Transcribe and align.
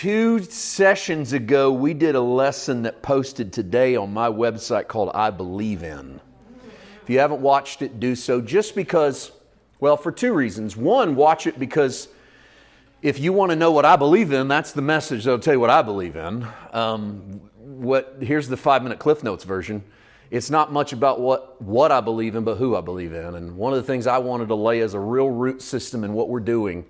two 0.00 0.42
sessions 0.44 1.34
ago, 1.34 1.70
we 1.70 1.92
did 1.92 2.14
a 2.14 2.20
lesson 2.22 2.84
that 2.84 3.02
posted 3.02 3.52
today 3.52 3.96
on 3.96 4.10
my 4.10 4.28
website 4.28 4.88
called 4.88 5.10
I 5.12 5.28
Believe 5.28 5.82
In. 5.82 6.22
If 7.02 7.10
you 7.10 7.18
haven't 7.18 7.42
watched 7.42 7.82
it, 7.82 8.00
do 8.00 8.16
so 8.16 8.40
just 8.40 8.74
because, 8.74 9.30
well, 9.78 9.98
for 9.98 10.10
two 10.10 10.32
reasons. 10.32 10.74
One, 10.74 11.16
watch 11.16 11.46
it 11.46 11.58
because 11.58 12.08
if 13.02 13.18
you 13.18 13.34
want 13.34 13.50
to 13.50 13.56
know 13.56 13.72
what 13.72 13.84
I 13.84 13.96
believe 13.96 14.32
in, 14.32 14.48
that's 14.48 14.72
the 14.72 14.80
message 14.80 15.24
that'll 15.24 15.38
tell 15.38 15.52
you 15.52 15.60
what 15.60 15.68
I 15.68 15.82
believe 15.82 16.16
in. 16.16 16.46
Um, 16.72 17.42
what, 17.58 18.16
here's 18.22 18.48
the 18.48 18.56
five 18.56 18.82
minute 18.82 18.98
Cliff 18.98 19.22
Notes 19.22 19.44
version. 19.44 19.84
It's 20.30 20.48
not 20.48 20.72
much 20.72 20.94
about 20.94 21.20
what, 21.20 21.60
what 21.60 21.92
I 21.92 22.00
believe 22.00 22.36
in, 22.36 22.44
but 22.44 22.54
who 22.54 22.74
I 22.74 22.80
believe 22.80 23.12
in. 23.12 23.34
And 23.34 23.54
one 23.54 23.74
of 23.74 23.76
the 23.76 23.86
things 23.86 24.06
I 24.06 24.16
wanted 24.16 24.48
to 24.48 24.54
lay 24.54 24.80
as 24.80 24.94
a 24.94 24.98
real 24.98 25.28
root 25.28 25.60
system 25.60 26.04
in 26.04 26.14
what 26.14 26.30
we're 26.30 26.40
doing 26.40 26.86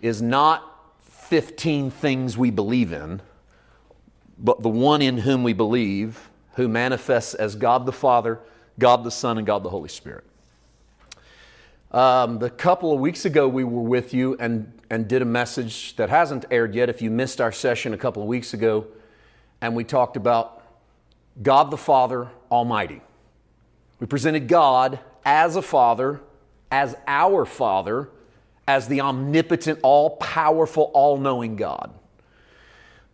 is 0.00 0.20
not 0.20 0.69
15 1.30 1.92
things 1.92 2.36
we 2.36 2.50
believe 2.50 2.92
in, 2.92 3.22
but 4.36 4.64
the 4.64 4.68
one 4.68 5.00
in 5.00 5.18
whom 5.18 5.44
we 5.44 5.52
believe, 5.52 6.28
who 6.54 6.66
manifests 6.66 7.34
as 7.34 7.54
God 7.54 7.86
the 7.86 7.92
Father, 7.92 8.40
God 8.80 9.04
the 9.04 9.12
Son, 9.12 9.38
and 9.38 9.46
God 9.46 9.62
the 9.62 9.70
Holy 9.70 9.88
Spirit. 9.88 10.24
Um, 11.92 12.40
the 12.40 12.50
couple 12.50 12.92
of 12.92 12.98
weeks 12.98 13.26
ago, 13.26 13.46
we 13.46 13.62
were 13.62 13.80
with 13.80 14.12
you 14.12 14.36
and, 14.40 14.72
and 14.90 15.06
did 15.06 15.22
a 15.22 15.24
message 15.24 15.94
that 15.94 16.10
hasn't 16.10 16.46
aired 16.50 16.74
yet. 16.74 16.88
If 16.88 17.00
you 17.00 17.12
missed 17.12 17.40
our 17.40 17.52
session 17.52 17.94
a 17.94 17.96
couple 17.96 18.22
of 18.22 18.28
weeks 18.28 18.52
ago, 18.52 18.88
and 19.60 19.76
we 19.76 19.84
talked 19.84 20.16
about 20.16 20.64
God 21.40 21.70
the 21.70 21.76
Father 21.76 22.28
Almighty. 22.50 23.02
We 24.00 24.08
presented 24.08 24.48
God 24.48 24.98
as 25.24 25.54
a 25.54 25.62
Father, 25.62 26.22
as 26.72 26.96
our 27.06 27.44
Father, 27.44 28.08
as 28.70 28.86
the 28.86 29.00
omnipotent, 29.00 29.80
all 29.82 30.10
powerful, 30.18 30.92
all 30.94 31.18
knowing 31.18 31.56
God. 31.56 31.92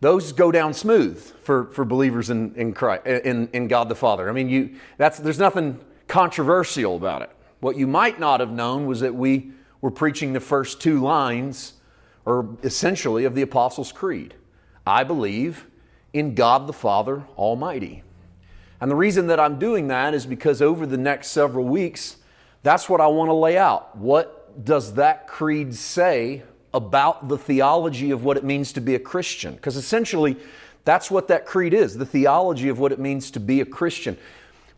Those 0.00 0.32
go 0.32 0.52
down 0.52 0.74
smooth 0.74 1.18
for, 1.42 1.72
for 1.72 1.86
believers 1.86 2.28
in, 2.28 2.54
in, 2.56 2.74
Christ, 2.74 3.06
in, 3.06 3.48
in 3.54 3.66
God 3.66 3.88
the 3.88 3.94
Father. 3.94 4.28
I 4.28 4.32
mean, 4.32 4.50
you, 4.50 4.76
that's, 4.98 5.18
there's 5.18 5.38
nothing 5.38 5.80
controversial 6.08 6.96
about 6.96 7.22
it. 7.22 7.30
What 7.60 7.78
you 7.78 7.86
might 7.86 8.20
not 8.20 8.40
have 8.40 8.50
known 8.50 8.84
was 8.84 9.00
that 9.00 9.14
we 9.14 9.52
were 9.80 9.90
preaching 9.90 10.34
the 10.34 10.40
first 10.40 10.82
two 10.82 11.00
lines, 11.00 11.72
or 12.26 12.54
essentially, 12.62 13.24
of 13.24 13.34
the 13.34 13.42
Apostles' 13.42 13.92
Creed 13.92 14.34
I 14.86 15.04
believe 15.04 15.66
in 16.12 16.34
God 16.34 16.66
the 16.66 16.74
Father 16.74 17.24
Almighty. 17.38 18.02
And 18.78 18.90
the 18.90 18.94
reason 18.94 19.28
that 19.28 19.40
I'm 19.40 19.58
doing 19.58 19.88
that 19.88 20.12
is 20.12 20.26
because 20.26 20.60
over 20.60 20.84
the 20.84 20.98
next 20.98 21.28
several 21.28 21.64
weeks, 21.64 22.18
that's 22.62 22.90
what 22.90 23.00
I 23.00 23.06
want 23.06 23.30
to 23.30 23.34
lay 23.34 23.56
out. 23.56 23.96
What 23.96 24.35
does 24.64 24.94
that 24.94 25.26
creed 25.26 25.74
say 25.74 26.42
about 26.72 27.28
the 27.28 27.38
theology 27.38 28.10
of 28.10 28.24
what 28.24 28.36
it 28.36 28.44
means 28.44 28.72
to 28.74 28.80
be 28.80 28.94
a 28.94 28.98
Christian? 28.98 29.54
Because 29.54 29.76
essentially, 29.76 30.36
that's 30.84 31.10
what 31.10 31.28
that 31.28 31.46
creed 31.46 31.74
is 31.74 31.96
the 31.96 32.06
theology 32.06 32.68
of 32.68 32.78
what 32.78 32.92
it 32.92 32.98
means 32.98 33.30
to 33.32 33.40
be 33.40 33.60
a 33.60 33.66
Christian 33.66 34.16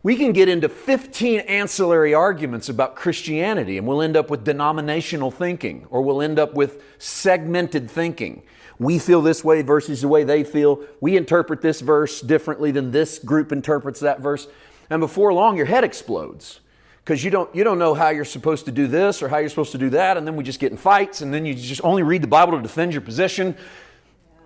we 0.01 0.15
can 0.15 0.31
get 0.31 0.47
into 0.47 0.69
15 0.69 1.41
ancillary 1.41 2.13
arguments 2.13 2.69
about 2.69 2.95
Christianity 2.95 3.77
and 3.77 3.85
we'll 3.85 4.01
end 4.01 4.15
up 4.15 4.29
with 4.29 4.45
denominational 4.45 5.29
thinking 5.29 5.85
or 5.89 6.01
we'll 6.01 6.21
end 6.21 6.39
up 6.39 6.53
with 6.53 6.81
segmented 6.99 7.91
thinking. 7.91 8.43
We 8.77 8.97
feel 8.97 9.21
this 9.21 9.43
way 9.43 9.61
versus 9.61 10.01
the 10.01 10.07
way 10.07 10.23
they 10.23 10.45
feel. 10.45 10.85
We 11.01 11.17
interpret 11.17 11.61
this 11.61 11.81
verse 11.81 12.21
differently 12.21 12.71
than 12.71 12.91
this 12.91 13.19
group 13.19 13.51
interprets 13.51 13.99
that 13.99 14.21
verse. 14.21 14.47
And 14.89 15.01
before 15.01 15.33
long, 15.33 15.57
your 15.57 15.65
head 15.65 15.83
explodes 15.83 16.61
because 17.09 17.23
you 17.23 17.31
don't, 17.31 17.53
you 17.55 17.63
don't 17.63 17.79
know 17.79 17.95
how 17.95 18.09
you're 18.09 18.23
supposed 18.23 18.65
to 18.65 18.71
do 18.71 18.85
this 18.85 19.23
or 19.23 19.29
how 19.29 19.39
you're 19.39 19.49
supposed 19.49 19.71
to 19.71 19.79
do 19.79 19.89
that. 19.89 20.15
And 20.15 20.27
then 20.27 20.35
we 20.35 20.43
just 20.43 20.59
get 20.59 20.71
in 20.71 20.77
fights 20.77 21.21
and 21.21 21.33
then 21.33 21.43
you 21.43 21.55
just 21.55 21.83
only 21.83 22.03
read 22.03 22.21
the 22.21 22.27
Bible 22.27 22.55
to 22.55 22.61
defend 22.61 22.93
your 22.93 23.01
position. 23.01 23.57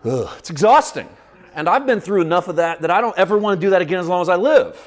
Ugh, 0.06 0.30
it's 0.40 0.50
exhausting. 0.50 1.10
And 1.56 1.68
I've 1.68 1.86
been 1.86 2.00
through 2.00 2.22
enough 2.22 2.48
of 2.48 2.56
that 2.56 2.80
that 2.80 2.90
I 2.90 3.02
don't 3.02 3.18
ever 3.18 3.38
want 3.38 3.60
to 3.60 3.68
do 3.68 3.72
that 3.72 3.82
again 3.82 4.00
as 4.00 4.08
long 4.08 4.22
as 4.22 4.30
I 4.30 4.38
live. 4.38 4.80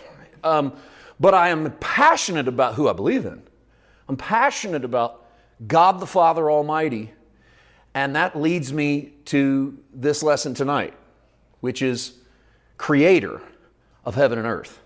Um, 0.42 0.72
but 1.20 1.34
I 1.34 1.50
am 1.50 1.70
passionate 1.72 2.48
about 2.48 2.76
who 2.76 2.88
I 2.88 2.94
believe 2.94 3.26
in. 3.26 3.42
I'm 4.08 4.16
passionate 4.16 4.82
about 4.82 5.26
God 5.66 6.00
the 6.00 6.06
Father 6.06 6.50
Almighty. 6.50 7.12
And 7.92 8.16
that 8.16 8.40
leads 8.40 8.72
me 8.72 9.12
to 9.26 9.76
this 9.92 10.22
lesson 10.22 10.54
tonight, 10.54 10.94
which 11.60 11.82
is 11.82 12.14
creator 12.78 13.42
of 14.02 14.14
heaven 14.14 14.38
and 14.38 14.48
earth. 14.48 14.80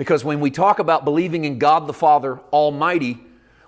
Because 0.00 0.24
when 0.24 0.40
we 0.40 0.50
talk 0.50 0.78
about 0.78 1.04
believing 1.04 1.44
in 1.44 1.58
God 1.58 1.86
the 1.86 1.92
Father 1.92 2.40
Almighty, 2.54 3.18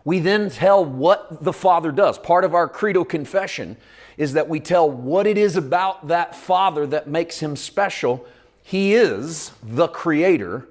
we 0.03 0.19
then 0.19 0.48
tell 0.48 0.82
what 0.82 1.44
the 1.44 1.53
Father 1.53 1.93
does. 1.93 2.19
Part 2.19 2.44
of 2.44 2.54
our 2.54 2.70
credo 2.70 3.04
confession 3.04 3.76
is 4.16 4.32
that 4.32 4.48
we 4.48 4.59
tell 4.59 4.91
what 4.91 5.26
it 5.26 5.37
is 5.37 5.56
about 5.56 6.09
that 6.09 6.34
Father 6.34 6.87
that 6.87 7.06
makes 7.06 7.41
him 7.41 7.54
special. 7.54 8.25
He 8.62 8.94
is 8.94 9.53
the 9.62 9.88
creator 9.88 10.66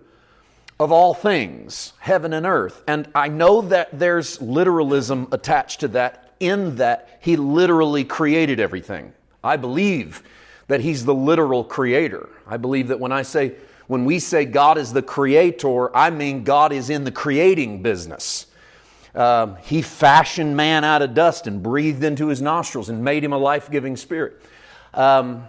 of 0.79 0.91
all 0.91 1.13
things, 1.13 1.93
heaven 1.99 2.33
and 2.33 2.47
earth. 2.47 2.81
And 2.87 3.07
I 3.13 3.27
know 3.27 3.61
that 3.61 3.99
there's 3.99 4.41
literalism 4.41 5.27
attached 5.31 5.81
to 5.81 5.89
that, 5.89 6.33
in 6.39 6.77
that 6.77 7.19
he 7.21 7.35
literally 7.35 8.03
created 8.03 8.59
everything. 8.59 9.13
I 9.43 9.57
believe 9.57 10.23
that 10.69 10.81
he's 10.81 11.05
the 11.05 11.13
literal 11.13 11.63
creator. 11.63 12.29
I 12.47 12.57
believe 12.57 12.87
that 12.87 12.99
when 12.99 13.11
I 13.11 13.21
say, 13.21 13.53
when 13.91 14.05
we 14.05 14.19
say 14.19 14.45
God 14.45 14.77
is 14.77 14.93
the 14.93 15.01
creator, 15.01 15.93
I 15.93 16.11
mean 16.11 16.45
God 16.45 16.71
is 16.71 16.89
in 16.89 17.03
the 17.03 17.11
creating 17.11 17.81
business. 17.81 18.45
Um, 19.13 19.57
he 19.63 19.81
fashioned 19.81 20.55
man 20.55 20.85
out 20.85 21.01
of 21.01 21.13
dust 21.13 21.45
and 21.45 21.61
breathed 21.61 22.01
into 22.05 22.27
his 22.27 22.41
nostrils 22.41 22.87
and 22.87 23.03
made 23.03 23.21
him 23.21 23.33
a 23.33 23.37
life 23.37 23.69
giving 23.69 23.97
spirit. 23.97 24.41
Um, 24.93 25.45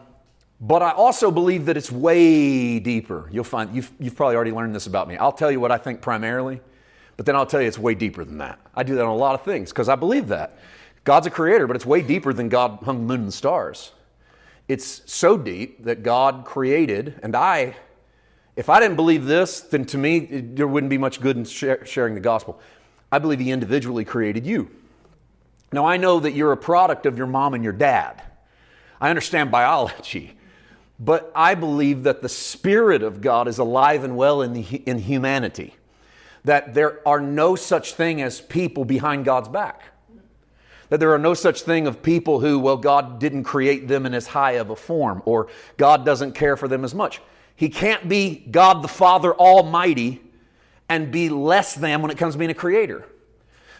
but 0.60 0.82
I 0.82 0.90
also 0.90 1.30
believe 1.30 1.66
that 1.66 1.76
it's 1.76 1.92
way 1.92 2.80
deeper. 2.80 3.28
You'll 3.30 3.44
find, 3.44 3.72
you've, 3.76 3.92
you've 4.00 4.16
probably 4.16 4.34
already 4.34 4.50
learned 4.50 4.74
this 4.74 4.88
about 4.88 5.06
me. 5.06 5.16
I'll 5.16 5.30
tell 5.30 5.52
you 5.52 5.60
what 5.60 5.70
I 5.70 5.78
think 5.78 6.00
primarily, 6.00 6.60
but 7.16 7.26
then 7.26 7.36
I'll 7.36 7.46
tell 7.46 7.62
you 7.62 7.68
it's 7.68 7.78
way 7.78 7.94
deeper 7.94 8.24
than 8.24 8.38
that. 8.38 8.58
I 8.74 8.82
do 8.82 8.96
that 8.96 9.04
on 9.04 9.10
a 9.10 9.14
lot 9.14 9.36
of 9.36 9.44
things 9.44 9.70
because 9.70 9.88
I 9.88 9.94
believe 9.94 10.26
that. 10.26 10.58
God's 11.04 11.28
a 11.28 11.30
creator, 11.30 11.68
but 11.68 11.76
it's 11.76 11.86
way 11.86 12.02
deeper 12.02 12.32
than 12.32 12.48
God 12.48 12.80
hung 12.82 13.06
moon 13.06 13.20
and 13.20 13.32
stars. 13.32 13.92
It's 14.66 15.02
so 15.06 15.36
deep 15.36 15.84
that 15.84 16.02
God 16.02 16.44
created, 16.44 17.20
and 17.22 17.36
I, 17.36 17.76
if 18.56 18.68
I 18.68 18.80
didn't 18.80 18.96
believe 18.96 19.24
this, 19.24 19.60
then 19.60 19.84
to 19.86 19.98
me, 19.98 20.18
it, 20.18 20.56
there 20.56 20.66
wouldn't 20.66 20.90
be 20.90 20.98
much 20.98 21.20
good 21.20 21.36
in 21.36 21.44
sharing 21.44 22.14
the 22.14 22.20
gospel. 22.20 22.60
I 23.10 23.18
believe 23.18 23.40
He 23.40 23.50
individually 23.50 24.04
created 24.04 24.46
you. 24.46 24.70
Now, 25.72 25.86
I 25.86 25.96
know 25.96 26.20
that 26.20 26.32
you're 26.32 26.52
a 26.52 26.56
product 26.56 27.06
of 27.06 27.16
your 27.16 27.26
mom 27.26 27.54
and 27.54 27.64
your 27.64 27.72
dad. 27.72 28.22
I 29.00 29.08
understand 29.08 29.50
biology. 29.50 30.36
But 31.00 31.32
I 31.34 31.54
believe 31.54 32.04
that 32.04 32.22
the 32.22 32.28
Spirit 32.28 33.02
of 33.02 33.20
God 33.20 33.48
is 33.48 33.58
alive 33.58 34.04
and 34.04 34.16
well 34.16 34.42
in, 34.42 34.52
the, 34.52 34.62
in 34.62 34.98
humanity. 34.98 35.74
That 36.44 36.74
there 36.74 37.06
are 37.08 37.20
no 37.20 37.56
such 37.56 37.94
thing 37.94 38.22
as 38.22 38.40
people 38.40 38.84
behind 38.84 39.24
God's 39.24 39.48
back. 39.48 39.82
That 40.90 41.00
there 41.00 41.12
are 41.14 41.18
no 41.18 41.34
such 41.34 41.62
thing 41.62 41.86
of 41.86 42.02
people 42.02 42.40
who, 42.40 42.58
well, 42.58 42.76
God 42.76 43.18
didn't 43.18 43.44
create 43.44 43.88
them 43.88 44.04
in 44.04 44.12
as 44.12 44.26
high 44.26 44.52
of 44.52 44.70
a 44.70 44.76
form, 44.76 45.22
or 45.24 45.48
God 45.78 46.04
doesn't 46.04 46.32
care 46.32 46.56
for 46.56 46.68
them 46.68 46.84
as 46.84 46.94
much. 46.94 47.20
He 47.62 47.68
can't 47.68 48.08
be 48.08 48.44
God 48.50 48.82
the 48.82 48.88
Father 48.88 49.32
Almighty 49.32 50.20
and 50.88 51.12
be 51.12 51.28
less 51.28 51.76
than 51.76 52.02
when 52.02 52.10
it 52.10 52.18
comes 52.18 52.34
to 52.34 52.38
being 52.38 52.50
a 52.50 52.54
creator. 52.54 53.06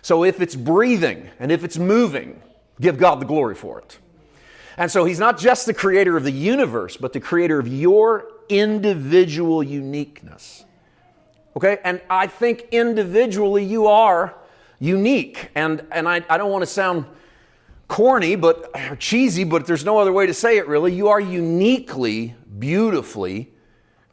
So 0.03 0.23
if 0.23 0.41
it's 0.41 0.55
breathing 0.55 1.29
and 1.41 1.51
if 1.51 1.65
it's 1.65 1.77
moving, 1.77 2.41
give 2.81 2.97
God 2.97 3.21
the 3.21 3.25
glory 3.25 3.57
for 3.57 3.81
it. 3.81 3.99
And 4.77 4.89
so 4.89 5.05
he's 5.05 5.19
not 5.19 5.37
just 5.37 5.67
the 5.67 5.75
creator 5.75 6.17
of 6.17 6.23
the 6.23 6.31
universe, 6.31 6.97
but 6.97 7.13
the 7.13 7.19
creator 7.19 7.59
of 7.59 7.67
your 7.67 8.29
individual 8.49 9.65
uniqueness. 9.65 10.65
Okay? 11.57 11.79
And 11.83 12.01
I 12.09 12.29
think 12.29 12.69
individually 12.71 13.65
you 13.65 13.89
are 13.89 14.37
unique. 14.79 15.51
And, 15.57 15.85
and 15.91 16.09
I, 16.09 16.23
I 16.31 16.39
don't 16.39 16.53
want 16.53 16.63
to 16.63 16.71
sound 16.71 17.05
corny 17.89 18.37
but 18.37 19.01
cheesy, 19.01 19.43
but 19.43 19.67
there's 19.67 19.85
no 19.85 19.99
other 19.99 20.13
way 20.13 20.29
to 20.29 20.35
say 20.35 20.59
it 20.59 20.69
really. 20.69 20.95
You 20.95 21.09
are 21.09 21.19
uniquely, 21.19 22.37
beautifully 22.61 23.52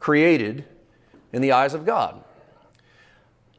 created 0.00 0.64
in 1.32 1.40
the 1.40 1.52
eyes 1.52 1.74
of 1.74 1.86
God. 1.86 2.24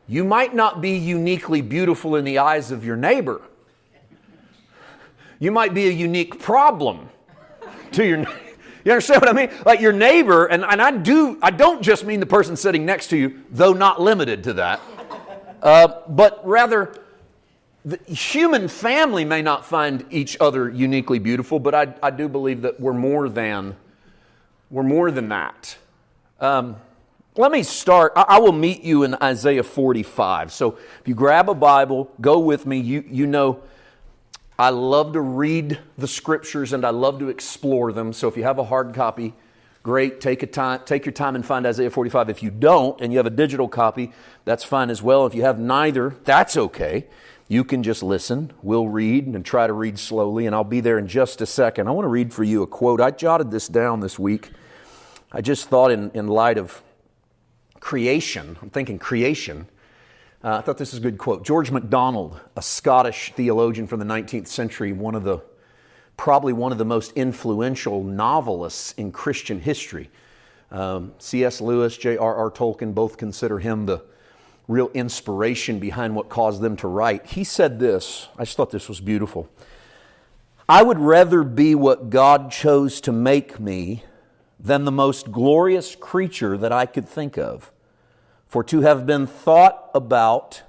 You 0.07 0.25
might 0.25 0.53
not 0.53 0.81
be 0.81 0.97
uniquely 0.97 1.61
beautiful 1.61 2.17
in 2.17 2.25
the 2.25 2.39
eyes 2.39 2.71
of 2.71 2.83
your 2.83 2.97
neighbor 2.97 3.41
you 5.41 5.49
might 5.51 5.73
be 5.73 5.87
a 5.87 5.91
unique 5.91 6.39
problem 6.39 7.09
to 7.93 8.05
your 8.05 8.19
you 8.83 8.91
understand 8.91 9.21
what 9.21 9.29
I 9.29 9.33
mean? 9.33 9.51
Like 9.63 9.79
your 9.79 9.91
neighbor, 9.91 10.47
and, 10.47 10.63
and 10.63 10.81
I 10.81 10.89
do, 10.89 11.37
I 11.41 11.51
don't 11.51 11.83
just 11.83 12.03
mean 12.03 12.19
the 12.19 12.25
person 12.25 12.55
sitting 12.55 12.83
next 12.83 13.07
to 13.07 13.17
you, 13.17 13.43
though 13.51 13.73
not 13.73 14.01
limited 14.01 14.43
to 14.45 14.53
that, 14.53 14.79
uh, 15.61 16.01
but 16.07 16.41
rather 16.47 16.95
the 17.85 17.97
human 18.11 18.67
family 18.67 19.23
may 19.23 19.43
not 19.43 19.67
find 19.67 20.03
each 20.09 20.35
other 20.39 20.67
uniquely 20.67 21.19
beautiful, 21.19 21.59
but 21.59 21.75
I, 21.75 21.93
I 22.01 22.09
do 22.09 22.27
believe 22.27 22.63
that 22.63 22.79
we're 22.79 22.93
more 22.93 23.29
than, 23.29 23.75
we're 24.71 24.81
more 24.81 25.11
than 25.11 25.29
that. 25.29 25.77
Um, 26.41 26.75
let 27.37 27.51
me 27.51 27.63
start. 27.63 28.13
I, 28.15 28.25
I 28.27 28.39
will 28.39 28.51
meet 28.51 28.83
you 28.83 29.03
in 29.03 29.15
Isaiah 29.21 29.63
45. 29.63 30.51
So 30.51 30.77
if 30.99 31.07
you 31.07 31.15
grab 31.15 31.49
a 31.49 31.53
Bible, 31.53 32.11
go 32.19 32.39
with 32.39 32.65
me. 32.65 32.79
You, 32.79 33.05
you 33.07 33.27
know 33.27 33.61
I 34.57 34.69
love 34.69 35.13
to 35.13 35.21
read 35.21 35.79
the 35.97 36.07
scriptures 36.07 36.73
and 36.73 36.83
I 36.83 36.89
love 36.89 37.19
to 37.19 37.29
explore 37.29 37.91
them. 37.93 38.11
So 38.11 38.27
if 38.27 38.37
you 38.37 38.43
have 38.43 38.59
a 38.59 38.63
hard 38.63 38.93
copy, 38.93 39.33
great. 39.81 40.19
Take, 40.19 40.43
a 40.43 40.47
time, 40.47 40.81
take 40.85 41.05
your 41.05 41.13
time 41.13 41.35
and 41.35 41.45
find 41.45 41.65
Isaiah 41.65 41.89
45. 41.89 42.29
If 42.29 42.43
you 42.43 42.51
don't 42.51 42.99
and 43.01 43.13
you 43.13 43.17
have 43.17 43.25
a 43.25 43.31
digital 43.31 43.67
copy, 43.67 44.11
that's 44.43 44.63
fine 44.63 44.89
as 44.89 45.01
well. 45.01 45.25
If 45.25 45.33
you 45.33 45.43
have 45.43 45.57
neither, 45.59 46.15
that's 46.25 46.57
okay. 46.57 47.07
You 47.47 47.63
can 47.63 47.83
just 47.83 48.01
listen. 48.01 48.51
We'll 48.61 48.87
read 48.87 49.25
and 49.25 49.43
try 49.45 49.67
to 49.67 49.73
read 49.73 49.99
slowly, 49.99 50.45
and 50.45 50.55
I'll 50.55 50.63
be 50.63 50.79
there 50.79 50.97
in 50.97 51.07
just 51.07 51.41
a 51.41 51.45
second. 51.45 51.87
I 51.87 51.91
want 51.91 52.05
to 52.05 52.09
read 52.09 52.31
for 52.31 52.43
you 52.43 52.61
a 52.61 52.67
quote. 52.67 53.01
I 53.01 53.11
jotted 53.11 53.51
this 53.51 53.67
down 53.67 53.99
this 53.99 54.17
week. 54.17 54.51
I 55.31 55.41
just 55.41 55.69
thought, 55.69 55.91
in, 55.91 56.11
in 56.13 56.27
light 56.27 56.57
of 56.57 56.81
creation, 57.79 58.57
I'm 58.61 58.69
thinking 58.69 58.99
creation. 58.99 59.67
Uh, 60.43 60.57
I 60.57 60.61
thought 60.61 60.77
this 60.77 60.91
is 60.91 60.99
a 60.99 61.01
good 61.01 61.17
quote. 61.17 61.45
George 61.45 61.71
MacDonald, 61.71 62.39
a 62.55 62.61
Scottish 62.61 63.31
theologian 63.35 63.87
from 63.87 63.99
the 63.99 64.05
19th 64.05 64.47
century, 64.47 64.91
one 64.91 65.15
of 65.15 65.23
the 65.23 65.41
probably 66.17 66.53
one 66.53 66.71
of 66.71 66.77
the 66.77 66.85
most 66.85 67.13
influential 67.13 68.03
novelists 68.03 68.91
in 68.93 69.11
Christian 69.11 69.59
history. 69.59 70.09
Um, 70.69 71.13
C.S. 71.17 71.61
Lewis, 71.61 71.97
J.R.R. 71.97 72.51
Tolkien 72.51 72.93
both 72.93 73.17
consider 73.17 73.59
him 73.59 73.85
the 73.85 74.03
real 74.67 74.89
inspiration 74.93 75.79
behind 75.79 76.15
what 76.15 76.29
caused 76.29 76.61
them 76.61 76.75
to 76.77 76.87
write. 76.87 77.25
He 77.25 77.43
said 77.43 77.79
this, 77.79 78.27
I 78.37 78.43
just 78.43 78.55
thought 78.55 78.69
this 78.69 78.87
was 78.87 79.01
beautiful. 79.01 79.49
I 80.69 80.83
would 80.83 80.99
rather 80.99 81.43
be 81.43 81.73
what 81.73 82.09
God 82.09 82.51
chose 82.51 83.01
to 83.01 83.11
make 83.11 83.59
me 83.59 84.03
than 84.63 84.85
the 84.85 84.91
most 84.91 85.31
glorious 85.31 85.95
creature 85.95 86.57
that 86.57 86.71
I 86.71 86.85
could 86.85 87.09
think 87.09 87.37
of. 87.37 87.71
For 88.47 88.63
to 88.65 88.81
have 88.81 89.05
been 89.05 89.25
thought 89.25 89.89
about, 89.95 90.61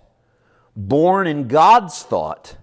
born 0.74 1.26
in 1.26 1.46
God's 1.46 2.02
thought, 2.02 2.56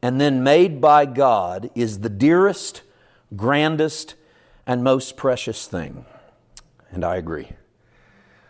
and 0.00 0.20
then 0.20 0.42
made 0.42 0.80
by 0.80 1.04
God 1.04 1.70
is 1.74 2.00
the 2.00 2.08
dearest, 2.08 2.82
grandest, 3.36 4.14
and 4.66 4.82
most 4.82 5.16
precious 5.16 5.66
thing. 5.66 6.06
And 6.90 7.04
I 7.04 7.16
agree. 7.16 7.50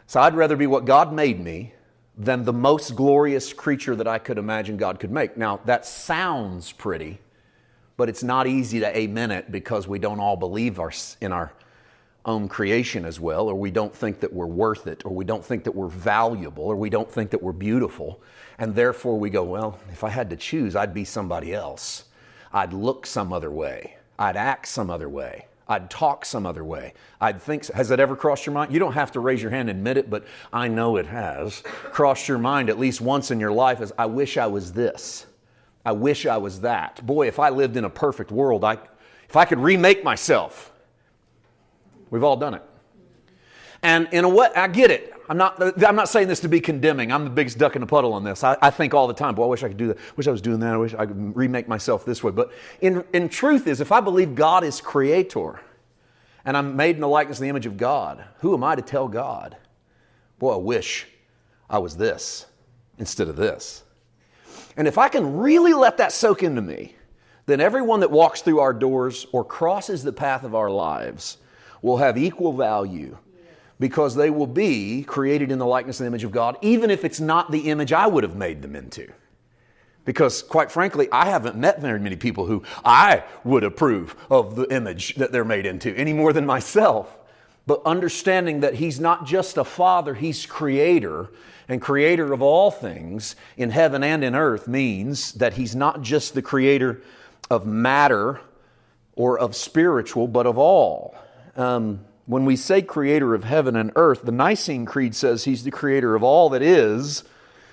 So 0.07 0.21
I'd 0.21 0.35
rather 0.35 0.57
be 0.57 0.67
what 0.67 0.85
God 0.85 1.13
made 1.13 1.41
me 1.41 1.75
than 2.17 2.45
the 2.45 2.53
most 2.53 2.95
glorious 2.95 3.53
creature 3.53 3.97
that 3.97 4.07
I 4.07 4.19
could 4.19 4.39
imagine 4.39 4.77
God 4.77 5.01
could 5.01 5.11
make. 5.11 5.37
Now, 5.37 5.61
that 5.65 5.87
sounds 5.87 6.71
pretty, 6.71 7.19
but 7.97 8.09
it's 8.09 8.23
not 8.23 8.47
easy 8.47 8.81
to 8.81 8.97
amen 8.97 9.31
it 9.31 9.51
because 9.51 9.89
we 9.89 9.99
don't 9.99 10.21
all 10.21 10.37
believe 10.37 10.79
our, 10.79 10.93
in 11.21 11.33
our 11.33 11.53
own 12.27 12.49
creation 12.49 13.05
as 13.05 13.19
well, 13.19 13.49
or 13.49 13.55
we 13.55 13.71
don't 13.71 13.95
think 13.95 14.21
that 14.21 14.33
we're 14.33 14.47
worth 14.47 14.87
it, 14.87 15.05
or 15.05 15.13
we 15.13 15.25
don't 15.25 15.45
think 15.45 15.65
that 15.65 15.75
we're 15.75 15.89
valuable, 15.89 16.65
or 16.65 16.77
we 16.77 16.91
don't 16.91 17.11
think 17.11 17.31
that 17.31 17.43
we're 17.43 17.53
beautiful. 17.53 18.21
And 18.59 18.75
therefore 18.75 19.19
we 19.19 19.31
go, 19.31 19.43
well, 19.43 19.79
if 19.91 20.05
I 20.05 20.11
had 20.11 20.29
to 20.31 20.37
choose, 20.37 20.77
I'd 20.77 20.93
be 20.93 21.05
somebody 21.05 21.55
else. 21.55 22.05
I'd 22.53 22.73
look 22.73 23.07
some 23.07 23.33
other 23.33 23.51
way. 23.51 23.97
I'd 24.19 24.37
act 24.37 24.69
some 24.69 24.91
other 24.91 25.09
way. 25.09 25.47
I'd 25.67 25.89
talk 25.89 26.25
some 26.25 26.47
other 26.47 26.65
way. 26.65 26.95
I'd 27.21 27.41
think, 27.41 27.67
has 27.69 27.89
that 27.91 28.01
ever 28.01 28.17
crossed 28.17 28.45
your 28.45 28.53
mind? 28.53 28.73
You 28.73 28.81
don't 28.81 28.93
have 28.93 29.13
to 29.13 29.21
raise 29.21 29.41
your 29.41 29.53
hand 29.53 29.71
and 29.71 29.79
admit 29.79 29.97
it, 29.97 30.11
but 30.11 30.27
I 30.53 30.67
know 30.67 30.97
it 30.97 31.07
has. 31.07 31.63
Crossed 31.93 32.29
your 32.29 32.39
mind 32.39 32.69
at 32.69 32.79
least 32.79 33.01
once 33.01 33.31
in 33.31 33.39
your 33.39 33.53
life 33.53 33.81
as, 33.81 33.93
I 33.97 34.07
wish 34.07 34.37
I 34.37 34.49
was 34.49 34.73
this. 34.73 35.27
I 35.87 35.93
wish 35.93 36.27
I 36.27 36.37
was 36.37 36.61
that. 36.63 37.07
Boy, 37.07 37.29
if 37.29 37.39
I 37.39 37.51
lived 37.51 37.77
in 37.77 37.85
a 37.85 37.91
perfect 37.91 38.33
world, 38.33 38.65
I, 38.65 38.79
if 39.29 39.37
I 39.37 39.45
could 39.45 39.61
remake 39.61 40.03
myself, 40.03 40.70
We've 42.11 42.25
all 42.25 42.37
done 42.37 42.55
it. 42.55 42.63
And 43.83 44.09
in 44.13 44.25
a 44.25 44.29
way, 44.29 44.49
I 44.55 44.69
get 44.69 44.91
it. 44.91 45.15
I'm 45.29 45.37
not, 45.37 45.63
I'm 45.85 45.95
not 45.95 46.09
saying 46.09 46.29
this 46.29 46.41
to 46.41 46.49
be 46.49 46.61
condemning. 46.61 47.13
I'm 47.13 47.25
the 47.25 47.31
biggest 47.31 47.57
duck 47.57 47.77
in 47.77 47.81
the 47.81 47.87
puddle 47.87 48.13
on 48.13 48.25
this. 48.25 48.43
I, 48.43 48.57
I 48.61 48.71
think 48.71 48.95
all 48.95 49.07
the 49.07 49.15
time, 49.15 49.37
boy, 49.37 49.45
I 49.45 49.47
wish 49.47 49.63
I 49.63 49.69
could 49.69 49.77
do 49.77 49.87
that. 49.89 49.97
I 49.97 50.13
wish 50.17 50.27
I 50.27 50.33
was 50.33 50.43
doing 50.43 50.59
that. 50.61 50.75
I 50.75 50.77
wish 50.77 50.93
I 50.93 51.07
could 51.07 51.37
remake 51.37 51.69
myself 51.69 52.05
this 52.05 52.23
way. 52.23 52.33
But 52.33 52.53
in, 52.81 53.05
in 53.13 53.29
truth 53.29 53.69
is, 53.69 53.81
if 53.81 53.93
I 53.93 54.01
believe 54.01 54.35
God 54.35 54.65
is 54.65 54.81
creator 54.81 55.61
and 56.45 56.57
I'm 56.57 56.75
made 56.77 56.97
in 56.97 57.01
the 57.01 57.09
likeness 57.09 57.39
and 57.39 57.45
the 57.45 57.49
image 57.49 57.67
of 57.67 57.77
God, 57.77 58.25
who 58.41 58.55
am 58.55 58.65
I 58.65 58.75
to 58.75 58.83
tell 58.83 59.07
God, 59.07 59.57
boy, 60.41 60.55
I 60.55 60.57
wish 60.57 61.07
I 61.69 61.79
was 61.79 61.97
this 61.97 62.47
instead 62.99 63.29
of 63.29 63.37
this? 63.37 63.85
And 64.77 64.89
if 64.89 64.99
I 64.99 65.09
can 65.09 65.37
really 65.39 65.75
let 65.75 65.99
that 65.99 66.11
soak 66.11 66.43
into 66.43 66.61
me, 66.61 66.97
then 67.47 67.61
everyone 67.61 68.01
that 68.01 68.11
walks 68.11 68.43
through 68.43 68.59
our 68.59 68.73
doors 68.73 69.27
or 69.33 69.45
crosses 69.45 70.03
the 70.03 70.13
path 70.13 70.43
of 70.43 70.57
our 70.57 70.71
lives 70.71 71.39
will 71.83 71.97
have 71.99 72.19
equal 72.19 72.53
value 72.53 73.17
because 73.81 74.15
they 74.15 74.31
will 74.31 74.47
be 74.47 75.03
created 75.03 75.51
in 75.51 75.59
the 75.59 75.67
likeness 75.67 76.01
and 76.01 76.07
image 76.07 76.23
of 76.23 76.31
God, 76.31 76.57
even 76.61 76.91
if 76.91 77.05
it's 77.05 77.19
not 77.19 77.51
the 77.51 77.71
image 77.71 77.93
I 77.93 78.07
would 78.07 78.23
have 78.23 78.37
made 78.37 78.63
them 78.63 78.77
into. 78.77 79.11
Because, 80.05 80.43
quite 80.43 80.71
frankly, 80.71 81.09
I 81.11 81.27
haven't 81.27 81.57
met 81.57 81.81
very 81.81 81.99
many 81.99 82.17
people 82.17 82.47
who 82.47 82.63
I 82.85 83.25
would 83.43 83.65
approve 83.65 84.15
of 84.31 84.55
the 84.55 84.67
image 84.73 85.15
that 85.17 85.33
they're 85.33 85.45
made 85.45 85.67
into 85.67 85.95
any 85.97 86.13
more 86.13 86.33
than 86.33 86.47
myself. 86.47 87.19
But 87.67 87.83
understanding 87.85 88.61
that 88.61 88.75
He's 88.75 89.01
not 89.01 89.27
just 89.27 89.57
a 89.57 89.65
Father, 89.65 90.15
He's 90.15 90.45
Creator, 90.47 91.31
and 91.69 91.81
Creator 91.81 92.33
of 92.33 92.43
all 92.43 92.71
things 92.71 93.37
in 93.57 93.71
heaven 93.71 94.03
and 94.03 94.25
in 94.25 94.35
earth 94.35 94.69
means 94.69 95.33
that 95.33 95.55
He's 95.55 95.75
not 95.77 96.03
just 96.03 96.35
the 96.35 96.43
Creator 96.43 97.03
of 97.51 97.67
matter 97.67 98.41
or 99.15 99.39
of 99.39 99.55
spiritual, 99.55 100.27
but 100.27 100.47
of 100.47 100.59
all 100.59 101.15
um, 101.57 102.05
when 102.27 102.45
we 102.45 102.57
say 102.57 102.83
creator 102.83 103.35
of 103.35 103.45
heaven 103.45 103.77
and 103.77 103.91
earth, 103.97 104.23
the 104.23 104.33
Nicene 104.33 104.87
Creed 104.87 105.15
says 105.15 105.45
he's 105.45 105.65
the 105.65 105.71
creator 105.71 106.15
of 106.15 106.23
all 106.23 106.51
that 106.51 106.63
is, 106.63 107.25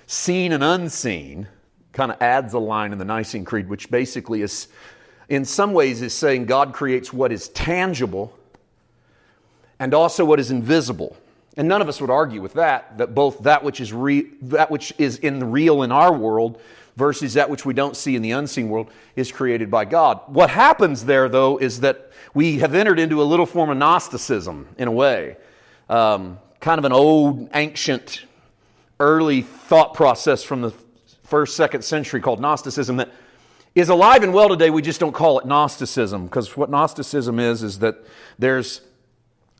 seen 0.06 0.52
and 0.52 0.64
unseen. 0.64 1.48
Kind 1.92 2.12
of 2.12 2.20
adds 2.20 2.54
a 2.54 2.58
line 2.58 2.92
in 2.92 2.98
the 2.98 3.04
Nicene 3.04 3.44
Creed, 3.44 3.68
which 3.68 3.90
basically 3.90 4.42
is, 4.42 4.68
in 5.28 5.44
some 5.44 5.72
ways, 5.72 6.02
is 6.02 6.14
saying 6.14 6.46
God 6.46 6.72
creates 6.72 7.12
what 7.12 7.32
is 7.32 7.48
tangible 7.48 8.36
and 9.78 9.94
also 9.94 10.24
what 10.24 10.40
is 10.40 10.50
invisible. 10.50 11.16
And 11.56 11.68
none 11.68 11.82
of 11.82 11.88
us 11.88 12.00
would 12.00 12.10
argue 12.10 12.40
with 12.40 12.54
that, 12.54 12.98
that 12.98 13.14
both 13.14 13.40
that 13.40 13.64
which 13.64 13.80
is, 13.80 13.92
re- 13.92 14.30
that 14.42 14.70
which 14.70 14.92
is 14.98 15.18
in 15.18 15.38
the 15.38 15.46
real 15.46 15.82
in 15.82 15.92
our 15.92 16.12
world 16.12 16.60
versus 16.98 17.34
that 17.34 17.48
which 17.48 17.64
we 17.64 17.72
don't 17.72 17.96
see 17.96 18.16
in 18.16 18.22
the 18.22 18.32
unseen 18.32 18.68
world 18.68 18.90
is 19.14 19.30
created 19.30 19.70
by 19.70 19.84
God. 19.84 20.20
What 20.26 20.50
happens 20.50 21.04
there, 21.04 21.28
though, 21.28 21.56
is 21.56 21.78
that 21.80 22.10
we 22.34 22.58
have 22.58 22.74
entered 22.74 22.98
into 22.98 23.22
a 23.22 23.24
little 23.24 23.46
form 23.46 23.70
of 23.70 23.76
Gnosticism 23.76 24.66
in 24.76 24.88
a 24.88 24.90
way, 24.90 25.36
um, 25.88 26.38
kind 26.60 26.80
of 26.80 26.84
an 26.84 26.90
old, 26.90 27.50
ancient, 27.54 28.24
early 28.98 29.42
thought 29.42 29.94
process 29.94 30.42
from 30.42 30.60
the 30.60 30.72
first, 31.22 31.54
second 31.54 31.82
century 31.82 32.20
called 32.20 32.40
Gnosticism 32.40 32.96
that 32.96 33.10
is 33.76 33.90
alive 33.90 34.24
and 34.24 34.34
well 34.34 34.48
today. 34.48 34.68
We 34.68 34.82
just 34.82 34.98
don't 34.98 35.12
call 35.12 35.38
it 35.38 35.46
Gnosticism 35.46 36.24
because 36.24 36.56
what 36.56 36.68
Gnosticism 36.68 37.38
is, 37.38 37.62
is 37.62 37.78
that 37.78 38.04
there's 38.40 38.80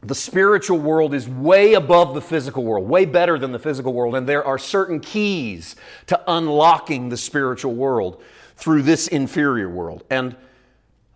the 0.02 0.14
spiritual 0.14 0.78
world 0.78 1.12
is 1.12 1.28
way 1.28 1.74
above 1.74 2.14
the 2.14 2.20
physical 2.20 2.64
world, 2.64 2.88
way 2.88 3.05
better 3.05 3.38
than 3.38 3.50
the 3.50 3.58
physical 3.58 3.93
world, 3.93 4.14
and 4.14 4.28
there 4.28 4.44
are 4.44 4.58
certain 4.58 5.00
keys 5.00 5.74
to 6.06 6.20
unlocking 6.28 7.08
the 7.08 7.17
spiritual 7.17 7.74
world 7.74 8.22
through 8.56 8.82
this 8.82 9.08
inferior 9.08 9.69
world. 9.69 10.05
And 10.08 10.36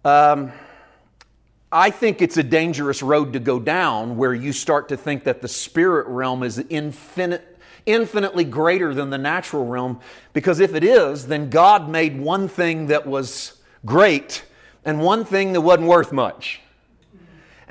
um, 0.04 0.52
I 1.70 1.90
think 1.90 2.22
it's 2.22 2.36
a 2.36 2.42
dangerous 2.42 3.02
road 3.02 3.32
to 3.34 3.40
go 3.40 3.60
down 3.60 4.16
where 4.16 4.34
you 4.34 4.52
start 4.52 4.88
to 4.88 4.96
think 4.96 5.24
that 5.24 5.42
the 5.42 5.48
spirit 5.48 6.08
realm 6.08 6.42
is 6.42 6.58
infinite, 6.68 7.58
infinitely 7.86 8.44
greater 8.44 8.92
than 8.94 9.10
the 9.10 9.18
natural 9.18 9.64
realm, 9.64 10.00
because 10.32 10.58
if 10.58 10.74
it 10.74 10.82
is, 10.82 11.28
then 11.28 11.50
God 11.50 11.88
made 11.88 12.20
one 12.20 12.48
thing 12.48 12.88
that 12.88 13.06
was 13.06 13.58
great 13.86 14.44
and 14.84 15.00
one 15.00 15.24
thing 15.24 15.52
that 15.52 15.60
wasn't 15.60 15.86
worth 15.86 16.12
much. 16.12 16.60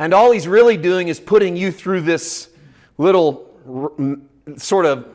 And 0.01 0.15
all 0.15 0.31
he's 0.31 0.47
really 0.47 0.77
doing 0.77 1.09
is 1.09 1.19
putting 1.19 1.55
you 1.55 1.71
through 1.71 2.01
this 2.01 2.49
little 2.97 3.47
sort 4.57 4.87
of 4.87 5.07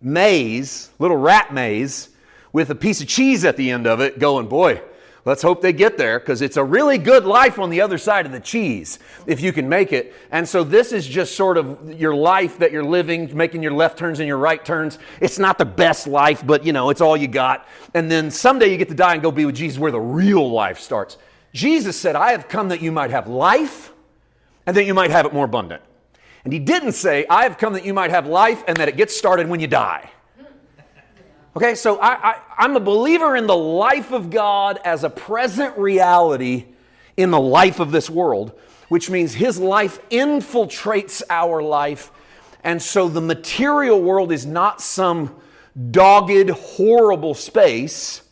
maze, 0.00 0.88
little 0.98 1.18
rat 1.18 1.52
maze, 1.52 2.08
with 2.50 2.70
a 2.70 2.74
piece 2.74 3.02
of 3.02 3.08
cheese 3.08 3.44
at 3.44 3.58
the 3.58 3.70
end 3.70 3.86
of 3.86 4.00
it, 4.00 4.18
going, 4.18 4.48
boy, 4.48 4.80
let's 5.26 5.42
hope 5.42 5.60
they 5.60 5.74
get 5.74 5.98
there 5.98 6.18
because 6.18 6.40
it's 6.40 6.56
a 6.56 6.64
really 6.64 6.96
good 6.96 7.26
life 7.26 7.58
on 7.58 7.68
the 7.68 7.82
other 7.82 7.98
side 7.98 8.24
of 8.24 8.32
the 8.32 8.40
cheese 8.40 8.98
if 9.26 9.42
you 9.42 9.52
can 9.52 9.68
make 9.68 9.92
it. 9.92 10.14
And 10.30 10.48
so 10.48 10.64
this 10.64 10.92
is 10.92 11.06
just 11.06 11.36
sort 11.36 11.58
of 11.58 12.00
your 12.00 12.14
life 12.14 12.56
that 12.56 12.72
you're 12.72 12.86
living, 12.86 13.36
making 13.36 13.62
your 13.62 13.74
left 13.74 13.98
turns 13.98 14.18
and 14.18 14.26
your 14.26 14.38
right 14.38 14.64
turns. 14.64 14.98
It's 15.20 15.38
not 15.38 15.58
the 15.58 15.66
best 15.66 16.06
life, 16.06 16.42
but 16.46 16.64
you 16.64 16.72
know, 16.72 16.88
it's 16.88 17.02
all 17.02 17.18
you 17.18 17.28
got. 17.28 17.68
And 17.92 18.10
then 18.10 18.30
someday 18.30 18.70
you 18.72 18.78
get 18.78 18.88
to 18.88 18.94
die 18.94 19.12
and 19.12 19.22
go 19.22 19.30
be 19.30 19.44
with 19.44 19.56
Jesus 19.56 19.78
where 19.78 19.92
the 19.92 20.00
real 20.00 20.50
life 20.50 20.80
starts. 20.80 21.18
Jesus 21.52 22.00
said, 22.00 22.16
I 22.16 22.32
have 22.32 22.48
come 22.48 22.70
that 22.70 22.80
you 22.80 22.92
might 22.92 23.10
have 23.10 23.28
life 23.28 23.91
and 24.66 24.76
that 24.76 24.84
you 24.84 24.94
might 24.94 25.10
have 25.10 25.26
it 25.26 25.32
more 25.32 25.44
abundant. 25.44 25.82
And 26.44 26.52
he 26.52 26.58
didn't 26.58 26.92
say, 26.92 27.24
I 27.28 27.44
have 27.44 27.58
come 27.58 27.72
that 27.74 27.84
you 27.84 27.94
might 27.94 28.10
have 28.10 28.26
life 28.26 28.64
and 28.66 28.76
that 28.78 28.88
it 28.88 28.96
gets 28.96 29.16
started 29.16 29.48
when 29.48 29.60
you 29.60 29.66
die. 29.66 30.10
Okay, 31.54 31.74
so 31.74 32.00
I, 32.00 32.38
am 32.56 32.76
a 32.76 32.80
believer 32.80 33.36
in 33.36 33.46
the 33.46 33.56
life 33.56 34.10
of 34.10 34.30
God 34.30 34.80
as 34.84 35.04
a 35.04 35.10
present 35.10 35.76
reality 35.76 36.64
in 37.16 37.30
the 37.30 37.40
life 37.40 37.78
of 37.78 37.92
this 37.92 38.08
world, 38.08 38.58
which 38.88 39.10
means 39.10 39.34
his 39.34 39.58
life 39.58 40.00
infiltrates 40.08 41.22
our 41.28 41.62
life. 41.62 42.10
And 42.64 42.80
so 42.80 43.06
the 43.06 43.20
material 43.20 44.00
world 44.00 44.32
is 44.32 44.46
not 44.46 44.80
some 44.80 45.36
dogged, 45.90 46.48
horrible 46.48 47.34
space. 47.34 48.22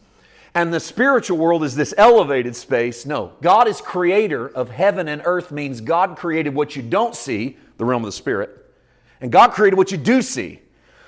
And 0.54 0.74
the 0.74 0.80
spiritual 0.80 1.38
world 1.38 1.62
is 1.62 1.74
this 1.76 1.94
elevated 1.96 2.56
space. 2.56 3.06
No, 3.06 3.32
God 3.40 3.68
is 3.68 3.80
creator 3.80 4.48
of 4.48 4.70
heaven 4.70 5.08
and 5.08 5.22
earth 5.24 5.52
means 5.52 5.80
God 5.80 6.16
created 6.16 6.54
what 6.54 6.74
you 6.74 6.82
don't 6.82 7.14
see, 7.14 7.56
the 7.76 7.84
realm 7.84 8.02
of 8.02 8.06
the 8.06 8.12
spirit, 8.12 8.72
and 9.20 9.30
God 9.30 9.52
created 9.52 9.76
what 9.76 9.92
you 9.92 9.98
do 9.98 10.22
see, 10.22 10.60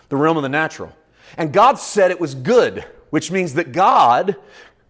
the 0.09 0.17
realm 0.17 0.37
of 0.37 0.43
the 0.43 0.49
natural. 0.49 0.93
And 1.37 1.53
God 1.53 1.79
said 1.79 2.11
it 2.11 2.21
was 2.21 2.35
good, 2.35 2.85
which 3.11 3.31
means 3.31 3.55
that 3.55 3.73
God, 3.73 4.37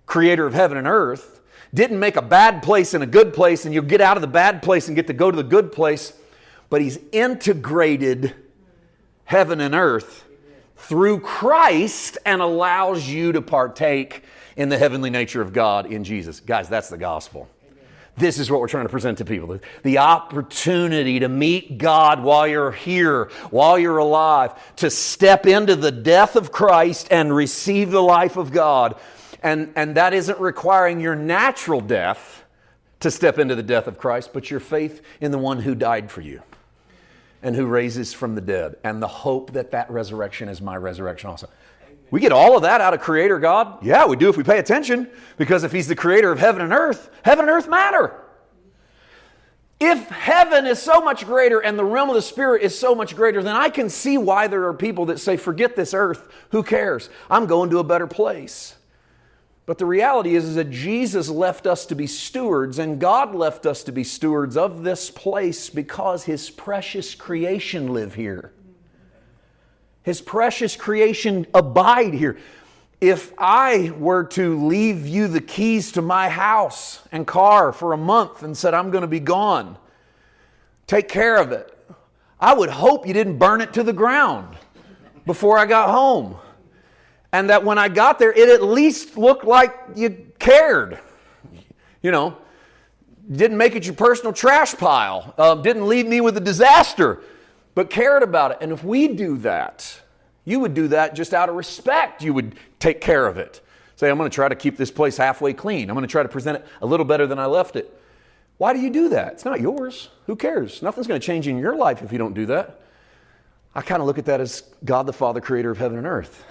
creator 0.07 0.47
of 0.47 0.55
heaven 0.55 0.77
and 0.77 0.87
earth, 0.87 1.41
didn't 1.73 1.99
make 1.99 2.17
a 2.17 2.23
bad 2.23 2.63
place 2.63 2.93
and 2.93 3.03
a 3.03 3.07
good 3.07 3.33
place, 3.33 3.65
and 3.65 3.73
you'll 3.73 3.85
get 3.85 4.01
out 4.01 4.17
of 4.17 4.21
the 4.21 4.27
bad 4.27 4.63
place 4.63 4.89
and 4.89 4.97
get 4.97 5.07
to 5.07 5.13
go 5.13 5.31
to 5.31 5.37
the 5.37 5.43
good 5.43 5.73
place, 5.73 6.13
but 6.69 6.83
He's 6.83 6.99
integrated 7.13 8.35
heaven 9.25 9.61
and 9.61 9.75
earth 9.75 10.25
through 10.77 11.21
Christ 11.21 12.19
and 12.27 12.43
allows 12.43 13.09
you 13.09 13.33
to 13.33 13.41
partake 13.41 14.25
in 14.57 14.69
the 14.69 14.79
heavenly 14.79 15.11
nature 15.11 15.41
of 15.41 15.53
God 15.53 15.87
in 15.87 16.05
Jesus. 16.05 16.41
Guys, 16.41 16.69
that's 16.69 16.89
the 16.89 16.99
gospel. 16.99 17.49
This 18.17 18.39
is 18.39 18.51
what 18.51 18.61
we're 18.61 18.69
trying 18.69 18.85
to 18.85 18.91
present 18.91 19.19
to 19.19 19.25
people 19.25 19.59
the 19.83 19.99
opportunity 19.99 21.21
to 21.21 21.29
meet 21.29 21.79
God 21.79 22.23
while 22.23 22.47
you're 22.47 22.73
here, 22.73 23.31
while 23.51 23.79
you're 23.79 23.99
alive, 23.99 24.53
to 24.77 24.91
step 24.91 25.47
into 25.47 25.77
the 25.77 25.93
death 25.93 26.37
of 26.37 26.53
Christ 26.53 27.09
and 27.11 27.35
receive 27.35 27.91
the 27.91 28.03
life 28.03 28.37
of 28.37 28.53
God. 28.53 29.01
And, 29.43 29.73
and 29.77 29.97
that 29.97 30.13
isn't 30.13 30.39
requiring 30.39 31.01
your 31.01 31.17
natural 31.17 31.81
death 31.81 32.45
to 33.01 33.11
step 33.11 33.39
into 33.39 33.55
the 33.55 33.63
death 33.63 33.87
of 33.87 33.99
Christ, 33.99 34.33
but 34.33 34.51
your 34.51 34.61
faith 34.61 35.03
in 35.21 35.33
the 35.33 35.39
one 35.39 35.59
who 35.59 35.75
died 35.75 36.11
for 36.11 36.21
you 36.21 36.43
and 37.43 37.57
who 37.57 37.67
raises 37.67 38.13
from 38.13 38.37
the 38.37 38.41
dead, 38.41 38.77
and 38.85 39.03
the 39.03 39.09
hope 39.09 39.55
that 39.55 39.73
that 39.73 39.91
resurrection 39.91 40.49
is 40.49 40.63
my 40.63 40.77
resurrection 40.77 41.29
also. 41.29 41.49
We 42.13 42.21
get 42.21 42.31
all 42.31 42.57
of 42.57 42.63
that 42.63 42.83
out 42.83 42.93
of 42.93 43.01
Creator 43.01 43.39
God? 43.39 43.83
Yeah, 43.83 44.05
we 44.05 44.17
do 44.17 44.29
if 44.29 44.37
we 44.37 44.45
pay 44.45 44.59
attention, 44.59 45.09
because 45.39 45.65
if 45.65 45.73
He's 45.73 45.89
the 45.89 45.97
creator 45.97 46.31
of 46.31 46.39
heaven 46.39 46.61
and 46.61 46.71
earth, 46.71 47.09
heaven 47.25 47.47
and 47.47 47.51
earth 47.51 47.69
matter. 47.69 48.15
If 49.81 50.11
heaven 50.11 50.67
is 50.67 50.81
so 50.81 51.01
much 51.01 51.25
greater 51.25 51.59
and 51.61 51.79
the 51.79 51.87
realm 51.87 52.11
of 52.11 52.15
the 52.15 52.21
Spirit 52.21 52.61
is 52.63 52.79
so 52.79 52.95
much 52.95 53.17
greater, 53.17 53.43
then 53.43 53.57
I 53.57 53.71
can 53.71 53.89
see 53.89 54.19
why 54.19 54.47
there 54.47 54.69
are 54.69 54.75
people 54.75 55.07
that 55.07 55.21
say, 55.21 55.39
forget 55.39 55.75
this 55.75 55.95
earth, 55.95 56.31
who 56.51 56.63
cares? 56.63 57.09
I'm 57.31 57.47
going 57.47 57.71
to 57.71 57.79
a 57.79 57.85
better 57.85 58.07
place. 58.07 58.77
But 59.65 59.79
the 59.79 59.87
reality 59.87 60.35
is, 60.35 60.45
is 60.45 60.57
that 60.57 60.71
Jesus 60.71 61.31
left 61.31 61.67
us 61.67 61.87
to 61.87 61.95
be 61.95 62.07
stewards, 62.07 62.79
and 62.79 63.01
God 63.01 63.35
left 63.35 63.65
us 63.65 63.83
to 63.85 63.93
be 63.93 64.05
stewards 64.05 64.59
of 64.59 64.83
this 64.83 65.11
place 65.11 65.71
because 65.71 66.25
His 66.25 66.51
precious 66.51 67.15
creation 67.15 67.95
live 67.95 68.15
here. 68.15 68.53
His 70.03 70.21
precious 70.21 70.77
creation 70.77 71.47
abide 71.55 72.15
here. 72.15 72.39
If 73.01 73.33
I 73.37 73.93
were 73.99 74.25
to 74.25 74.67
leave 74.67 75.07
you 75.07 75.29
the 75.29 75.41
keys 75.41 75.93
to 75.93 76.03
my 76.03 76.29
house 76.29 77.01
and 77.11 77.27
car 77.27 77.73
for 77.73 77.93
a 77.93 77.97
month 77.97 78.43
and 78.43 78.57
said, 78.57 78.75
I'm 78.75 78.91
going 78.91 79.03
to 79.03 79.09
be 79.09 79.21
gone, 79.21 79.77
take 80.87 81.09
care 81.09 81.37
of 81.37 81.53
it, 81.53 81.77
I 82.39 82.55
would 82.55 82.71
hope 82.71 83.07
you 83.07 83.13
didn't 83.13 83.39
burn 83.39 83.61
it 83.61 83.73
to 83.75 83.83
the 83.83 83.93
ground 83.93 84.57
before 85.27 85.59
I 85.59 85.67
got 85.67 85.91
home 85.91 86.37
and 87.33 87.49
that 87.49 87.65
when 87.65 87.79
I 87.79 87.89
got 87.89 88.19
there, 88.19 88.33
it 88.33 88.49
at 88.49 88.63
least 88.63 89.17
looked 89.17 89.45
like 89.45 89.75
you 89.97 90.27
cared. 90.39 91.01
You 92.03 92.11
know, 92.11 92.37
didn't 93.31 93.57
make 93.57 93.75
it 93.75 93.87
your 93.87 93.95
personal 93.95 94.33
trash 94.33 94.75
pile, 94.75 95.35
uh, 95.39 95.55
didn't 95.57 95.89
leave 95.89 96.07
me 96.07 96.21
with 96.21 96.37
a 96.37 96.41
disaster, 96.41 97.23
but 97.75 97.91
cared 97.91 98.23
about 98.23 98.53
it. 98.53 98.59
And 98.61 98.73
if 98.73 98.85
we 98.85 99.09
do 99.09 99.39
that, 99.39 100.01
you 100.45 100.61
would 100.61 100.75
do 100.75 100.89
that 100.89 101.15
just 101.15 101.35
out 101.35 101.49
of 101.49 101.55
respect. 101.55 102.23
You 102.23 102.35
would 102.35 102.57
take 102.79 103.01
care 103.01 103.27
of 103.27 103.39
it. 103.39 103.61
Say, 103.97 104.11
I'm 104.11 104.19
going 104.19 104.31
to 104.31 104.35
try 104.35 104.49
to 104.49 104.55
keep 104.55 104.77
this 104.77 104.91
place 104.91 105.17
halfway 105.17 105.53
clean. 105.53 105.89
I'm 105.89 105.95
going 105.95 106.07
to 106.07 106.11
try 106.11 106.23
to 106.23 106.29
present 106.29 106.59
it 106.59 106.67
a 106.81 106.87
little 106.87 107.07
better 107.07 107.27
than 107.27 107.39
I 107.39 107.47
left 107.47 107.77
it. 107.77 107.99
Why 108.59 108.73
do 108.73 108.81
you 108.81 108.91
do 108.91 109.09
that? 109.11 109.35
It's 109.35 109.45
not 109.45 109.61
yours. 109.61 110.09
Who 110.27 110.37
cares? 110.37 110.83
Nothing's 110.83 111.07
going 111.07 111.21
to 111.21 111.27
change 111.27 111.49
in 111.49 111.59
your 111.59 111.77
life 111.77 112.03
if 112.03 112.13
you 112.13 112.19
don't 112.19 112.35
do 112.35 112.47
that. 112.47 112.81
I 113.75 113.83
kind 113.83 114.01
of 114.01 114.07
look 114.07 114.19
at 114.19 114.27
that 114.27 114.41
as 114.41 114.63
God 114.85 115.07
the 115.07 115.13
Father, 115.13 115.41
creator 115.41 115.71
of 115.71 115.79
heaven 115.79 115.99
and 115.99 116.07
earth 116.07 116.45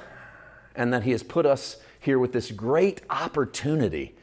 and 0.76 0.94
that 0.94 1.04
He 1.04 1.12
has 1.12 1.24
put 1.24 1.46
us 1.46 1.78
here 2.00 2.20
with 2.20 2.34
this 2.34 2.52
great 2.52 3.02
opportunity. 3.10 4.16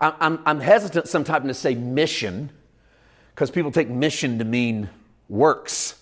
I'm, 0.00 0.40
I'm 0.46 0.60
hesitant 0.60 1.08
sometimes 1.08 1.46
to 1.46 1.54
say 1.54 1.74
mission 1.74 2.50
because 3.34 3.50
people 3.50 3.70
take 3.70 3.88
mission 3.88 4.38
to 4.38 4.44
mean 4.44 4.88
works. 5.28 5.99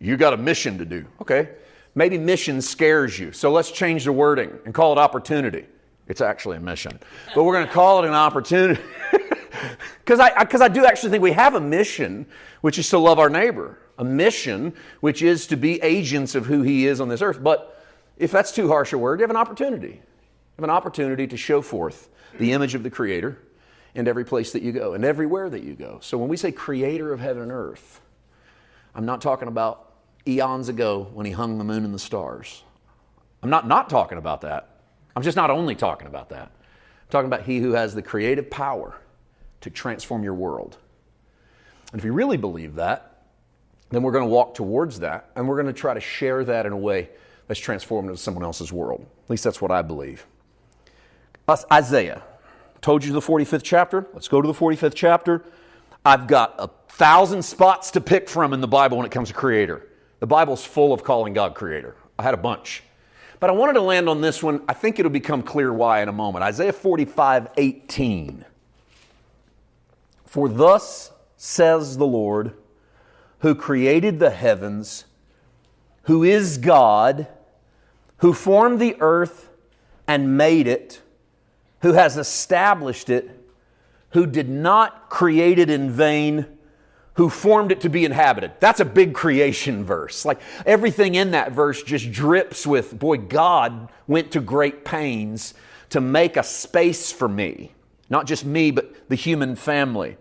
You 0.00 0.16
got 0.16 0.32
a 0.32 0.36
mission 0.36 0.78
to 0.78 0.84
do. 0.84 1.04
Okay. 1.20 1.50
Maybe 1.94 2.18
mission 2.18 2.62
scares 2.62 3.18
you. 3.18 3.32
So 3.32 3.50
let's 3.50 3.70
change 3.70 4.04
the 4.04 4.12
wording 4.12 4.50
and 4.64 4.74
call 4.74 4.92
it 4.92 4.98
opportunity. 4.98 5.66
It's 6.06 6.20
actually 6.20 6.56
a 6.56 6.60
mission. 6.60 6.98
But 7.34 7.44
we're 7.44 7.54
going 7.54 7.66
to 7.66 7.72
call 7.72 8.02
it 8.02 8.08
an 8.08 8.14
opportunity. 8.14 8.82
Because 9.98 10.20
I, 10.20 10.28
I, 10.30 10.64
I 10.64 10.68
do 10.68 10.84
actually 10.84 11.10
think 11.10 11.22
we 11.22 11.32
have 11.32 11.54
a 11.54 11.60
mission, 11.60 12.26
which 12.62 12.78
is 12.78 12.88
to 12.90 12.98
love 12.98 13.18
our 13.18 13.30
neighbor. 13.30 13.78
A 13.98 14.04
mission, 14.04 14.74
which 15.00 15.22
is 15.22 15.46
to 15.48 15.56
be 15.56 15.80
agents 15.82 16.34
of 16.34 16.46
who 16.46 16.62
he 16.62 16.86
is 16.86 17.00
on 17.00 17.08
this 17.08 17.22
earth. 17.22 17.42
But 17.42 17.84
if 18.16 18.32
that's 18.32 18.52
too 18.52 18.68
harsh 18.68 18.92
a 18.92 18.98
word, 18.98 19.20
you 19.20 19.22
have 19.22 19.30
an 19.30 19.36
opportunity. 19.36 19.88
You 19.88 20.56
have 20.56 20.64
an 20.64 20.70
opportunity 20.70 21.26
to 21.26 21.36
show 21.36 21.62
forth 21.62 22.08
the 22.38 22.52
image 22.52 22.74
of 22.74 22.82
the 22.82 22.90
Creator 22.90 23.38
in 23.94 24.08
every 24.08 24.24
place 24.24 24.52
that 24.52 24.62
you 24.62 24.72
go 24.72 24.94
and 24.94 25.04
everywhere 25.04 25.50
that 25.50 25.62
you 25.62 25.74
go. 25.74 25.98
So 26.00 26.16
when 26.16 26.28
we 26.28 26.36
say 26.36 26.52
Creator 26.52 27.12
of 27.12 27.20
heaven 27.20 27.42
and 27.42 27.52
earth, 27.52 28.00
I'm 28.94 29.06
not 29.06 29.20
talking 29.20 29.48
about 29.48 29.92
eons 30.26 30.68
ago 30.68 31.08
when 31.12 31.26
He 31.26 31.32
hung 31.32 31.58
the 31.58 31.64
moon 31.64 31.84
and 31.84 31.94
the 31.94 31.98
stars. 31.98 32.62
I'm 33.42 33.50
not 33.50 33.66
not 33.66 33.88
talking 33.88 34.18
about 34.18 34.42
that. 34.42 34.68
I'm 35.16 35.22
just 35.22 35.36
not 35.36 35.50
only 35.50 35.74
talking 35.74 36.06
about 36.06 36.28
that. 36.30 36.50
I'm 36.52 37.10
talking 37.10 37.26
about 37.26 37.42
He 37.42 37.58
who 37.58 37.72
has 37.72 37.94
the 37.94 38.02
creative 38.02 38.50
power 38.50 38.94
to 39.60 39.70
transform 39.70 40.22
your 40.22 40.34
world. 40.34 40.78
And 41.92 41.98
if 41.98 42.04
you 42.04 42.12
really 42.12 42.36
believe 42.36 42.76
that, 42.76 43.24
then 43.90 44.02
we're 44.02 44.12
going 44.12 44.24
to 44.24 44.30
walk 44.30 44.54
towards 44.54 45.00
that 45.00 45.30
and 45.34 45.48
we're 45.48 45.60
going 45.60 45.72
to 45.72 45.78
try 45.78 45.94
to 45.94 46.00
share 46.00 46.44
that 46.44 46.64
in 46.66 46.72
a 46.72 46.76
way 46.76 47.10
that's 47.48 47.60
transformative 47.60 48.12
to 48.12 48.16
someone 48.16 48.44
else's 48.44 48.72
world. 48.72 49.04
At 49.24 49.30
least 49.30 49.44
that's 49.44 49.60
what 49.60 49.72
I 49.72 49.82
believe. 49.82 50.26
Us, 51.48 51.64
Isaiah. 51.72 52.22
Told 52.80 53.04
you 53.04 53.12
the 53.12 53.20
45th 53.20 53.62
chapter. 53.64 54.06
Let's 54.14 54.28
go 54.28 54.40
to 54.40 54.46
the 54.46 54.54
45th 54.54 54.94
chapter. 54.94 55.44
I've 56.04 56.26
got 56.26 56.54
a 56.58 56.68
thousand 56.88 57.42
spots 57.44 57.90
to 57.92 58.00
pick 58.00 58.28
from 58.28 58.52
in 58.52 58.60
the 58.60 58.68
Bible 58.68 58.96
when 58.96 59.06
it 59.06 59.12
comes 59.12 59.28
to 59.28 59.34
creator. 59.34 59.86
The 60.20 60.26
Bible's 60.26 60.64
full 60.64 60.92
of 60.92 61.04
calling 61.04 61.32
God 61.32 61.54
creator. 61.54 61.96
I 62.18 62.22
had 62.22 62.34
a 62.34 62.38
bunch. 62.38 62.82
But 63.38 63.48
I 63.48 63.54
wanted 63.54 63.72
to 63.74 63.80
land 63.80 64.08
on 64.08 64.20
this 64.20 64.42
one. 64.42 64.62
I 64.68 64.74
think 64.74 64.98
it'll 64.98 65.10
become 65.10 65.42
clear 65.42 65.72
why 65.72 66.02
in 66.02 66.08
a 66.08 66.12
moment. 66.12 66.44
Isaiah 66.44 66.74
45, 66.74 67.48
18. 67.56 68.44
For 70.26 70.48
thus 70.48 71.10
says 71.36 71.96
the 71.96 72.06
Lord, 72.06 72.52
who 73.38 73.54
created 73.54 74.18
the 74.18 74.30
heavens, 74.30 75.06
who 76.02 76.22
is 76.22 76.58
God, 76.58 77.26
who 78.18 78.34
formed 78.34 78.78
the 78.78 78.96
earth 79.00 79.48
and 80.06 80.36
made 80.36 80.66
it, 80.66 81.00
who 81.80 81.94
has 81.94 82.18
established 82.18 83.08
it, 83.08 83.39
who 84.10 84.26
did 84.26 84.48
not 84.48 85.08
create 85.08 85.58
it 85.58 85.70
in 85.70 85.90
vain, 85.90 86.46
who 87.14 87.28
formed 87.28 87.72
it 87.72 87.80
to 87.82 87.88
be 87.88 88.04
inhabited. 88.04 88.52
That's 88.60 88.80
a 88.80 88.84
big 88.84 89.14
creation 89.14 89.84
verse. 89.84 90.24
Like 90.24 90.40
everything 90.66 91.14
in 91.14 91.32
that 91.32 91.52
verse 91.52 91.82
just 91.82 92.10
drips 92.10 92.66
with, 92.66 92.98
boy, 92.98 93.18
God 93.18 93.90
went 94.06 94.32
to 94.32 94.40
great 94.40 94.84
pains 94.84 95.54
to 95.90 96.00
make 96.00 96.36
a 96.36 96.42
space 96.42 97.12
for 97.12 97.28
me. 97.28 97.72
Not 98.08 98.26
just 98.26 98.44
me, 98.44 98.70
but 98.70 99.08
the 99.08 99.16
human 99.16 99.54
family. 99.54 100.16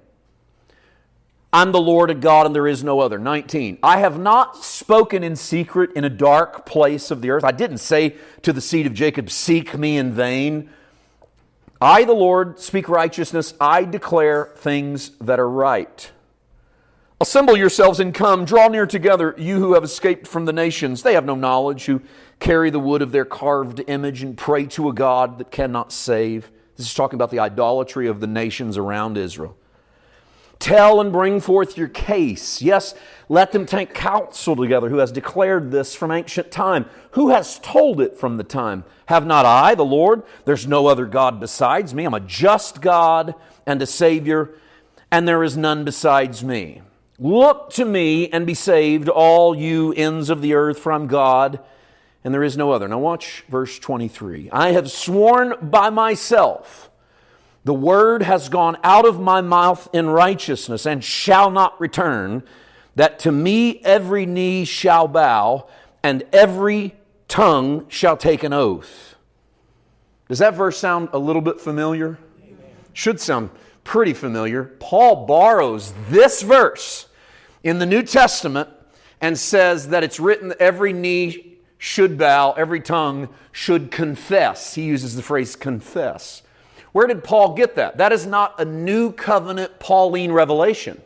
I'm 1.52 1.72
the 1.72 1.82
Lord 1.82 2.12
of 2.12 2.22
God 2.22 2.46
and 2.46 2.54
there 2.54 2.68
is 2.68 2.84
no 2.84 3.00
other. 3.00 3.18
19. 3.18 3.80
I 3.82 3.98
have 3.98 4.20
not 4.20 4.64
spoken 4.64 5.24
in 5.24 5.36
secret 5.36 5.92
in 5.96 6.04
a 6.04 6.10
dark 6.10 6.66
place 6.66 7.10
of 7.10 7.22
the 7.22 7.32
earth. 7.32 7.44
I 7.44 7.52
didn't 7.52 7.80
say 7.80 8.16
to 8.44 8.54
the 8.54 8.62
seed 8.62 8.86
of 8.86 8.94
Jacob, 8.94 9.32
Seek 9.32 9.76
me 9.76 9.98
in 9.98 10.14
vain. 10.14 10.70
I, 11.82 12.04
the 12.04 12.14
Lord, 12.14 12.60
speak 12.60 12.90
righteousness. 12.90 13.54
I 13.60 13.86
declare 13.86 14.52
things 14.58 15.12
that 15.22 15.40
are 15.40 15.50
right. 15.50 16.12
Assemble 17.22 17.58
yourselves 17.58 18.00
and 18.00 18.14
come. 18.14 18.46
Draw 18.46 18.70
near 18.70 18.86
together, 18.86 19.34
you 19.38 19.60
who 19.60 19.74
have 19.74 19.84
escaped 19.84 20.28
from 20.28 20.46
the 20.46 20.54
nations. 20.54 21.04
They 21.04 21.14
have 21.14 21.26
no 21.26 21.36
knowledge, 21.36 21.86
who 21.86 22.02
carry 22.40 22.70
the 22.70 22.80
wood 22.80 23.02
of 23.02 23.12
their 23.12 23.26
carved 23.26 23.82
image 23.88 24.24
and 24.24 24.38
pray 24.38 24.66
to 24.68 24.90
a 24.90 24.94
God 24.94 25.38
that 25.38 25.52
cannot 25.52 25.92
save. 25.92 26.52
This 26.76 26.88
is 26.88 26.94
talking 26.94 27.16
about 27.16 27.32
the 27.32 27.40
idolatry 27.40 28.08
of 28.08 28.20
the 28.20 28.28
nations 28.28 28.78
around 28.78 29.18
Israel. 29.18 29.58
Tell 30.60 31.00
and 31.00 31.12
bring 31.12 31.40
forth 31.40 31.78
your 31.78 31.88
case. 31.88 32.62
Yes, 32.62 32.94
let 33.30 33.54
them 33.54 33.66
take 33.66 33.94
counsel 33.94 34.58
together 34.58 34.90
who 34.90 34.98
has 34.98 35.12
declared 35.12 35.72
this 35.72 35.96
from 35.96 36.12
ancient 36.12 36.52
time. 36.52 36.86
Who 37.12 37.30
has 37.30 37.60
told 37.60 38.02
it 38.02 38.18
from 38.18 38.36
the 38.36 38.44
time? 38.44 38.84
Have 39.06 39.26
not 39.26 39.46
I, 39.46 39.74
the 39.76 39.86
Lord? 39.86 40.24
There's 40.44 40.68
no 40.68 40.88
other 40.88 41.06
God 41.06 41.40
besides 41.40 41.94
me. 41.96 42.04
I'm 42.06 42.14
a 42.14 42.20
just 42.20 42.82
God 42.82 43.36
and 43.66 43.82
a 43.82 43.86
Savior, 43.86 44.52
and 45.10 45.28
there 45.28 45.44
is 45.44 45.56
none 45.56 45.86
besides 45.86 46.44
me. 46.44 46.82
Look 47.18 47.72
to 47.72 47.86
me 47.86 48.30
and 48.30 48.46
be 48.46 48.54
saved, 48.54 49.10
all 49.10 49.56
you 49.56 49.94
ends 49.94 50.30
of 50.30 50.42
the 50.42 50.54
earth, 50.54 50.80
from 50.80 51.08
God, 51.08 51.60
and 52.24 52.34
there 52.34 52.44
is 52.44 52.58
no 52.58 52.72
other. 52.72 52.88
Now, 52.88 53.00
watch 53.00 53.44
verse 53.50 53.80
23. 53.80 54.50
I 54.52 54.72
have 54.72 54.92
sworn 54.92 55.56
by 55.62 55.90
myself, 55.90 56.89
the 57.70 57.74
word 57.76 58.24
has 58.24 58.50
gone 58.50 58.76
out 58.84 59.06
of 59.06 59.20
my 59.20 59.42
mouth 59.42 59.88
in 59.94 60.10
righteousness 60.10 60.88
and 60.88 61.04
shall 61.04 61.52
not 61.52 61.80
return, 61.80 62.42
that 62.96 63.20
to 63.20 63.32
me 63.32 63.80
every 63.84 64.26
knee 64.26 64.66
shall 64.66 65.08
bow 65.08 65.68
and 66.02 66.24
every 66.34 66.96
tongue 67.28 67.88
shall 67.88 68.18
take 68.18 68.42
an 68.42 68.54
oath. 68.54 69.14
Does 70.28 70.40
that 70.40 70.56
verse 70.56 70.80
sound 70.80 71.10
a 71.14 71.20
little 71.20 71.44
bit 71.44 71.62
familiar? 71.62 72.18
Amen. 72.42 72.58
Should 72.94 73.20
sound 73.20 73.52
pretty 73.84 74.16
familiar. 74.16 74.64
Paul 74.80 75.28
borrows 75.28 75.94
this 76.10 76.42
verse 76.42 77.06
in 77.64 77.78
the 77.78 77.86
New 77.86 78.02
Testament 78.02 78.70
and 79.22 79.38
says 79.38 79.90
that 79.90 80.04
it's 80.04 80.20
written 80.20 80.48
that 80.48 80.60
every 80.60 80.92
knee 80.92 81.60
should 81.78 82.18
bow, 82.18 82.54
every 82.54 82.80
tongue 82.80 83.30
should 83.52 83.92
confess. 83.92 84.74
He 84.74 84.86
uses 84.86 85.16
the 85.16 85.22
phrase 85.22 85.56
confess. 85.56 86.42
Where 86.92 87.08
did 87.08 87.24
Paul 87.24 87.54
get 87.54 87.76
that? 87.76 87.98
That 87.98 88.12
is 88.12 88.26
not 88.26 88.60
a 88.60 88.66
new 88.66 89.12
covenant 89.12 89.80
Pauline 89.80 90.32
revelation. 90.32 91.02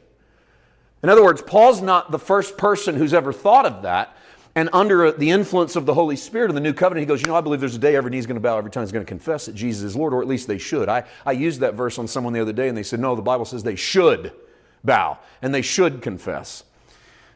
In 1.02 1.10
other 1.10 1.24
words, 1.24 1.42
Paul's 1.42 1.82
not 1.82 2.12
the 2.12 2.20
first 2.20 2.58
person 2.58 2.96
who's 2.96 3.14
ever 3.14 3.34
thought 3.34 3.66
of 3.66 3.82
that. 3.84 4.16
And 4.56 4.70
under 4.72 5.12
the 5.12 5.32
influence 5.32 5.76
of 5.76 5.86
the 5.86 5.94
Holy 5.94 6.16
Spirit 6.16 6.50
in 6.50 6.56
the 6.56 6.62
new 6.62 6.74
covenant, 6.74 7.02
he 7.02 7.08
goes, 7.08 7.22
You 7.22 7.28
know, 7.28 7.36
I 7.36 7.42
believe 7.42 7.60
there's 7.60 7.76
a 7.76 7.80
day 7.80 7.96
every 7.96 8.12
knee 8.12 8.20
is 8.20 8.28
going 8.28 8.36
to 8.36 8.42
bow, 8.42 8.58
every 8.58 8.70
tongue 8.70 8.84
is 8.84 8.92
going 8.92 9.04
to 9.04 9.10
confess 9.10 9.48
that 9.48 9.56
Jesus 9.56 9.84
is 9.84 9.96
Lord, 9.96 10.14
or 10.14 10.22
at 10.22 10.28
least 10.28 10.48
they 10.48 10.60
should. 10.60 10.90
I, 10.90 11.06
I 11.26 11.32
used 11.32 11.62
that 11.62 11.74
verse 11.74 11.98
on 11.98 12.08
someone 12.08 12.34
the 12.34 12.40
other 12.40 12.54
day, 12.54 12.68
and 12.68 12.78
they 12.78 12.84
said, 12.84 13.00
No, 13.00 13.16
the 13.16 13.22
Bible 13.22 13.46
says 13.46 13.64
they 13.64 13.76
should 13.76 14.32
bow, 14.84 15.18
and 15.42 15.54
they 15.54 15.64
should 15.64 16.04
confess. 16.04 16.64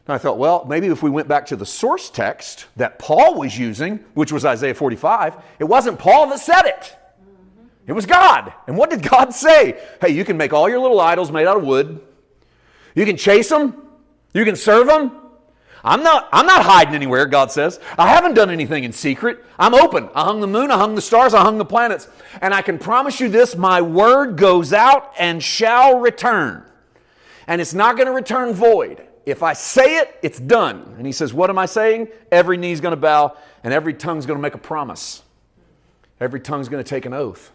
And 0.06 0.14
I 0.14 0.18
thought, 0.18 0.38
well, 0.38 0.64
maybe 0.64 0.86
if 0.86 1.02
we 1.02 1.10
went 1.10 1.28
back 1.28 1.44
to 1.46 1.56
the 1.56 1.66
source 1.66 2.08
text 2.08 2.66
that 2.76 2.98
Paul 2.98 3.38
was 3.38 3.58
using, 3.58 3.96
which 4.14 4.32
was 4.32 4.46
Isaiah 4.46 4.74
45, 4.74 5.36
it 5.58 5.64
wasn't 5.64 5.98
Paul 5.98 6.28
that 6.28 6.38
said 6.38 6.62
it. 6.62 6.96
It 7.88 7.92
was 7.92 8.06
God. 8.06 8.52
And 8.66 8.76
what 8.76 8.90
did 8.90 9.02
God 9.02 9.34
say? 9.34 9.80
Hey, 10.00 10.10
you 10.10 10.24
can 10.24 10.36
make 10.36 10.52
all 10.52 10.68
your 10.68 10.78
little 10.78 11.00
idols 11.00 11.32
made 11.32 11.46
out 11.46 11.56
of 11.56 11.64
wood. 11.64 12.00
You 12.94 13.06
can 13.06 13.16
chase 13.16 13.48
them. 13.48 13.74
You 14.34 14.44
can 14.44 14.56
serve 14.56 14.86
them. 14.86 15.10
I'm 15.82 16.02
not, 16.02 16.28
I'm 16.30 16.44
not 16.44 16.64
hiding 16.64 16.94
anywhere, 16.94 17.24
God 17.24 17.50
says. 17.50 17.80
I 17.96 18.08
haven't 18.08 18.34
done 18.34 18.50
anything 18.50 18.84
in 18.84 18.92
secret. 18.92 19.42
I'm 19.58 19.74
open. 19.74 20.10
I 20.14 20.24
hung 20.24 20.40
the 20.40 20.46
moon, 20.46 20.70
I 20.70 20.76
hung 20.76 20.96
the 20.96 21.00
stars, 21.00 21.32
I 21.32 21.42
hung 21.42 21.56
the 21.56 21.64
planets. 21.64 22.08
And 22.42 22.52
I 22.52 22.62
can 22.62 22.78
promise 22.78 23.20
you 23.20 23.28
this 23.28 23.56
my 23.56 23.80
word 23.80 24.36
goes 24.36 24.72
out 24.72 25.12
and 25.18 25.42
shall 25.42 25.98
return. 25.98 26.64
And 27.46 27.60
it's 27.60 27.74
not 27.74 27.96
going 27.96 28.06
to 28.06 28.12
return 28.12 28.52
void. 28.52 29.02
If 29.24 29.42
I 29.42 29.54
say 29.54 29.98
it, 29.98 30.18
it's 30.22 30.38
done. 30.38 30.94
And 30.98 31.06
he 31.06 31.12
says, 31.12 31.32
What 31.32 31.48
am 31.48 31.58
I 31.58 31.66
saying? 31.66 32.08
Every 32.30 32.58
knee's 32.58 32.80
going 32.80 32.92
to 32.92 33.00
bow 33.00 33.36
and 33.64 33.72
every 33.72 33.94
tongue's 33.94 34.26
going 34.26 34.38
to 34.38 34.42
make 34.42 34.54
a 34.54 34.58
promise. 34.58 35.22
Every 36.20 36.40
tongue's 36.40 36.68
going 36.68 36.82
to 36.82 36.88
take 36.88 37.06
an 37.06 37.14
oath. 37.14 37.50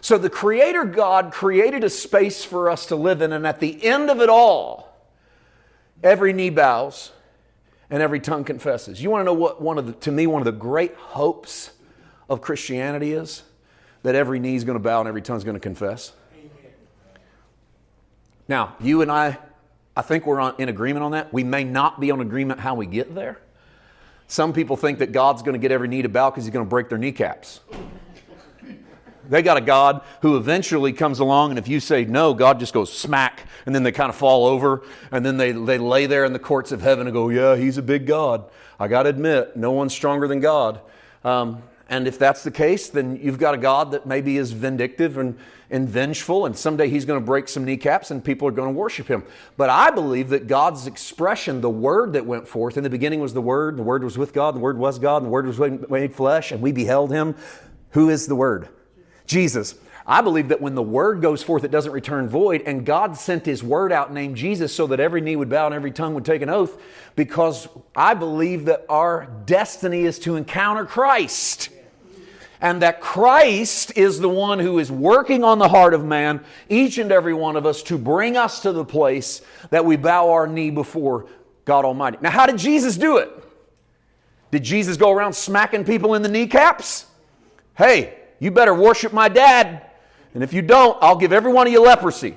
So 0.00 0.18
the 0.18 0.30
Creator 0.30 0.84
God 0.86 1.32
created 1.32 1.84
a 1.84 1.90
space 1.90 2.44
for 2.44 2.70
us 2.70 2.86
to 2.86 2.96
live 2.96 3.22
in, 3.22 3.32
and 3.32 3.46
at 3.46 3.60
the 3.60 3.84
end 3.84 4.10
of 4.10 4.20
it 4.20 4.28
all, 4.28 4.96
every 6.02 6.32
knee 6.32 6.50
bows 6.50 7.12
and 7.90 8.02
every 8.02 8.20
tongue 8.20 8.44
confesses. 8.44 9.02
You 9.02 9.10
want 9.10 9.22
to 9.22 9.24
know 9.24 9.32
what 9.34 9.60
one 9.60 9.78
of 9.78 9.86
the, 9.86 9.92
to 9.92 10.12
me, 10.12 10.26
one 10.26 10.40
of 10.40 10.46
the 10.46 10.52
great 10.52 10.94
hopes 10.94 11.70
of 12.28 12.40
Christianity 12.40 13.12
is? 13.12 13.42
That 14.02 14.14
every 14.14 14.38
knee 14.38 14.54
is 14.54 14.64
going 14.64 14.78
to 14.78 14.82
bow 14.82 15.00
and 15.00 15.08
every 15.08 15.22
tongue 15.22 15.38
is 15.38 15.44
going 15.44 15.56
to 15.56 15.60
confess. 15.60 16.12
Now, 18.46 18.76
you 18.80 19.02
and 19.02 19.10
I, 19.10 19.36
I 19.96 20.02
think 20.02 20.24
we're 20.24 20.40
on, 20.40 20.54
in 20.58 20.68
agreement 20.68 21.04
on 21.04 21.12
that. 21.12 21.32
We 21.32 21.44
may 21.44 21.64
not 21.64 22.00
be 22.00 22.10
on 22.10 22.20
agreement 22.20 22.60
how 22.60 22.74
we 22.74 22.86
get 22.86 23.14
there. 23.14 23.40
Some 24.26 24.52
people 24.52 24.76
think 24.76 24.98
that 25.00 25.12
God's 25.12 25.42
going 25.42 25.54
to 25.54 25.58
get 25.58 25.72
every 25.72 25.88
knee 25.88 26.02
to 26.02 26.08
bow 26.08 26.30
because 26.30 26.44
he's 26.44 26.52
going 26.52 26.64
to 26.64 26.68
break 26.68 26.88
their 26.88 26.98
kneecaps. 26.98 27.60
They 29.28 29.42
got 29.42 29.56
a 29.56 29.60
God 29.60 30.02
who 30.22 30.36
eventually 30.36 30.92
comes 30.92 31.18
along, 31.20 31.50
and 31.50 31.58
if 31.58 31.68
you 31.68 31.80
say 31.80 32.04
no, 32.04 32.34
God 32.34 32.58
just 32.58 32.72
goes 32.72 32.92
smack, 32.92 33.46
and 33.66 33.74
then 33.74 33.82
they 33.82 33.92
kind 33.92 34.08
of 34.08 34.16
fall 34.16 34.46
over, 34.46 34.82
and 35.12 35.24
then 35.24 35.36
they, 35.36 35.52
they 35.52 35.78
lay 35.78 36.06
there 36.06 36.24
in 36.24 36.32
the 36.32 36.38
courts 36.38 36.72
of 36.72 36.80
heaven 36.80 37.06
and 37.06 37.14
go, 37.14 37.28
Yeah, 37.28 37.56
he's 37.56 37.78
a 37.78 37.82
big 37.82 38.06
God. 38.06 38.44
I 38.80 38.88
got 38.88 39.04
to 39.04 39.08
admit, 39.08 39.56
no 39.56 39.72
one's 39.72 39.92
stronger 39.92 40.28
than 40.28 40.40
God. 40.40 40.80
Um, 41.24 41.62
and 41.90 42.06
if 42.06 42.18
that's 42.18 42.42
the 42.44 42.50
case, 42.50 42.90
then 42.90 43.16
you've 43.16 43.38
got 43.38 43.54
a 43.54 43.58
God 43.58 43.92
that 43.92 44.06
maybe 44.06 44.36
is 44.36 44.52
vindictive 44.52 45.16
and, 45.16 45.38
and 45.70 45.88
vengeful, 45.88 46.44
and 46.44 46.56
someday 46.56 46.88
he's 46.88 47.06
going 47.06 47.18
to 47.18 47.24
break 47.24 47.48
some 47.48 47.64
kneecaps 47.64 48.10
and 48.10 48.22
people 48.22 48.46
are 48.46 48.52
going 48.52 48.72
to 48.72 48.78
worship 48.78 49.08
him. 49.08 49.24
But 49.56 49.70
I 49.70 49.90
believe 49.90 50.28
that 50.30 50.46
God's 50.46 50.86
expression, 50.86 51.62
the 51.62 51.70
word 51.70 52.12
that 52.12 52.26
went 52.26 52.46
forth, 52.46 52.76
in 52.76 52.84
the 52.84 52.90
beginning 52.90 53.20
was 53.20 53.32
the 53.32 53.40
Word, 53.40 53.78
the 53.78 53.82
Word 53.82 54.04
was 54.04 54.18
with 54.18 54.34
God, 54.34 54.54
the 54.54 54.60
Word 54.60 54.76
was 54.76 54.98
God, 54.98 55.18
and 55.18 55.26
the 55.26 55.30
Word 55.30 55.46
was 55.46 55.58
made 55.58 56.14
flesh, 56.14 56.52
and 56.52 56.60
we 56.60 56.72
beheld 56.72 57.10
him. 57.10 57.34
Who 57.90 58.10
is 58.10 58.26
the 58.26 58.36
Word? 58.36 58.68
Jesus. 59.28 59.76
I 60.04 60.22
believe 60.22 60.48
that 60.48 60.60
when 60.60 60.74
the 60.74 60.82
word 60.82 61.20
goes 61.20 61.42
forth, 61.42 61.64
it 61.64 61.70
doesn't 61.70 61.92
return 61.92 62.28
void, 62.28 62.62
and 62.64 62.84
God 62.84 63.16
sent 63.16 63.44
his 63.44 63.62
word 63.62 63.92
out 63.92 64.12
named 64.12 64.36
Jesus 64.36 64.74
so 64.74 64.86
that 64.86 65.00
every 65.00 65.20
knee 65.20 65.36
would 65.36 65.50
bow 65.50 65.66
and 65.66 65.74
every 65.74 65.92
tongue 65.92 66.14
would 66.14 66.24
take 66.24 66.40
an 66.40 66.48
oath, 66.48 66.80
because 67.14 67.68
I 67.94 68.14
believe 68.14 68.64
that 68.64 68.86
our 68.88 69.28
destiny 69.44 70.04
is 70.04 70.18
to 70.20 70.36
encounter 70.36 70.86
Christ. 70.86 71.68
And 72.60 72.82
that 72.82 73.00
Christ 73.00 73.92
is 73.96 74.18
the 74.18 74.28
one 74.28 74.58
who 74.58 74.80
is 74.80 74.90
working 74.90 75.44
on 75.44 75.60
the 75.60 75.68
heart 75.68 75.94
of 75.94 76.04
man, 76.04 76.42
each 76.68 76.98
and 76.98 77.12
every 77.12 77.34
one 77.34 77.54
of 77.54 77.66
us, 77.66 77.84
to 77.84 77.96
bring 77.96 78.36
us 78.36 78.62
to 78.62 78.72
the 78.72 78.84
place 78.84 79.42
that 79.70 79.84
we 79.84 79.96
bow 79.96 80.30
our 80.30 80.48
knee 80.48 80.70
before 80.70 81.28
God 81.64 81.84
Almighty. 81.84 82.18
Now, 82.20 82.30
how 82.30 82.46
did 82.46 82.58
Jesus 82.58 82.96
do 82.96 83.18
it? 83.18 83.30
Did 84.50 84.64
Jesus 84.64 84.96
go 84.96 85.12
around 85.12 85.34
smacking 85.34 85.84
people 85.84 86.14
in 86.14 86.22
the 86.22 86.28
kneecaps? 86.28 87.06
Hey, 87.76 88.17
you 88.38 88.50
better 88.50 88.74
worship 88.74 89.12
my 89.12 89.28
dad. 89.28 89.86
And 90.34 90.42
if 90.42 90.52
you 90.52 90.62
don't, 90.62 90.96
I'll 91.02 91.16
give 91.16 91.32
every 91.32 91.52
one 91.52 91.66
of 91.66 91.72
you 91.72 91.82
leprosy. 91.82 92.36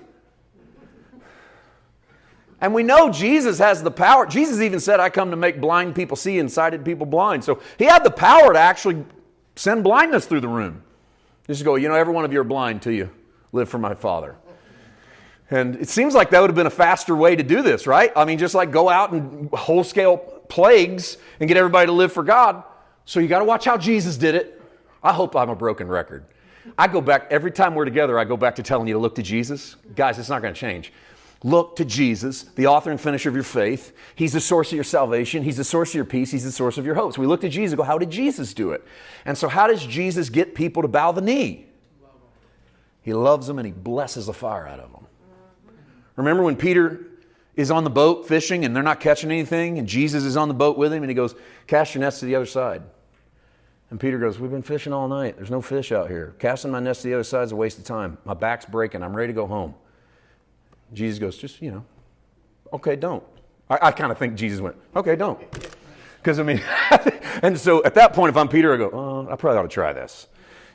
And 2.59 2.75
we 2.75 2.83
know 2.83 3.11
Jesus 3.11 3.57
has 3.57 3.81
the 3.81 3.91
power. 3.91 4.27
Jesus 4.27 4.61
even 4.61 4.79
said, 4.79 4.99
I 4.99 5.09
come 5.09 5.31
to 5.31 5.35
make 5.35 5.59
blind 5.59 5.95
people 5.95 6.15
see 6.15 6.37
and 6.37 6.49
sighted 6.51 6.85
people 6.85 7.07
blind. 7.07 7.43
So 7.43 7.59
he 7.79 7.85
had 7.85 8.03
the 8.03 8.11
power 8.11 8.53
to 8.53 8.59
actually 8.59 9.03
send 9.55 9.83
blindness 9.83 10.27
through 10.27 10.41
the 10.41 10.47
room. 10.47 10.83
Just 11.47 11.63
go, 11.63 11.75
you 11.75 11.89
know, 11.89 11.95
every 11.95 12.13
one 12.13 12.23
of 12.23 12.31
you 12.31 12.39
are 12.39 12.45
blind 12.45 12.83
till 12.83 12.93
you 12.93 13.09
live 13.51 13.67
for 13.67 13.79
my 13.79 13.95
Father. 13.95 14.35
And 15.49 15.75
it 15.75 15.89
seems 15.89 16.13
like 16.13 16.29
that 16.29 16.39
would 16.39 16.49
have 16.49 16.55
been 16.55 16.67
a 16.67 16.69
faster 16.69 17.15
way 17.15 17.35
to 17.35 17.43
do 17.43 17.63
this, 17.63 17.87
right? 17.87 18.11
I 18.15 18.25
mean, 18.25 18.37
just 18.37 18.53
like 18.53 18.71
go 18.71 18.89
out 18.89 19.11
and 19.11 19.49
whole 19.49 19.83
scale 19.83 20.17
plagues 20.17 21.17
and 21.39 21.47
get 21.47 21.57
everybody 21.57 21.87
to 21.87 21.91
live 21.91 22.13
for 22.13 22.23
God. 22.23 22.63
So 23.05 23.19
you 23.19 23.27
got 23.27 23.39
to 23.39 23.45
watch 23.45 23.65
how 23.65 23.75
Jesus 23.75 24.17
did 24.17 24.35
it. 24.35 24.60
I 25.03 25.13
hope 25.13 25.35
I'm 25.35 25.49
a 25.49 25.55
broken 25.55 25.87
record. 25.87 26.25
I 26.77 26.87
go 26.87 27.01
back, 27.01 27.27
every 27.31 27.51
time 27.51 27.73
we're 27.73 27.85
together, 27.85 28.19
I 28.19 28.23
go 28.23 28.37
back 28.37 28.55
to 28.55 28.63
telling 28.63 28.87
you 28.87 28.93
to 28.93 28.99
look 28.99 29.15
to 29.15 29.23
Jesus. 29.23 29.75
Guys, 29.95 30.19
it's 30.19 30.29
not 30.29 30.41
going 30.41 30.53
to 30.53 30.59
change. 30.59 30.93
Look 31.43 31.75
to 31.77 31.85
Jesus, 31.85 32.43
the 32.43 32.67
author 32.67 32.91
and 32.91 33.01
finisher 33.01 33.29
of 33.29 33.33
your 33.33 33.43
faith. 33.43 33.95
He's 34.13 34.33
the 34.33 34.39
source 34.39 34.69
of 34.69 34.75
your 34.75 34.83
salvation. 34.83 35.41
He's 35.41 35.57
the 35.57 35.63
source 35.63 35.89
of 35.89 35.95
your 35.95 36.05
peace. 36.05 36.29
He's 36.29 36.43
the 36.43 36.51
source 36.51 36.77
of 36.77 36.85
your 36.85 36.93
hopes. 36.93 37.17
We 37.17 37.25
look 37.25 37.41
to 37.41 37.49
Jesus 37.49 37.75
go, 37.75 37.81
how 37.81 37.97
did 37.97 38.11
Jesus 38.11 38.53
do 38.53 38.71
it? 38.73 38.85
And 39.25 39.35
so, 39.35 39.47
how 39.47 39.65
does 39.65 39.83
Jesus 39.83 40.29
get 40.29 40.53
people 40.53 40.83
to 40.83 40.87
bow 40.87 41.11
the 41.11 41.21
knee? 41.21 41.65
He 43.01 43.13
loves 43.13 43.47
them 43.47 43.57
and 43.57 43.65
he 43.65 43.71
blesses 43.71 44.27
the 44.27 44.33
fire 44.33 44.67
out 44.67 44.79
of 44.79 44.91
them. 44.91 45.07
Remember 46.15 46.43
when 46.43 46.55
Peter 46.55 47.07
is 47.55 47.71
on 47.71 47.83
the 47.83 47.89
boat 47.89 48.27
fishing 48.27 48.63
and 48.63 48.75
they're 48.75 48.83
not 48.83 48.99
catching 48.99 49.31
anything, 49.31 49.79
and 49.79 49.87
Jesus 49.87 50.23
is 50.23 50.37
on 50.37 50.47
the 50.47 50.53
boat 50.53 50.77
with 50.77 50.93
him 50.93 51.01
and 51.01 51.09
he 51.09 51.15
goes, 51.15 51.33
Cast 51.65 51.95
your 51.95 52.01
nets 52.01 52.19
to 52.19 52.25
the 52.25 52.35
other 52.35 52.45
side. 52.45 52.83
And 53.91 53.99
Peter 53.99 54.17
goes, 54.17 54.39
We've 54.39 54.49
been 54.49 54.63
fishing 54.63 54.93
all 54.93 55.07
night. 55.07 55.35
There's 55.35 55.51
no 55.51 55.61
fish 55.61 55.91
out 55.91 56.09
here. 56.09 56.33
Casting 56.39 56.71
my 56.71 56.79
nets 56.79 57.01
to 57.01 57.09
the 57.09 57.13
other 57.13 57.23
side 57.23 57.43
is 57.43 57.51
a 57.51 57.55
waste 57.55 57.77
of 57.77 57.83
time. 57.83 58.17
My 58.25 58.33
back's 58.33 58.65
breaking. 58.65 59.03
I'm 59.03 59.15
ready 59.15 59.31
to 59.31 59.35
go 59.35 59.45
home. 59.45 59.75
Jesus 60.93 61.19
goes, 61.19 61.37
Just, 61.37 61.61
you 61.61 61.71
know, 61.71 61.85
okay, 62.73 62.95
don't. 62.95 63.23
I, 63.69 63.79
I 63.81 63.91
kind 63.91 64.11
of 64.11 64.17
think 64.17 64.35
Jesus 64.35 64.61
went, 64.61 64.77
Okay, 64.95 65.15
don't. 65.15 65.39
Because, 66.17 66.39
I 66.39 66.43
mean, 66.43 66.61
and 67.43 67.59
so 67.59 67.83
at 67.83 67.93
that 67.95 68.13
point, 68.13 68.29
if 68.29 68.37
I'm 68.37 68.47
Peter, 68.47 68.73
I 68.73 68.77
go, 68.77 68.89
Oh, 68.91 69.27
I 69.29 69.35
probably 69.35 69.59
ought 69.59 69.63
to 69.63 69.67
try 69.67 69.91
this. 69.91 70.27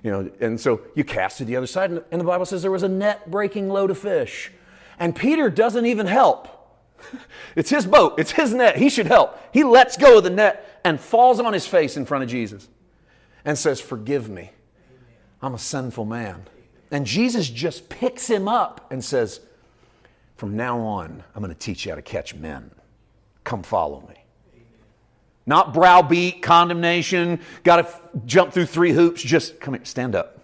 You 0.02 0.10
know, 0.10 0.30
and 0.40 0.60
so 0.60 0.82
you 0.94 1.02
cast 1.02 1.38
to 1.38 1.46
the 1.46 1.56
other 1.56 1.66
side, 1.66 1.90
and 1.90 2.20
the 2.20 2.24
Bible 2.24 2.44
says 2.44 2.60
there 2.60 2.70
was 2.70 2.82
a 2.82 2.88
net 2.88 3.30
breaking 3.30 3.70
load 3.70 3.90
of 3.90 3.98
fish. 3.98 4.52
And 4.98 5.16
Peter 5.16 5.48
doesn't 5.48 5.86
even 5.86 6.06
help. 6.06 6.48
It's 7.54 7.70
his 7.70 7.86
boat, 7.86 8.16
it's 8.18 8.32
his 8.32 8.52
net. 8.52 8.76
He 8.76 8.90
should 8.90 9.06
help. 9.06 9.38
He 9.50 9.64
lets 9.64 9.96
go 9.96 10.18
of 10.18 10.24
the 10.24 10.30
net 10.30 10.80
and 10.84 11.00
falls 11.00 11.40
on 11.40 11.54
his 11.54 11.66
face 11.66 11.96
in 11.96 12.04
front 12.04 12.22
of 12.22 12.28
Jesus 12.28 12.68
and 13.46 13.56
says, 13.56 13.80
Forgive 13.80 14.28
me. 14.28 14.50
I'm 15.40 15.54
a 15.54 15.58
sinful 15.58 16.04
man. 16.04 16.42
And 16.90 17.06
Jesus 17.06 17.48
just 17.48 17.88
picks 17.88 18.26
him 18.26 18.48
up 18.48 18.86
and 18.90 19.02
says, 19.02 19.40
From 20.36 20.56
now 20.56 20.80
on, 20.80 21.22
I'm 21.34 21.42
going 21.42 21.54
to 21.54 21.58
teach 21.58 21.86
you 21.86 21.92
how 21.92 21.96
to 21.96 22.02
catch 22.02 22.34
men. 22.34 22.70
Come 23.44 23.62
follow 23.62 24.06
me. 24.06 24.16
Not 25.46 25.72
browbeat, 25.72 26.42
condemnation, 26.42 27.40
got 27.62 27.76
to 27.76 27.82
f- 27.82 28.02
jump 28.26 28.52
through 28.52 28.66
three 28.66 28.92
hoops. 28.92 29.22
Just 29.22 29.60
come 29.60 29.74
here, 29.74 29.84
stand 29.84 30.16
up. 30.16 30.40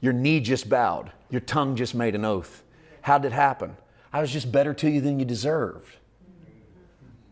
Your 0.00 0.12
knee 0.12 0.38
just 0.38 0.68
bowed, 0.68 1.10
your 1.30 1.40
tongue 1.40 1.74
just 1.74 1.94
made 1.94 2.14
an 2.14 2.24
oath. 2.24 2.62
How 3.02 3.18
did 3.18 3.32
it 3.32 3.34
happen? 3.34 3.76
I 4.12 4.20
was 4.20 4.30
just 4.30 4.52
better 4.52 4.72
to 4.74 4.88
you 4.88 5.00
than 5.00 5.18
you 5.18 5.24
deserved. 5.24 5.96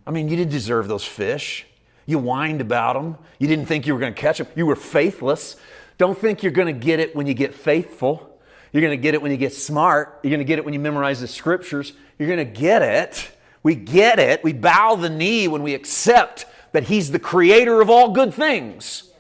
I 0.05 0.11
mean, 0.11 0.29
you 0.29 0.37
didn't 0.37 0.51
deserve 0.51 0.89
those 0.89 1.05
fish. 1.05 1.67
You 2.07 2.19
whined 2.19 2.61
about 2.61 2.95
them. 2.95 3.17
You 3.39 3.49
didn't 3.49 3.67
think 3.67 3.87
you 3.87 3.95
were 3.95 4.01
going 4.01 4.15
to 4.15 4.21
catch 4.21 4.39
them. 4.39 4.47
You 4.55 4.67
were 4.67 4.77
faithless. 4.77 5.57
Don't 5.99 6.19
think 6.19 6.43
you're 6.43 6.53
going 6.53 6.73
to 6.73 6.79
get 6.79 7.01
it 7.01 7.15
when 7.15 7.27
you 7.27 7.35
get 7.35 7.55
faithful. 7.55 8.29
You're 8.73 8.81
going 8.81 8.97
to 8.97 9.03
get 9.03 9.15
it 9.15 9.23
when 9.23 9.31
you 9.31 9.37
get 9.37 9.53
smart. 9.53 10.19
You're 10.23 10.31
going 10.31 10.41
to 10.41 10.45
get 10.45 10.59
it 10.59 10.65
when 10.65 10.75
you 10.75 10.81
memorize 10.81 11.21
the 11.21 11.29
scriptures. 11.29 11.93
You're 12.19 12.29
going 12.29 12.47
to 12.47 12.61
get 12.61 12.83
it. 12.83 13.31
We 13.63 13.75
get 13.75 14.19
it. 14.19 14.43
We 14.43 14.53
bow 14.53 14.97
the 14.97 15.11
knee 15.11 15.47
when 15.47 15.63
we 15.63 15.75
accept 15.75 16.47
that 16.73 16.85
He's 16.85 17.11
the 17.11 17.19
creator 17.19 17.81
of 17.81 17.91
all 17.91 18.13
good 18.13 18.35
things. 18.35 19.11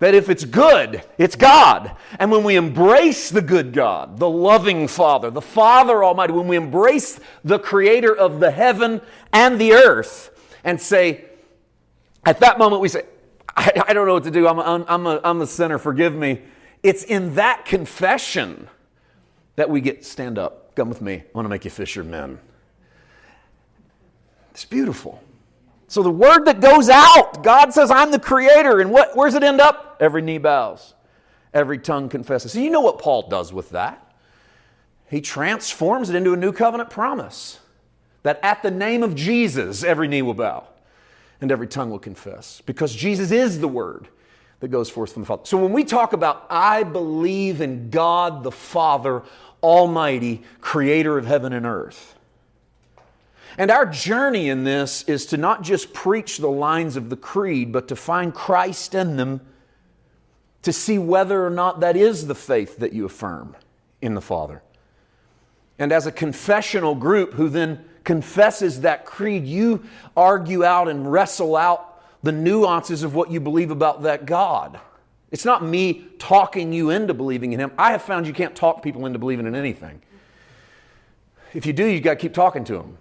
That 0.00 0.14
if 0.14 0.28
it's 0.28 0.44
good, 0.44 1.02
it's 1.18 1.36
God. 1.36 1.94
And 2.18 2.30
when 2.30 2.42
we 2.42 2.56
embrace 2.56 3.30
the 3.30 3.42
good 3.42 3.72
God, 3.72 4.18
the 4.18 4.28
loving 4.28 4.88
Father, 4.88 5.30
the 5.30 5.42
Father 5.42 6.02
Almighty, 6.02 6.32
when 6.32 6.48
we 6.48 6.56
embrace 6.56 7.20
the 7.44 7.58
creator 7.58 8.14
of 8.14 8.40
the 8.40 8.50
heaven 8.50 9.02
and 9.32 9.60
the 9.60 9.74
earth 9.74 10.30
and 10.64 10.80
say, 10.80 11.26
at 12.24 12.40
that 12.40 12.58
moment 12.58 12.82
we 12.82 12.88
say, 12.88 13.04
I, 13.56 13.82
I 13.88 13.92
don't 13.92 14.06
know 14.06 14.14
what 14.14 14.24
to 14.24 14.30
do. 14.30 14.46
I'm, 14.46 14.58
a, 14.58 14.84
I'm, 14.88 15.06
a, 15.06 15.20
I'm 15.24 15.38
the 15.38 15.46
sinner. 15.46 15.78
Forgive 15.78 16.14
me. 16.14 16.42
It's 16.82 17.02
in 17.02 17.34
that 17.34 17.64
confession 17.64 18.68
that 19.56 19.68
we 19.68 19.80
get 19.80 20.04
stand 20.04 20.38
up. 20.38 20.74
Come 20.74 20.88
with 20.88 21.02
me. 21.02 21.14
I 21.14 21.24
want 21.34 21.44
to 21.44 21.50
make 21.50 21.64
you 21.64 21.70
fishermen. 21.70 22.38
It's 24.52 24.64
beautiful. 24.64 25.22
So 25.88 26.02
the 26.02 26.10
word 26.10 26.44
that 26.44 26.60
goes 26.60 26.88
out, 26.88 27.42
God 27.42 27.72
says, 27.72 27.90
I'm 27.90 28.10
the 28.10 28.18
creator. 28.18 28.80
And 28.80 28.90
what, 28.92 29.16
where's 29.16 29.34
it 29.34 29.42
end 29.42 29.60
up? 29.60 29.96
Every 30.00 30.22
knee 30.22 30.38
bows, 30.38 30.94
every 31.52 31.78
tongue 31.78 32.08
confesses. 32.08 32.52
So 32.52 32.60
you 32.60 32.70
know 32.70 32.80
what 32.80 32.98
Paul 32.98 33.28
does 33.28 33.52
with 33.52 33.70
that? 33.70 34.14
He 35.10 35.20
transforms 35.20 36.08
it 36.08 36.14
into 36.14 36.32
a 36.32 36.36
new 36.36 36.52
covenant 36.52 36.90
promise 36.90 37.58
that 38.22 38.38
at 38.42 38.62
the 38.62 38.70
name 38.70 39.02
of 39.02 39.14
Jesus, 39.16 39.82
every 39.82 40.06
knee 40.06 40.22
will 40.22 40.34
bow 40.34 40.68
and 41.40 41.50
every 41.50 41.66
tongue 41.66 41.90
will 41.90 41.98
confess. 41.98 42.62
Because 42.66 42.94
Jesus 42.94 43.30
is 43.30 43.60
the 43.60 43.68
word 43.68 44.08
that 44.60 44.68
goes 44.68 44.90
forth 44.90 45.12
from 45.12 45.22
the 45.22 45.26
Father. 45.26 45.42
So 45.44 45.56
when 45.58 45.72
we 45.72 45.84
talk 45.84 46.12
about, 46.12 46.46
I 46.50 46.82
believe 46.82 47.60
in 47.60 47.90
God 47.90 48.42
the 48.42 48.52
Father 48.52 49.22
Almighty, 49.62 50.42
creator 50.60 51.18
of 51.18 51.26
heaven 51.26 51.52
and 51.52 51.66
earth. 51.66 52.14
And 53.58 53.70
our 53.70 53.84
journey 53.84 54.48
in 54.48 54.64
this 54.64 55.02
is 55.04 55.26
to 55.26 55.36
not 55.36 55.62
just 55.62 55.92
preach 55.92 56.38
the 56.38 56.50
lines 56.50 56.96
of 56.96 57.10
the 57.10 57.16
creed, 57.16 57.72
but 57.72 57.88
to 57.88 57.96
find 57.96 58.32
Christ 58.32 58.94
in 58.94 59.16
them 59.16 59.40
to 60.62 60.72
see 60.72 60.98
whether 60.98 61.44
or 61.44 61.50
not 61.50 61.80
that 61.80 61.96
is 61.96 62.26
the 62.26 62.34
faith 62.34 62.78
that 62.78 62.92
you 62.92 63.06
affirm 63.06 63.56
in 64.02 64.14
the 64.14 64.20
Father. 64.20 64.62
And 65.78 65.92
as 65.92 66.06
a 66.06 66.12
confessional 66.12 66.94
group 66.94 67.34
who 67.34 67.48
then 67.48 67.84
confesses 68.04 68.82
that 68.82 69.04
creed, 69.04 69.46
you 69.46 69.84
argue 70.16 70.64
out 70.64 70.88
and 70.88 71.10
wrestle 71.10 71.56
out 71.56 72.02
the 72.22 72.32
nuances 72.32 73.02
of 73.02 73.14
what 73.14 73.30
you 73.30 73.40
believe 73.40 73.70
about 73.70 74.02
that 74.02 74.26
God. 74.26 74.78
It's 75.30 75.44
not 75.44 75.62
me 75.62 76.06
talking 76.18 76.72
you 76.72 76.90
into 76.90 77.14
believing 77.14 77.52
in 77.52 77.60
Him. 77.60 77.72
I 77.78 77.92
have 77.92 78.02
found 78.02 78.26
you 78.26 78.32
can't 78.32 78.54
talk 78.54 78.82
people 78.82 79.06
into 79.06 79.18
believing 79.18 79.46
in 79.46 79.54
anything. 79.54 80.02
If 81.54 81.66
you 81.66 81.72
do, 81.72 81.84
you 81.84 82.00
got 82.00 82.14
to 82.14 82.16
keep 82.16 82.34
talking 82.34 82.64
to 82.64 82.74
them. 82.74 82.98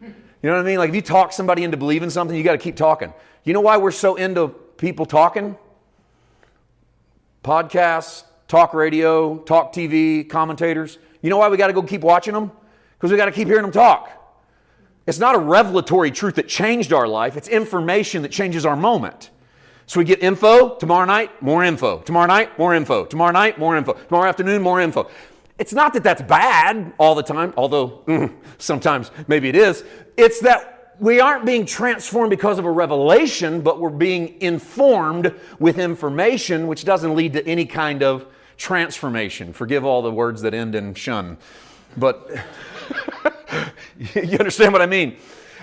You 0.00 0.50
know 0.50 0.56
what 0.56 0.60
I 0.60 0.64
mean? 0.64 0.78
Like 0.78 0.90
if 0.90 0.94
you 0.94 1.02
talk 1.02 1.32
somebody 1.32 1.64
into 1.64 1.76
believing 1.76 2.10
something, 2.10 2.36
you 2.36 2.44
got 2.44 2.52
to 2.52 2.58
keep 2.58 2.76
talking. 2.76 3.12
You 3.44 3.52
know 3.52 3.60
why 3.60 3.76
we're 3.76 3.90
so 3.90 4.16
into 4.16 4.48
people 4.48 5.06
talking? 5.06 5.56
Podcasts, 7.42 8.24
talk 8.46 8.74
radio, 8.74 9.38
talk 9.38 9.72
TV, 9.72 10.28
commentators. 10.28 10.98
You 11.22 11.30
know 11.30 11.38
why 11.38 11.48
we 11.48 11.56
got 11.56 11.68
to 11.68 11.72
go 11.72 11.82
keep 11.82 12.02
watching 12.02 12.34
them? 12.34 12.52
Because 12.98 13.10
we 13.10 13.16
got 13.16 13.26
to 13.26 13.32
keep 13.32 13.48
hearing 13.48 13.62
them 13.62 13.72
talk. 13.72 14.10
It's 15.06 15.18
not 15.18 15.34
a 15.34 15.38
revelatory 15.38 16.10
truth 16.10 16.34
that 16.34 16.48
changed 16.48 16.92
our 16.92 17.08
life, 17.08 17.36
it's 17.36 17.48
information 17.48 18.22
that 18.22 18.32
changes 18.32 18.66
our 18.66 18.76
moment. 18.76 19.30
So 19.86 20.00
we 20.00 20.04
get 20.04 20.22
info, 20.22 20.74
tomorrow 20.74 21.06
night, 21.06 21.40
more 21.40 21.64
info. 21.64 22.00
Tomorrow 22.00 22.26
night, 22.26 22.58
more 22.58 22.74
info. 22.74 23.06
Tomorrow 23.06 23.32
night, 23.32 23.58
more 23.58 23.74
info. 23.74 23.94
Tomorrow 23.94 24.28
afternoon, 24.28 24.60
more 24.60 24.82
info. 24.82 25.08
It's 25.58 25.72
not 25.72 25.94
that 25.94 26.02
that's 26.02 26.20
bad 26.20 26.92
all 26.98 27.14
the 27.14 27.22
time, 27.22 27.54
although 27.56 28.02
mm, 28.06 28.30
sometimes 28.58 29.10
maybe 29.28 29.48
it 29.48 29.56
is. 29.56 29.82
It's 30.18 30.40
that 30.40 30.94
we 31.00 31.20
aren't 31.20 31.46
being 31.46 31.64
transformed 31.64 32.28
because 32.28 32.58
of 32.58 32.66
a 32.66 32.70
revelation, 32.70 33.62
but 33.62 33.80
we're 33.80 33.88
being 33.88 34.40
informed 34.42 35.34
with 35.58 35.78
information, 35.78 36.66
which 36.66 36.84
doesn't 36.84 37.14
lead 37.14 37.32
to 37.32 37.46
any 37.46 37.64
kind 37.64 38.02
of 38.02 38.26
transformation. 38.58 39.54
Forgive 39.54 39.86
all 39.86 40.02
the 40.02 40.12
words 40.12 40.42
that 40.42 40.52
end 40.52 40.74
in 40.74 40.92
shun. 40.92 41.38
But 41.96 42.30
you 44.14 44.38
understand 44.38 44.72
what 44.72 44.82
I 44.82 44.86
mean? 44.86 45.16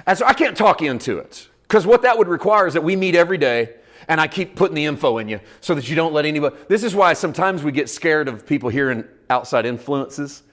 And 0.06 0.18
so 0.18 0.26
I 0.26 0.34
can't 0.34 0.56
talk 0.56 0.82
into 0.82 1.18
it. 1.18 1.48
Because 1.64 1.86
what 1.86 2.04
that 2.04 2.18
would 2.18 2.28
require 2.28 2.68
is 2.68 2.74
that 2.74 2.84
we 2.84 2.96
meet 2.96 3.16
every 3.16 3.38
day 3.38 3.76
and 4.08 4.22
I 4.22 4.28
keep 4.28 4.56
putting 4.56 4.76
the 4.76 4.86
info 4.86 5.18
in 5.18 5.28
you 5.28 5.40
so 5.62 5.74
that 5.76 5.90
you 5.90 5.96
don't 5.96 6.14
let 6.14 6.26
anybody. 6.26 6.56
This 6.68 6.84
is 6.84 6.94
why 6.94 7.14
sometimes 7.14 7.64
we 7.64 7.72
get 7.72 7.90
scared 7.90 8.28
of 8.28 8.46
people 8.46 8.70
hearing 8.70 9.04
outside 9.30 9.66
influences. 9.66 10.44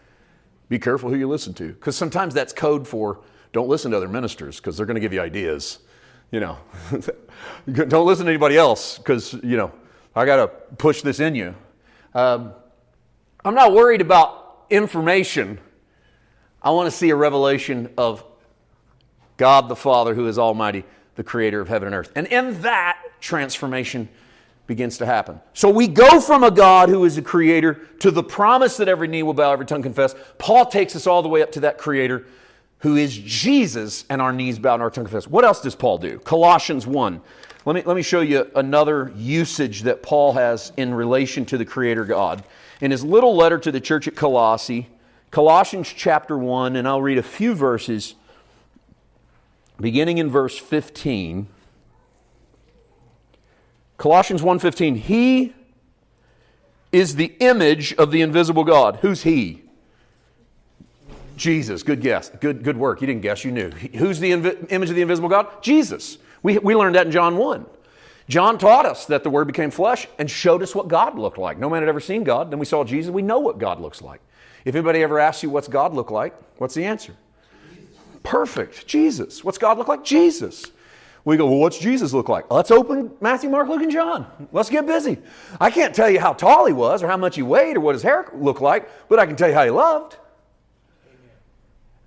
Be 0.68 0.78
careful 0.78 1.10
who 1.10 1.16
you 1.16 1.28
listen 1.28 1.52
to, 1.54 1.68
because 1.68 1.96
sometimes 1.96 2.32
that's 2.32 2.52
code 2.52 2.88
for 2.88 3.20
don't 3.52 3.68
listen 3.68 3.90
to 3.90 3.96
other 3.98 4.08
ministers 4.08 4.56
because 4.56 4.76
they're 4.76 4.86
going 4.86 4.94
to 4.94 5.00
give 5.00 5.12
you 5.12 5.20
ideas. 5.20 5.80
You 6.30 6.40
know, 6.40 6.58
don't 7.72 8.06
listen 8.06 8.24
to 8.24 8.30
anybody 8.30 8.56
else 8.56 8.96
because 8.96 9.34
you 9.34 9.58
know 9.58 9.70
I 10.16 10.24
got 10.24 10.36
to 10.36 10.48
push 10.76 11.02
this 11.02 11.20
in 11.20 11.34
you. 11.34 11.54
Um, 12.14 12.54
I'm 13.44 13.54
not 13.54 13.74
worried 13.74 14.00
about 14.00 14.64
information. 14.70 15.58
I 16.62 16.70
want 16.70 16.90
to 16.90 16.96
see 16.96 17.10
a 17.10 17.16
revelation 17.16 17.92
of 17.96 18.24
God 19.36 19.68
the 19.68 19.76
Father, 19.76 20.14
who 20.14 20.28
is 20.28 20.38
Almighty, 20.38 20.84
the 21.16 21.24
Creator 21.24 21.60
of 21.60 21.68
heaven 21.68 21.88
and 21.88 21.94
earth, 21.94 22.12
and 22.14 22.26
in 22.28 22.60
that 22.62 22.98
transformation 23.20 24.08
begins 24.66 24.98
to 24.98 25.06
happen. 25.06 25.40
So 25.54 25.68
we 25.68 25.88
go 25.88 26.20
from 26.20 26.44
a 26.44 26.50
God 26.50 26.88
who 26.88 27.04
is 27.04 27.18
a 27.18 27.22
creator 27.22 27.74
to 27.98 28.10
the 28.10 28.22
promise 28.22 28.76
that 28.76 28.88
every 28.88 29.08
knee 29.08 29.22
will 29.22 29.34
bow, 29.34 29.52
every 29.52 29.66
tongue 29.66 29.82
confess. 29.82 30.14
Paul 30.38 30.66
takes 30.66 30.94
us 30.94 31.06
all 31.06 31.22
the 31.22 31.28
way 31.28 31.42
up 31.42 31.52
to 31.52 31.60
that 31.60 31.78
creator 31.78 32.26
who 32.78 32.96
is 32.96 33.16
Jesus, 33.16 34.04
and 34.08 34.20
our 34.20 34.32
knees 34.32 34.58
bow 34.58 34.74
and 34.74 34.82
our 34.82 34.90
tongue 34.90 35.04
confess. 35.04 35.28
What 35.28 35.44
else 35.44 35.60
does 35.60 35.74
Paul 35.74 35.98
do? 35.98 36.18
Colossians 36.18 36.86
1. 36.86 37.20
Let 37.64 37.76
me, 37.76 37.82
let 37.82 37.94
me 37.94 38.02
show 38.02 38.22
you 38.22 38.50
another 38.56 39.12
usage 39.16 39.82
that 39.82 40.02
Paul 40.02 40.32
has 40.32 40.72
in 40.76 40.92
relation 40.92 41.44
to 41.46 41.58
the 41.58 41.64
Creator 41.64 42.06
God. 42.06 42.42
In 42.80 42.90
his 42.90 43.04
little 43.04 43.36
letter 43.36 43.58
to 43.58 43.70
the 43.70 43.80
church 43.80 44.08
at 44.08 44.16
Colossae, 44.16 44.88
Colossians 45.32 45.90
chapter 45.90 46.36
1, 46.36 46.76
and 46.76 46.86
I'll 46.86 47.00
read 47.00 47.16
a 47.16 47.22
few 47.22 47.54
verses 47.54 48.14
beginning 49.80 50.18
in 50.18 50.30
verse 50.30 50.58
15. 50.58 51.48
Colossians 53.96 54.42
1:15, 54.42 54.96
he 54.96 55.54
is 56.92 57.16
the 57.16 57.34
image 57.40 57.94
of 57.94 58.10
the 58.10 58.20
invisible 58.20 58.62
God. 58.62 58.98
Who's 59.00 59.22
he? 59.22 59.62
Jesus. 61.38 61.82
Good 61.82 62.02
guess. 62.02 62.28
Good, 62.28 62.62
good 62.62 62.76
work. 62.76 63.00
You 63.00 63.06
didn't 63.06 63.22
guess, 63.22 63.42
you 63.42 63.52
knew. 63.52 63.70
Who's 63.70 64.20
the 64.20 64.32
invi- 64.32 64.70
image 64.70 64.90
of 64.90 64.96
the 64.96 65.02
invisible 65.02 65.30
God? 65.30 65.62
Jesus. 65.62 66.18
We, 66.42 66.58
we 66.58 66.74
learned 66.74 66.94
that 66.94 67.06
in 67.06 67.12
John 67.12 67.38
1. 67.38 67.64
John 68.28 68.58
taught 68.58 68.84
us 68.84 69.06
that 69.06 69.22
the 69.22 69.30
Word 69.30 69.46
became 69.46 69.70
flesh 69.70 70.06
and 70.18 70.30
showed 70.30 70.62
us 70.62 70.74
what 70.74 70.88
God 70.88 71.18
looked 71.18 71.38
like. 71.38 71.58
No 71.58 71.70
man 71.70 71.80
had 71.80 71.88
ever 71.88 72.00
seen 72.00 72.22
God. 72.22 72.50
Then 72.50 72.58
we 72.58 72.66
saw 72.66 72.84
Jesus. 72.84 73.10
We 73.10 73.22
know 73.22 73.38
what 73.38 73.58
God 73.58 73.80
looks 73.80 74.02
like. 74.02 74.20
If 74.64 74.74
anybody 74.74 75.02
ever 75.02 75.18
asks 75.18 75.42
you 75.42 75.50
what's 75.50 75.68
God 75.68 75.94
look 75.94 76.10
like, 76.10 76.34
what's 76.58 76.74
the 76.74 76.84
answer? 76.84 77.14
Perfect. 78.22 78.86
Jesus. 78.86 79.42
What's 79.42 79.58
God 79.58 79.78
look 79.78 79.88
like? 79.88 80.04
Jesus. 80.04 80.70
We 81.24 81.36
go, 81.36 81.46
well, 81.46 81.58
what's 81.58 81.78
Jesus 81.78 82.12
look 82.12 82.28
like? 82.28 82.50
Let's 82.50 82.70
open 82.70 83.12
Matthew, 83.20 83.48
Mark, 83.48 83.68
Luke, 83.68 83.82
and 83.82 83.92
John. 83.92 84.26
Let's 84.52 84.70
get 84.70 84.86
busy. 84.86 85.18
I 85.60 85.70
can't 85.70 85.94
tell 85.94 86.10
you 86.10 86.18
how 86.18 86.32
tall 86.32 86.66
he 86.66 86.72
was 86.72 87.02
or 87.02 87.08
how 87.08 87.16
much 87.16 87.36
he 87.36 87.42
weighed 87.42 87.76
or 87.76 87.80
what 87.80 87.94
his 87.94 88.02
hair 88.02 88.28
looked 88.34 88.60
like, 88.60 88.88
but 89.08 89.18
I 89.18 89.26
can 89.26 89.36
tell 89.36 89.48
you 89.48 89.54
how 89.54 89.64
he 89.64 89.70
loved. 89.70 90.16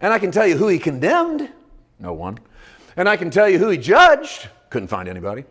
And 0.01 0.11
I 0.11 0.19
can 0.19 0.31
tell 0.31 0.45
you 0.45 0.57
who 0.57 0.67
he 0.67 0.79
condemned. 0.79 1.49
No 1.99 2.11
one. 2.13 2.37
And 2.97 3.07
I 3.07 3.15
can 3.15 3.29
tell 3.29 3.49
you 3.49 3.57
who 3.57 3.69
he 3.69 3.77
judged. 3.77 4.49
Couldn't 4.69 4.89
find 4.89 5.07
anybody. 5.07 5.45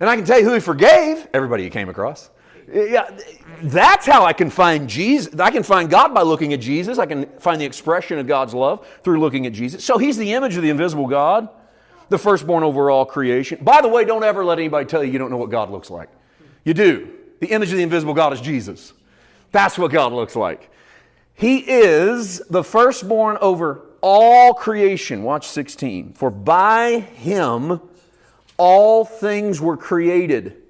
And 0.00 0.08
I 0.08 0.16
can 0.16 0.24
tell 0.24 0.38
you 0.38 0.44
who 0.46 0.54
he 0.54 0.60
forgave. 0.60 1.28
Everybody 1.34 1.64
he 1.64 1.70
came 1.70 1.90
across. 1.90 2.30
Yeah, 2.72 3.10
that's 3.62 4.06
how 4.06 4.24
I 4.24 4.32
can 4.32 4.48
find 4.48 4.88
Jesus. 4.88 5.38
I 5.38 5.50
can 5.50 5.62
find 5.62 5.90
God 5.90 6.14
by 6.14 6.22
looking 6.22 6.52
at 6.52 6.60
Jesus. 6.60 6.98
I 6.98 7.06
can 7.06 7.26
find 7.38 7.60
the 7.60 7.66
expression 7.66 8.18
of 8.18 8.26
God's 8.26 8.54
love 8.54 8.86
through 9.02 9.20
looking 9.20 9.46
at 9.46 9.52
Jesus. 9.52 9.84
So 9.84 9.98
he's 9.98 10.16
the 10.16 10.32
image 10.32 10.56
of 10.56 10.62
the 10.62 10.70
invisible 10.70 11.06
God 11.06 11.48
the 12.12 12.18
firstborn 12.18 12.62
over 12.62 12.90
all 12.90 13.04
creation. 13.04 13.58
By 13.62 13.80
the 13.80 13.88
way, 13.88 14.04
don't 14.04 14.22
ever 14.22 14.44
let 14.44 14.58
anybody 14.58 14.86
tell 14.86 15.02
you 15.02 15.10
you 15.10 15.18
don't 15.18 15.30
know 15.30 15.38
what 15.38 15.50
God 15.50 15.70
looks 15.70 15.90
like. 15.90 16.08
You 16.62 16.74
do. 16.74 17.10
The 17.40 17.48
image 17.48 17.70
of 17.70 17.76
the 17.76 17.82
invisible 17.82 18.14
God 18.14 18.32
is 18.32 18.40
Jesus. 18.40 18.92
That's 19.50 19.78
what 19.78 19.90
God 19.90 20.12
looks 20.12 20.36
like. 20.36 20.70
He 21.34 21.58
is 21.58 22.38
the 22.50 22.62
firstborn 22.62 23.38
over 23.40 23.86
all 24.02 24.54
creation. 24.54 25.22
Watch 25.22 25.48
16. 25.48 26.12
For 26.12 26.30
by 26.30 27.00
him 27.00 27.80
all 28.58 29.04
things 29.04 29.60
were 29.60 29.76
created 29.76 30.62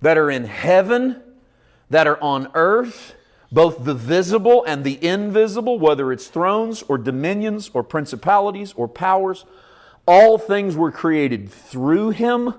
that 0.00 0.16
are 0.16 0.30
in 0.30 0.44
heaven, 0.44 1.20
that 1.90 2.06
are 2.06 2.22
on 2.22 2.50
earth, 2.54 3.14
both 3.52 3.84
the 3.84 3.94
visible 3.94 4.64
and 4.66 4.84
the 4.84 5.04
invisible, 5.04 5.78
whether 5.78 6.12
it's 6.12 6.28
thrones 6.28 6.82
or 6.88 6.98
dominions 6.98 7.70
or 7.72 7.82
principalities 7.82 8.72
or 8.74 8.88
powers 8.88 9.44
all 10.06 10.36
things 10.38 10.76
were 10.76 10.92
created 10.92 11.50
through 11.50 12.10
him, 12.10 12.54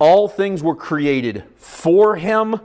All 0.00 0.28
things 0.28 0.62
were 0.62 0.76
created 0.76 1.42
for 1.56 2.14
him. 2.14 2.60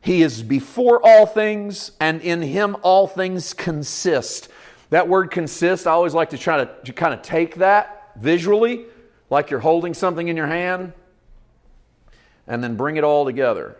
He 0.00 0.22
is 0.22 0.42
before 0.42 1.00
all 1.06 1.26
things, 1.26 1.92
and 2.00 2.20
in 2.22 2.42
him 2.42 2.76
all 2.82 3.06
things 3.06 3.54
consist. 3.54 4.48
That 4.90 5.06
word 5.06 5.30
consist, 5.30 5.86
I 5.86 5.92
always 5.92 6.12
like 6.12 6.30
to 6.30 6.38
try 6.38 6.64
to, 6.64 6.74
to 6.84 6.92
kind 6.92 7.14
of 7.14 7.22
take 7.22 7.54
that 7.56 8.10
visually, 8.16 8.86
like 9.30 9.50
you're 9.50 9.60
holding 9.60 9.94
something 9.94 10.26
in 10.26 10.36
your 10.36 10.48
hand, 10.48 10.92
and 12.48 12.64
then 12.64 12.74
bring 12.74 12.96
it 12.96 13.04
all 13.04 13.24
together. 13.24 13.76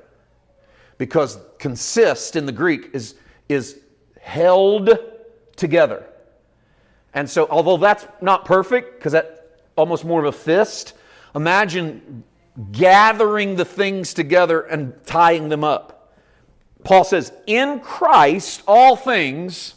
Because 1.03 1.37
consist 1.59 2.37
in 2.37 2.47
the 2.47 2.53
Greek 2.53 2.91
is, 2.93 3.17
is 3.49 3.81
held 4.21 4.97
together. 5.57 6.07
And 7.13 7.29
so, 7.29 7.49
although 7.51 7.77
that's 7.77 8.07
not 8.21 8.45
perfect, 8.45 9.01
because 9.01 9.11
that's 9.11 9.41
almost 9.75 10.05
more 10.05 10.21
of 10.21 10.27
a 10.27 10.39
fist, 10.39 10.95
imagine 11.35 12.23
gathering 12.71 13.57
the 13.57 13.65
things 13.65 14.15
together 14.15 14.61
and 14.61 14.95
tying 15.05 15.49
them 15.49 15.65
up. 15.65 16.15
Paul 16.85 17.03
says, 17.03 17.33
In 17.49 17.81
Christ, 17.81 18.63
all 18.69 18.95
things, 18.95 19.75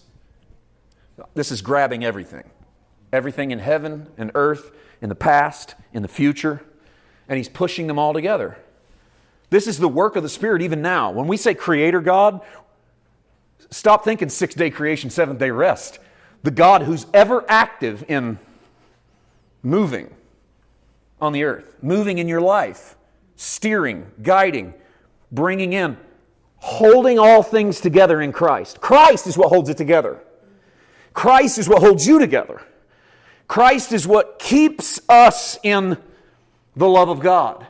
this 1.34 1.52
is 1.52 1.64
grabbing 1.64 2.06
everything. 2.06 2.52
Everything 3.12 3.50
in 3.50 3.58
heaven 3.58 4.10
and 4.20 4.30
earth, 4.36 4.72
in 5.02 5.10
the 5.10 5.16
past, 5.16 5.74
in 5.92 6.04
the 6.04 6.08
future, 6.08 6.64
and 7.28 7.38
he's 7.38 7.50
pushing 7.50 7.88
them 7.88 7.98
all 7.98 8.14
together. 8.14 8.60
This 9.50 9.68
is 9.68 9.78
the 9.78 9.88
work 9.88 10.16
of 10.16 10.24
the 10.24 10.30
Spirit 10.30 10.62
even 10.62 10.82
now. 10.82 11.12
When 11.12 11.28
we 11.28 11.38
say 11.38 11.54
Creator 11.54 12.02
God, 12.02 12.42
stop 13.70 14.04
thinking 14.04 14.30
six 14.30 14.56
day 14.56 14.70
creation, 14.70 15.10
seventh 15.10 15.40
day 15.40 15.52
rest. 15.52 16.00
The 16.44 16.52
God 16.52 16.84
who's 16.84 17.06
ever 17.14 17.44
active 17.48 18.04
in 18.08 18.40
moving 19.64 20.14
on 21.20 21.34
the 21.34 21.44
earth, 21.44 21.76
moving 21.82 22.18
in 22.18 22.28
your 22.28 22.42
life, 22.42 22.96
steering, 23.36 24.12
guiding, 24.22 24.74
bringing 25.32 25.74
in, 25.74 25.98
holding 26.58 27.20
all 27.20 27.42
things 27.44 27.80
together 27.82 28.22
in 28.22 28.32
Christ. 28.32 28.82
Christ 28.82 29.28
is 29.28 29.38
what 29.38 29.50
holds 29.50 29.70
it 29.70 29.78
together. 29.78 30.22
Christ 31.14 31.58
is 31.58 31.70
what 31.70 31.82
holds 31.82 32.06
you 32.06 32.20
together. 32.20 32.62
Christ 33.48 33.92
is 33.92 34.08
what 34.08 34.40
keeps 34.40 35.00
us 35.08 35.58
in 35.64 35.98
the 36.76 36.90
love 36.90 37.10
of 37.10 37.20
God. 37.20 37.66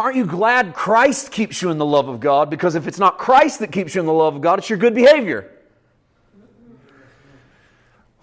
Aren't 0.00 0.16
you 0.16 0.24
glad 0.24 0.72
Christ 0.72 1.30
keeps 1.30 1.60
you 1.60 1.70
in 1.70 1.76
the 1.76 1.84
love 1.84 2.08
of 2.08 2.20
God? 2.20 2.48
Because 2.48 2.74
if 2.74 2.86
it's 2.86 2.98
not 2.98 3.18
Christ 3.18 3.58
that 3.58 3.70
keeps 3.70 3.94
you 3.94 4.00
in 4.00 4.06
the 4.06 4.14
love 4.14 4.34
of 4.34 4.40
God, 4.40 4.58
it's 4.58 4.70
your 4.70 4.78
good 4.78 4.94
behavior. 4.94 5.50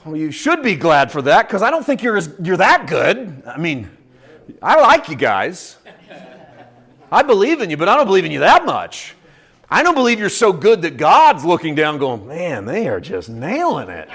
Well, 0.03 0.15
you 0.15 0.31
should 0.31 0.63
be 0.63 0.75
glad 0.75 1.11
for 1.11 1.21
that 1.21 1.47
because 1.47 1.61
I 1.61 1.69
don't 1.69 1.85
think 1.85 2.01
you're, 2.01 2.17
as, 2.17 2.33
you're 2.41 2.57
that 2.57 2.87
good. 2.87 3.43
I 3.45 3.59
mean, 3.59 3.91
I 4.59 4.81
like 4.81 5.07
you 5.07 5.15
guys. 5.15 5.77
I 7.11 7.21
believe 7.21 7.61
in 7.61 7.69
you, 7.69 7.77
but 7.77 7.87
I 7.87 7.95
don't 7.95 8.07
believe 8.07 8.25
in 8.25 8.31
you 8.31 8.39
that 8.39 8.65
much. 8.65 9.13
I 9.69 9.83
don't 9.83 9.93
believe 9.93 10.19
you're 10.19 10.29
so 10.29 10.51
good 10.51 10.81
that 10.81 10.97
God's 10.97 11.45
looking 11.45 11.75
down 11.75 11.99
going, 11.99 12.25
man, 12.25 12.65
they 12.65 12.87
are 12.87 12.99
just 12.99 13.29
nailing 13.29 13.89
it. 13.89 14.09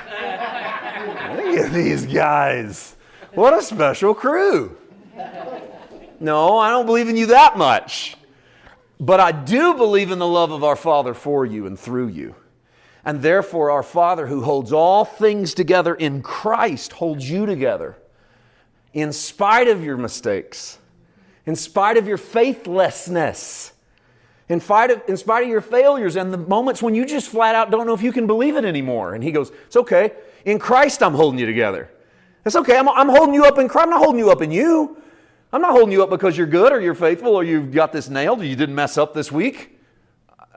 Look 1.37 1.59
at 1.59 1.73
these 1.73 2.07
guys. 2.07 2.97
What 3.35 3.55
a 3.55 3.63
special 3.63 4.15
crew. 4.15 4.77
No, 6.23 6.57
I 6.57 6.71
don't 6.71 6.87
believe 6.87 7.09
in 7.09 7.17
you 7.17 7.27
that 7.27 7.59
much. 7.59 8.17
But 9.01 9.19
I 9.19 9.33
do 9.33 9.75
believe 9.75 10.13
in 10.13 10.21
the 10.21 10.27
love 10.27 10.53
of 10.53 10.63
our 10.63 10.77
Father 10.77 11.15
for 11.15 11.45
you 11.45 11.67
and 11.67 11.77
through 11.77 12.09
you. 12.09 12.37
And 13.05 13.21
therefore, 13.21 13.73
our 13.73 13.83
Father 13.83 14.29
who 14.29 14.43
holds 14.43 14.73
all 14.73 15.05
things 15.05 15.53
together 15.53 15.93
in 15.93 16.23
Christ 16.23 16.93
holds 16.93 17.29
you 17.29 17.45
together 17.45 17.97
in 18.93 19.13
spite 19.13 19.67
of 19.67 19.83
your 19.83 19.97
mistakes, 19.97 20.79
in 21.45 21.57
spite 21.57 21.97
of 21.97 22.07
your 22.07 22.19
faithlessness, 22.19 23.73
in 24.49 24.61
spite 24.61 24.93
of, 24.93 25.03
in 25.09 25.17
spite 25.17 25.43
of 25.43 25.49
your 25.49 25.61
failures, 25.61 26.15
and 26.15 26.33
the 26.33 26.39
moments 26.39 26.81
when 26.81 26.95
you 26.95 27.05
just 27.05 27.29
flat 27.29 27.57
out 27.57 27.73
don't 27.73 27.87
know 27.87 27.95
if 27.95 28.03
you 28.03 28.13
can 28.13 28.29
believe 28.29 28.55
it 28.55 28.65
anymore. 28.65 29.15
And 29.15 29.25
He 29.25 29.33
goes, 29.33 29.51
It's 29.67 29.77
okay. 29.77 30.13
In 30.45 30.61
Christ, 30.61 31.03
I'm 31.03 31.15
holding 31.15 31.41
you 31.41 31.47
together. 31.47 31.91
It's 32.45 32.55
okay. 32.55 32.77
I'm, 32.77 32.89
I'm 32.89 33.09
holding 33.09 33.35
you 33.35 33.45
up 33.45 33.59
in 33.59 33.67
Christ. 33.67 33.87
I'm 33.87 33.91
not 33.91 34.05
holding 34.05 34.21
you 34.21 34.31
up 34.31 34.43
in 34.43 34.53
you. 34.53 35.02
I'm 35.53 35.61
not 35.61 35.73
holding 35.73 35.93
you 35.93 36.03
up 36.03 36.11
because 36.11 36.37
you're 36.37 36.47
good 36.47 36.73
or 36.73 36.81
you're 36.81 36.95
faithful 36.95 37.35
or 37.35 37.45
you've 37.45 37.73
got 37.73 37.93
this 37.93 38.09
nailed 38.09 38.41
or 38.41 38.45
you 38.45 38.57
didn't 38.57 38.75
mess 38.75 38.97
up 38.97 39.13
this 39.13 39.31
week. 39.31 39.79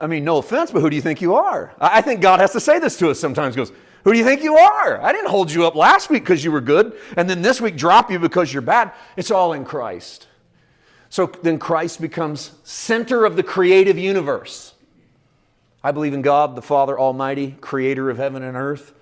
I 0.00 0.06
mean, 0.06 0.24
no 0.24 0.38
offense, 0.38 0.70
but 0.70 0.80
who 0.80 0.90
do 0.90 0.96
you 0.96 1.02
think 1.02 1.20
you 1.20 1.34
are? 1.34 1.74
I 1.80 2.00
think 2.00 2.20
God 2.20 2.40
has 2.40 2.52
to 2.52 2.60
say 2.60 2.78
this 2.78 2.98
to 2.98 3.10
us 3.10 3.20
sometimes. 3.20 3.54
He 3.54 3.58
goes, 3.58 3.72
Who 4.04 4.12
do 4.12 4.18
you 4.18 4.24
think 4.24 4.42
you 4.42 4.56
are? 4.56 5.00
I 5.00 5.12
didn't 5.12 5.30
hold 5.30 5.50
you 5.50 5.66
up 5.66 5.74
last 5.74 6.10
week 6.10 6.22
because 6.22 6.44
you 6.44 6.52
were 6.52 6.60
good, 6.60 6.98
and 7.16 7.28
then 7.28 7.42
this 7.42 7.60
week 7.60 7.76
drop 7.76 8.10
you 8.10 8.18
because 8.18 8.52
you're 8.52 8.62
bad. 8.62 8.92
It's 9.16 9.30
all 9.30 9.52
in 9.52 9.64
Christ. 9.64 10.28
So 11.08 11.26
then 11.26 11.58
Christ 11.58 12.00
becomes 12.00 12.52
center 12.64 13.24
of 13.24 13.36
the 13.36 13.42
creative 13.42 13.98
universe. 13.98 14.74
I 15.82 15.92
believe 15.92 16.14
in 16.14 16.22
God, 16.22 16.56
the 16.56 16.62
Father 16.62 16.98
Almighty, 16.98 17.56
creator 17.60 18.10
of 18.10 18.16
heaven 18.16 18.42
and 18.42 18.56
earth. 18.56 18.92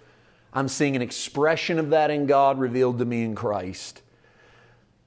I'm 0.52 0.68
seeing 0.68 0.94
an 0.94 1.02
expression 1.02 1.78
of 1.78 1.90
that 1.90 2.11
in 2.11 2.26
God 2.26 2.59
revealed 2.59 2.98
to 2.98 3.04
me 3.04 3.24
in 3.24 3.35
Christ. 3.35 4.02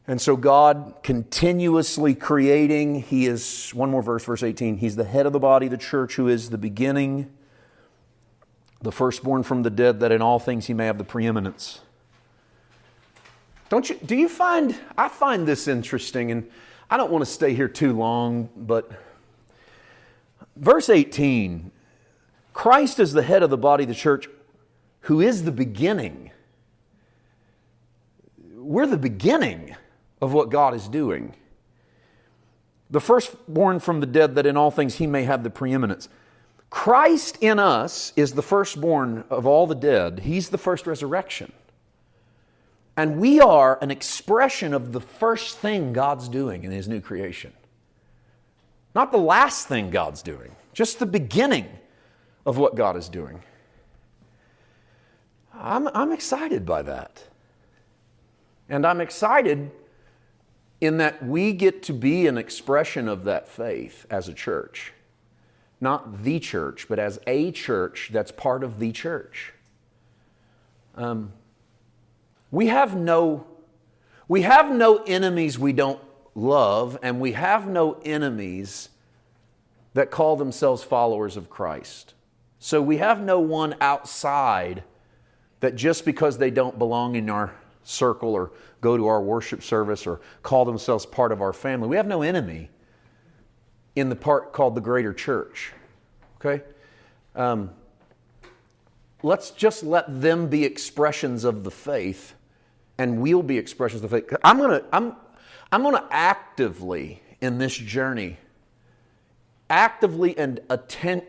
And 0.10 0.22
so 0.22 0.38
God 0.38 0.96
continuously 1.04 2.15
creating, 2.15 3.02
He 3.04 3.26
is, 3.26 3.72
one 3.72 3.91
more 3.91 4.02
verse, 4.02 4.24
verse 4.24 4.41
18, 4.41 4.78
He's 4.78 4.96
the 4.96 5.04
head 5.04 5.26
of 5.26 5.34
the 5.34 5.39
body, 5.39 5.67
the 5.67 5.78
church, 5.78 6.15
who 6.15 6.30
is 6.30 6.50
the 6.50 6.58
beginning, 6.58 7.30
the 8.82 8.91
firstborn 8.91 9.43
from 9.43 9.63
the 9.63 9.70
dead, 9.70 10.00
that 10.00 10.13
in 10.13 10.22
all 10.22 10.39
things 10.39 10.67
He 10.67 10.74
may 10.74 10.86
have 10.86 10.98
the 10.98 11.04
preeminence. 11.04 11.82
Don't 13.67 13.89
you, 13.89 14.00
do 14.06 14.15
you 14.15 14.30
find, 14.30 14.80
I 14.98 15.10
find 15.10 15.46
this 15.46 15.67
interesting, 15.67 16.32
and 16.32 16.50
I 16.89 16.96
don't 16.96 17.12
want 17.12 17.26
to 17.26 17.30
stay 17.30 17.54
here 17.54 17.67
too 17.67 17.91
long, 17.91 18.48
but 18.56 18.89
verse 20.56 20.89
18, 20.89 21.70
Christ 22.54 23.02
is 23.02 23.12
the 23.12 23.24
head 23.24 23.43
of 23.43 23.50
the 23.50 23.58
body, 23.58 23.84
the 23.84 23.93
church, 23.93 24.30
who 25.02 25.20
is 25.20 25.43
the 25.43 25.52
beginning. 25.52 26.32
We're 28.56 28.88
the 28.88 28.98
beginning 28.98 29.76
of 30.22 30.34
what 30.34 30.50
God 30.50 30.74
is 30.74 30.88
doing. 30.88 31.34
The 32.90 33.02
firstborn 33.02 33.80
from 33.80 34.00
the 34.00 34.06
dead, 34.06 34.36
that 34.36 34.46
in 34.46 34.58
all 34.58 34.72
things 34.72 34.96
he 34.96 35.08
may 35.08 35.24
have 35.24 35.44
the 35.44 35.50
preeminence. 35.50 36.10
Christ 36.70 37.38
in 37.42 37.60
us 37.60 38.14
is 38.16 38.34
the 38.34 38.42
firstborn 38.42 39.24
of 39.30 39.46
all 39.46 39.68
the 39.68 39.76
dead. 39.76 40.20
He's 40.20 40.50
the 40.50 40.58
first 40.58 40.88
resurrection. 40.88 41.52
And 42.96 43.20
we 43.20 43.40
are 43.40 43.78
an 43.82 43.92
expression 43.92 44.74
of 44.74 44.92
the 44.92 45.00
first 45.00 45.60
thing 45.60 45.94
God's 45.94 46.28
doing 46.28 46.64
in 46.64 46.72
his 46.72 46.88
new 46.88 47.00
creation. 47.00 47.54
Not 48.96 49.12
the 49.12 49.20
last 49.20 49.68
thing 49.68 49.92
God's 49.92 50.24
doing, 50.24 50.56
just 50.74 50.98
the 50.98 51.06
beginning 51.06 51.68
of 52.46 52.58
what 52.58 52.76
God 52.76 52.98
is 52.98 53.08
doing. 53.08 53.44
I'm, 55.54 55.88
I'm 55.90 56.12
excited 56.12 56.66
by 56.66 56.82
that. 56.84 57.24
And 58.70 58.86
I'm 58.86 59.00
excited 59.00 59.72
in 60.80 60.98
that 60.98 61.26
we 61.26 61.54
get 61.54 61.82
to 61.84 61.94
be 61.94 62.28
an 62.28 62.38
expression 62.38 63.08
of 63.08 63.24
that 63.24 63.48
faith 63.48 64.06
as 64.10 64.28
a 64.28 64.34
church. 64.34 64.94
Not 65.80 66.24
the 66.24 66.40
church, 66.40 66.88
but 66.88 67.00
as 67.00 67.20
a 67.28 67.52
church 67.52 68.10
that's 68.12 68.32
part 68.32 68.63
of 68.63 68.80
the 68.80 68.92
church. 68.92 69.54
Um, 70.96 71.34
we 72.52 72.68
have 72.68 72.96
no 72.96 73.46
we 74.28 74.42
have 74.42 74.70
no 74.70 74.98
enemies 75.04 75.58
we 75.58 75.72
don't 75.72 76.02
love, 76.36 76.98
and 77.02 77.22
we 77.22 77.32
have 77.32 77.68
no 77.68 77.94
enemies 78.04 78.90
that 79.94 80.12
call 80.12 80.36
themselves 80.36 80.84
followers 80.84 81.38
of 81.38 81.50
Christ. 81.50 82.13
So 82.60 82.82
we 82.82 82.98
have 82.98 83.22
no 83.22 83.40
one 83.40 83.76
outside 83.80 84.84
that 85.62 85.76
just 85.76 86.04
because 86.06 86.38
they 86.38 86.52
don't 86.52 86.78
belong 86.78 87.16
in 87.16 87.30
our 87.30 87.56
circle 87.88 88.34
or 88.34 88.52
go 88.82 88.97
to 88.97 89.08
our 89.08 89.21
worship 89.21 89.63
service 89.63 90.06
or 90.06 90.21
call 90.43 90.65
themselves 90.65 91.06
part 91.06 91.32
of 91.32 91.41
our 91.41 91.54
family. 91.54 91.88
We 91.88 91.95
have 91.95 92.08
no 92.08 92.21
enemy 92.21 92.69
in 93.95 94.10
the 94.10 94.15
part 94.15 94.54
called 94.54 94.76
the 94.76 94.82
greater 94.82 95.13
church. 95.13 95.73
Okay? 96.36 96.63
Um, 97.36 97.71
let's 99.23 99.52
just 99.52 99.84
let 99.84 100.21
them 100.21 100.47
be 100.47 100.63
expressions 100.63 101.43
of 101.43 101.63
the 101.63 101.71
faith 101.71 102.36
and 102.97 103.21
we'll 103.21 103.43
be 103.43 103.58
expressions 103.58 104.04
of 104.04 104.10
the 104.10 104.21
faith. 104.21 104.38
I'm 104.43 104.58
going 104.58 104.82
to 104.82 104.86
I'm 104.91 105.15
I'm 105.71 105.82
going 105.82 105.95
to 105.95 106.06
actively 106.10 107.21
in 107.41 107.58
this 107.58 107.76
journey 107.76 108.38
actively 109.69 110.38
and 110.38 110.60
atten- 110.69 111.23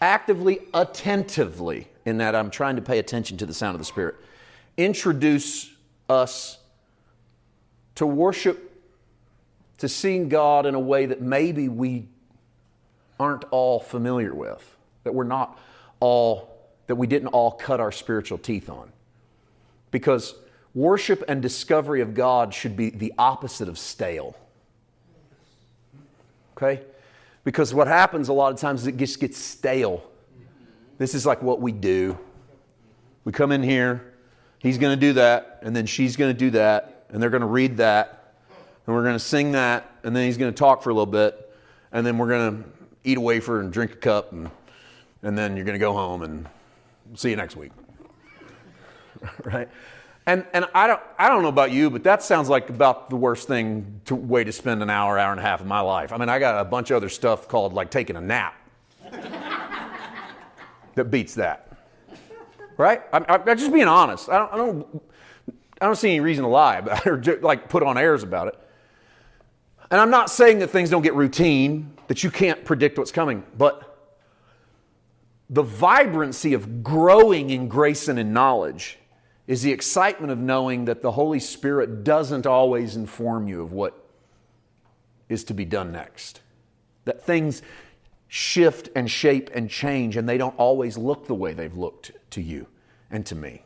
actively 0.00 0.60
attentively 0.74 1.88
in 2.04 2.18
that 2.18 2.34
I'm 2.34 2.50
trying 2.50 2.76
to 2.76 2.82
pay 2.82 2.98
attention 2.98 3.36
to 3.38 3.46
the 3.46 3.54
sound 3.54 3.74
of 3.74 3.78
the 3.78 3.84
spirit 3.84 4.16
introduce 4.76 5.70
us 6.08 6.58
to 7.96 8.06
worship, 8.06 8.80
to 9.78 9.88
seeing 9.88 10.28
God 10.28 10.66
in 10.66 10.74
a 10.74 10.80
way 10.80 11.06
that 11.06 11.20
maybe 11.20 11.68
we 11.68 12.08
aren't 13.18 13.44
all 13.50 13.80
familiar 13.80 14.34
with, 14.34 14.76
that 15.04 15.14
we're 15.14 15.24
not 15.24 15.58
all, 16.00 16.56
that 16.86 16.96
we 16.96 17.06
didn't 17.06 17.28
all 17.28 17.50
cut 17.50 17.80
our 17.80 17.92
spiritual 17.92 18.38
teeth 18.38 18.68
on. 18.68 18.92
Because 19.90 20.34
Worship 20.76 21.24
and 21.26 21.40
discovery 21.40 22.02
of 22.02 22.12
God 22.12 22.52
should 22.52 22.76
be 22.76 22.90
the 22.90 23.14
opposite 23.16 23.66
of 23.66 23.78
stale. 23.78 24.36
Okay? 26.54 26.82
Because 27.44 27.72
what 27.72 27.88
happens 27.88 28.28
a 28.28 28.34
lot 28.34 28.52
of 28.52 28.60
times 28.60 28.82
is 28.82 28.88
it 28.88 28.98
just 28.98 29.18
gets 29.18 29.38
stale. 29.38 30.04
This 30.98 31.14
is 31.14 31.24
like 31.24 31.40
what 31.40 31.62
we 31.62 31.72
do. 31.72 32.18
We 33.24 33.32
come 33.32 33.52
in 33.52 33.62
here, 33.62 34.12
he's 34.58 34.78
going 34.78 34.98
to 34.98 35.00
do 35.00 35.14
that, 35.14 35.60
and 35.62 35.74
then 35.74 35.86
she's 35.86 36.16
going 36.16 36.32
to 36.32 36.38
do 36.38 36.50
that, 36.50 37.06
and 37.10 37.22
they're 37.22 37.30
going 37.30 37.40
to 37.40 37.46
read 37.46 37.76
that, 37.78 38.34
and 38.86 38.94
we're 38.94 39.02
going 39.02 39.14
to 39.14 39.20
sing 39.20 39.52
that, 39.52 39.90
and 40.02 40.14
then 40.14 40.24
he's 40.26 40.36
going 40.36 40.52
to 40.52 40.58
talk 40.58 40.82
for 40.82 40.90
a 40.90 40.94
little 40.94 41.06
bit, 41.06 41.54
and 41.92 42.06
then 42.06 42.18
we're 42.18 42.28
going 42.28 42.62
to 42.62 42.68
eat 43.04 43.18
a 43.18 43.20
wafer 43.20 43.60
and 43.60 43.72
drink 43.72 43.92
a 43.92 43.96
cup, 43.96 44.32
and, 44.32 44.50
and 45.22 45.36
then 45.36 45.56
you're 45.56 45.64
going 45.64 45.74
to 45.74 45.84
go 45.84 45.92
home 45.92 46.22
and 46.22 46.46
see 47.14 47.30
you 47.30 47.36
next 47.36 47.56
week. 47.56 47.72
right? 49.44 49.68
And, 50.26 50.44
and 50.52 50.66
I, 50.74 50.88
don't, 50.88 51.00
I 51.18 51.28
don't 51.28 51.42
know 51.42 51.48
about 51.48 51.70
you, 51.70 51.88
but 51.88 52.02
that 52.02 52.22
sounds 52.22 52.48
like 52.48 52.68
about 52.68 53.10
the 53.10 53.16
worst 53.16 53.46
thing 53.46 54.00
to, 54.06 54.16
way 54.16 54.42
to 54.42 54.50
spend 54.50 54.82
an 54.82 54.90
hour, 54.90 55.18
hour 55.18 55.30
and 55.30 55.38
a 55.38 55.42
half 55.42 55.60
of 55.60 55.66
my 55.66 55.80
life. 55.80 56.12
I 56.12 56.16
mean, 56.16 56.28
I 56.28 56.40
got 56.40 56.60
a 56.60 56.64
bunch 56.64 56.90
of 56.90 56.96
other 56.96 57.08
stuff 57.08 57.46
called 57.46 57.72
like 57.72 57.90
taking 57.90 58.16
a 58.16 58.20
nap 58.20 58.54
that 60.94 61.10
beats 61.10 61.36
that. 61.36 61.65
Right? 62.76 63.02
I'm, 63.12 63.24
I'm, 63.28 63.58
just 63.58 63.72
being 63.72 63.88
honest. 63.88 64.28
I 64.28 64.38
don't, 64.38 64.52
I, 64.52 64.56
don't, 64.56 65.02
I 65.80 65.86
don't 65.86 65.96
see 65.96 66.10
any 66.10 66.20
reason 66.20 66.44
to 66.44 66.50
lie 66.50 66.80
or 67.06 67.22
like 67.40 67.68
put 67.68 67.82
on 67.82 67.96
airs 67.96 68.22
about 68.22 68.48
it. 68.48 68.58
And 69.90 70.00
I'm 70.00 70.10
not 70.10 70.30
saying 70.30 70.58
that 70.58 70.68
things 70.68 70.90
don't 70.90 71.02
get 71.02 71.14
routine, 71.14 71.96
that 72.08 72.24
you 72.24 72.30
can't 72.30 72.64
predict 72.64 72.98
what's 72.98 73.12
coming, 73.12 73.44
but 73.56 73.86
the 75.48 75.62
vibrancy 75.62 76.54
of 76.54 76.82
growing 76.82 77.50
in 77.50 77.68
grace 77.68 78.08
and 78.08 78.18
in 78.18 78.32
knowledge 78.32 78.98
is 79.46 79.62
the 79.62 79.70
excitement 79.70 80.32
of 80.32 80.38
knowing 80.38 80.86
that 80.86 81.02
the 81.02 81.12
Holy 81.12 81.38
Spirit 81.38 82.02
doesn't 82.02 82.46
always 82.46 82.96
inform 82.96 83.46
you 83.46 83.62
of 83.62 83.72
what 83.72 83.96
is 85.28 85.44
to 85.44 85.54
be 85.54 85.64
done 85.64 85.92
next. 85.92 86.40
That 87.04 87.22
things 87.22 87.62
shift 88.28 88.88
and 88.94 89.10
shape 89.10 89.50
and 89.54 89.70
change, 89.70 90.16
and 90.16 90.28
they 90.28 90.38
don't 90.38 90.56
always 90.58 90.98
look 90.98 91.26
the 91.26 91.34
way 91.34 91.52
they've 91.52 91.76
looked 91.76 92.12
to 92.30 92.42
you 92.42 92.66
and 93.10 93.24
to 93.26 93.34
me. 93.34 93.62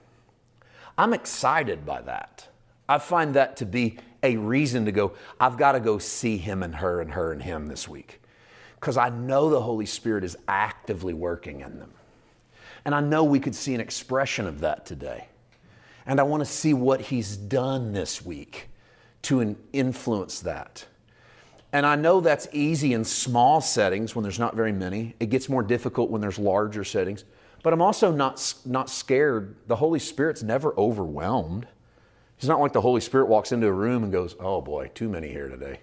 I'm 0.98 1.12
excited 1.14 1.86
by 1.86 2.02
that. 2.02 2.48
I 2.88 2.98
find 2.98 3.34
that 3.34 3.56
to 3.58 3.66
be 3.66 3.98
a 4.22 4.36
reason 4.36 4.84
to 4.84 4.92
go, 4.92 5.12
I've 5.38 5.56
got 5.56 5.72
to 5.72 5.80
go 5.80 5.98
see 5.98 6.36
him 6.36 6.62
and 6.62 6.74
her 6.74 7.00
and 7.00 7.12
her 7.12 7.32
and 7.32 7.42
him 7.42 7.66
this 7.66 7.88
week. 7.88 8.20
Because 8.74 8.96
I 8.96 9.08
know 9.10 9.50
the 9.50 9.60
Holy 9.60 9.86
Spirit 9.86 10.24
is 10.24 10.36
actively 10.48 11.14
working 11.14 11.60
in 11.60 11.78
them. 11.78 11.92
And 12.84 12.94
I 12.94 13.00
know 13.00 13.24
we 13.24 13.40
could 13.40 13.54
see 13.54 13.74
an 13.74 13.80
expression 13.80 14.46
of 14.46 14.60
that 14.60 14.86
today. 14.86 15.28
And 16.06 16.18
I 16.18 16.22
want 16.22 16.40
to 16.40 16.50
see 16.50 16.74
what 16.74 17.00
he's 17.00 17.36
done 17.36 17.92
this 17.92 18.24
week 18.24 18.68
to 19.22 19.56
influence 19.72 20.40
that. 20.40 20.86
And 21.72 21.86
I 21.86 21.94
know 21.94 22.20
that's 22.20 22.48
easy 22.52 22.94
in 22.94 23.04
small 23.04 23.60
settings 23.60 24.14
when 24.14 24.22
there's 24.22 24.38
not 24.38 24.56
very 24.56 24.72
many. 24.72 25.14
It 25.20 25.30
gets 25.30 25.48
more 25.48 25.62
difficult 25.62 26.10
when 26.10 26.20
there's 26.20 26.38
larger 26.38 26.82
settings. 26.82 27.24
But 27.62 27.72
I'm 27.72 27.82
also 27.82 28.10
not, 28.10 28.54
not 28.64 28.90
scared. 28.90 29.54
The 29.66 29.76
Holy 29.76 29.98
Spirit's 29.98 30.42
never 30.42 30.74
overwhelmed. 30.76 31.68
It's 32.38 32.46
not 32.46 32.60
like 32.60 32.72
the 32.72 32.80
Holy 32.80 33.00
Spirit 33.00 33.28
walks 33.28 33.52
into 33.52 33.66
a 33.66 33.72
room 33.72 34.02
and 34.02 34.10
goes, 34.10 34.34
oh 34.40 34.60
boy, 34.60 34.90
too 34.94 35.08
many 35.08 35.28
here 35.28 35.48
today. 35.48 35.80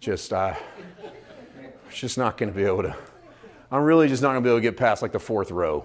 Just, 0.00 0.32
I, 0.32 0.58
just 1.92 2.18
not 2.18 2.36
going 2.38 2.50
to 2.50 2.56
be 2.56 2.64
able 2.64 2.82
to, 2.82 2.96
I'm 3.70 3.82
really 3.82 4.08
just 4.08 4.22
not 4.22 4.32
going 4.32 4.42
to 4.42 4.46
be 4.46 4.50
able 4.50 4.58
to 4.58 4.62
get 4.62 4.76
past 4.76 5.02
like 5.02 5.12
the 5.12 5.20
fourth 5.20 5.50
row 5.50 5.84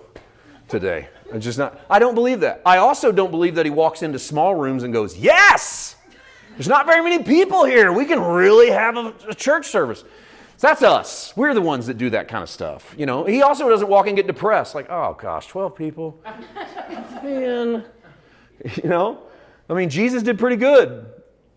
today. 0.67 1.10
I'm 1.32 1.41
just 1.41 1.60
not, 1.60 1.80
I 1.89 2.00
don't 2.00 2.15
believe 2.15 2.39
that. 2.39 2.62
I 2.65 2.78
also 2.78 3.12
don't 3.12 3.32
believe 3.32 3.56
that 3.56 3.65
he 3.65 3.69
walks 3.69 4.02
into 4.02 4.17
small 4.17 4.56
rooms 4.56 4.84
and 4.84 4.93
goes, 4.93 5.17
Yes! 5.17 5.96
There's 6.58 6.67
not 6.67 6.88
very 6.88 7.04
many 7.04 7.24
people 7.24 7.65
here. 7.65 7.93
We 7.93 8.06
can 8.06 8.20
really 8.20 8.72
have 8.72 8.98
a, 8.98 9.13
a 9.30 9.36
church 9.36 9.67
service. 9.67 10.00
So 10.00 10.67
that's 10.67 10.82
us. 10.82 11.38
We're 11.38 11.54
the 11.54 11.62
ones 11.62 11.86
that 11.86 12.00
do 12.00 12.10
that 12.10 12.28
kind 12.28 12.41
of 12.41 12.50
stuff. 12.50 12.96
You 12.98 13.06
know, 13.06 13.26
he 13.26 13.43
also 13.43 13.70
doesn't 13.70 13.88
walk 13.88 14.08
and 14.08 14.15
get 14.15 14.26
depressed, 14.26 14.74
like, 14.74 14.89
oh 14.89 15.15
gosh, 15.20 15.46
12 15.46 15.76
people. 15.76 16.20
Man. 17.24 17.86
You 18.84 18.89
know? 18.89 19.22
I 19.70 19.76
mean, 19.76 19.88
Jesus 19.88 20.24
did 20.24 20.39
pretty 20.39 20.56
good 20.56 21.06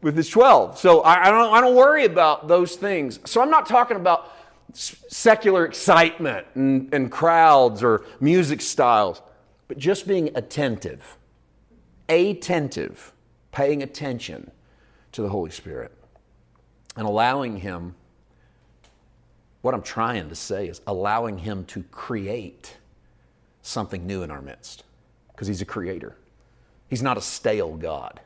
with 0.03 0.15
his 0.15 0.29
12. 0.29 0.79
So 0.79 1.01
I, 1.01 1.29
I, 1.29 1.31
don't, 1.31 1.55
I 1.55 1.63
don't 1.63 1.75
worry 1.75 2.05
about 2.05 2.47
those 2.47 2.77
things. 2.77 3.19
So 3.25 3.41
I'm 3.41 3.49
not 3.49 3.65
talking 3.65 3.97
about 3.97 4.31
secular 4.75 5.65
excitement 5.65 6.47
and, 6.55 6.93
and 6.93 7.11
crowds 7.11 7.83
or 7.83 8.05
music 8.21 8.61
styles, 8.61 9.23
but 9.67 9.79
just 9.79 10.07
being 10.07 10.31
attentive, 10.35 11.17
attentive, 12.11 13.15
paying 13.51 13.83
attention 13.83 14.51
to 15.12 15.23
the 15.23 15.29
Holy 15.29 15.51
Spirit 15.51 15.92
and 16.96 17.07
allowing 17.07 17.57
Him. 17.57 17.94
What 19.62 19.75
I'm 19.75 19.83
trying 19.83 20.29
to 20.29 20.35
say 20.35 20.68
is 20.68 20.81
allowing 20.87 21.38
Him 21.38 21.64
to 21.66 21.83
create 21.85 22.77
something 23.62 24.07
new 24.07 24.23
in 24.23 24.31
our 24.31 24.40
midst 24.40 24.85
because 25.33 25.49
He's 25.49 25.62
a 25.62 25.66
creator. 25.66 26.16
He's 26.88 27.03
not 27.03 27.16
a 27.16 27.20
stale 27.20 27.77
God 27.77 28.20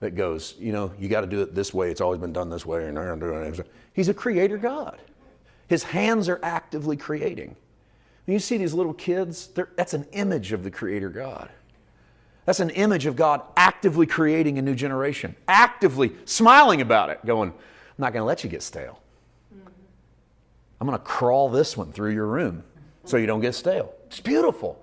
that 0.00 0.14
goes, 0.14 0.54
you 0.58 0.72
know, 0.72 0.92
you 0.98 1.08
got 1.08 1.22
to 1.22 1.26
do 1.26 1.40
it 1.42 1.54
this 1.54 1.72
way. 1.72 1.90
It's 1.90 2.00
always 2.00 2.20
been 2.20 2.32
done 2.32 2.50
this 2.50 2.66
way, 2.66 2.88
and. 2.88 3.64
He's 3.92 4.08
a 4.08 4.14
creator 4.14 4.58
God. 4.58 4.98
His 5.68 5.82
hands 5.82 6.28
are 6.28 6.40
actively 6.42 6.96
creating. 6.96 7.56
When 8.26 8.32
you 8.32 8.38
see 8.38 8.56
these 8.56 8.74
little 8.74 8.94
kids, 8.94 9.48
that's 9.76 9.94
an 9.94 10.06
image 10.12 10.52
of 10.52 10.64
the 10.64 10.70
Creator 10.70 11.10
God. 11.10 11.48
That's 12.44 12.60
an 12.60 12.70
image 12.70 13.06
of 13.06 13.16
God 13.16 13.42
actively 13.56 14.06
creating 14.06 14.58
a 14.58 14.62
new 14.62 14.74
generation, 14.74 15.34
actively 15.48 16.12
smiling 16.26 16.80
about 16.80 17.10
it, 17.10 17.24
going, 17.24 17.50
I'm 17.50 17.56
not 17.98 18.12
going 18.12 18.20
to 18.20 18.26
let 18.26 18.44
you 18.44 18.50
get 18.50 18.62
stale. 18.62 19.00
I'm 20.80 20.86
going 20.86 20.98
to 20.98 21.04
crawl 21.04 21.48
this 21.48 21.76
one 21.76 21.92
through 21.92 22.12
your 22.12 22.26
room 22.26 22.62
so 23.04 23.16
you 23.16 23.26
don't 23.26 23.40
get 23.40 23.54
stale. 23.54 23.94
It's 24.06 24.20
beautiful. 24.20 24.82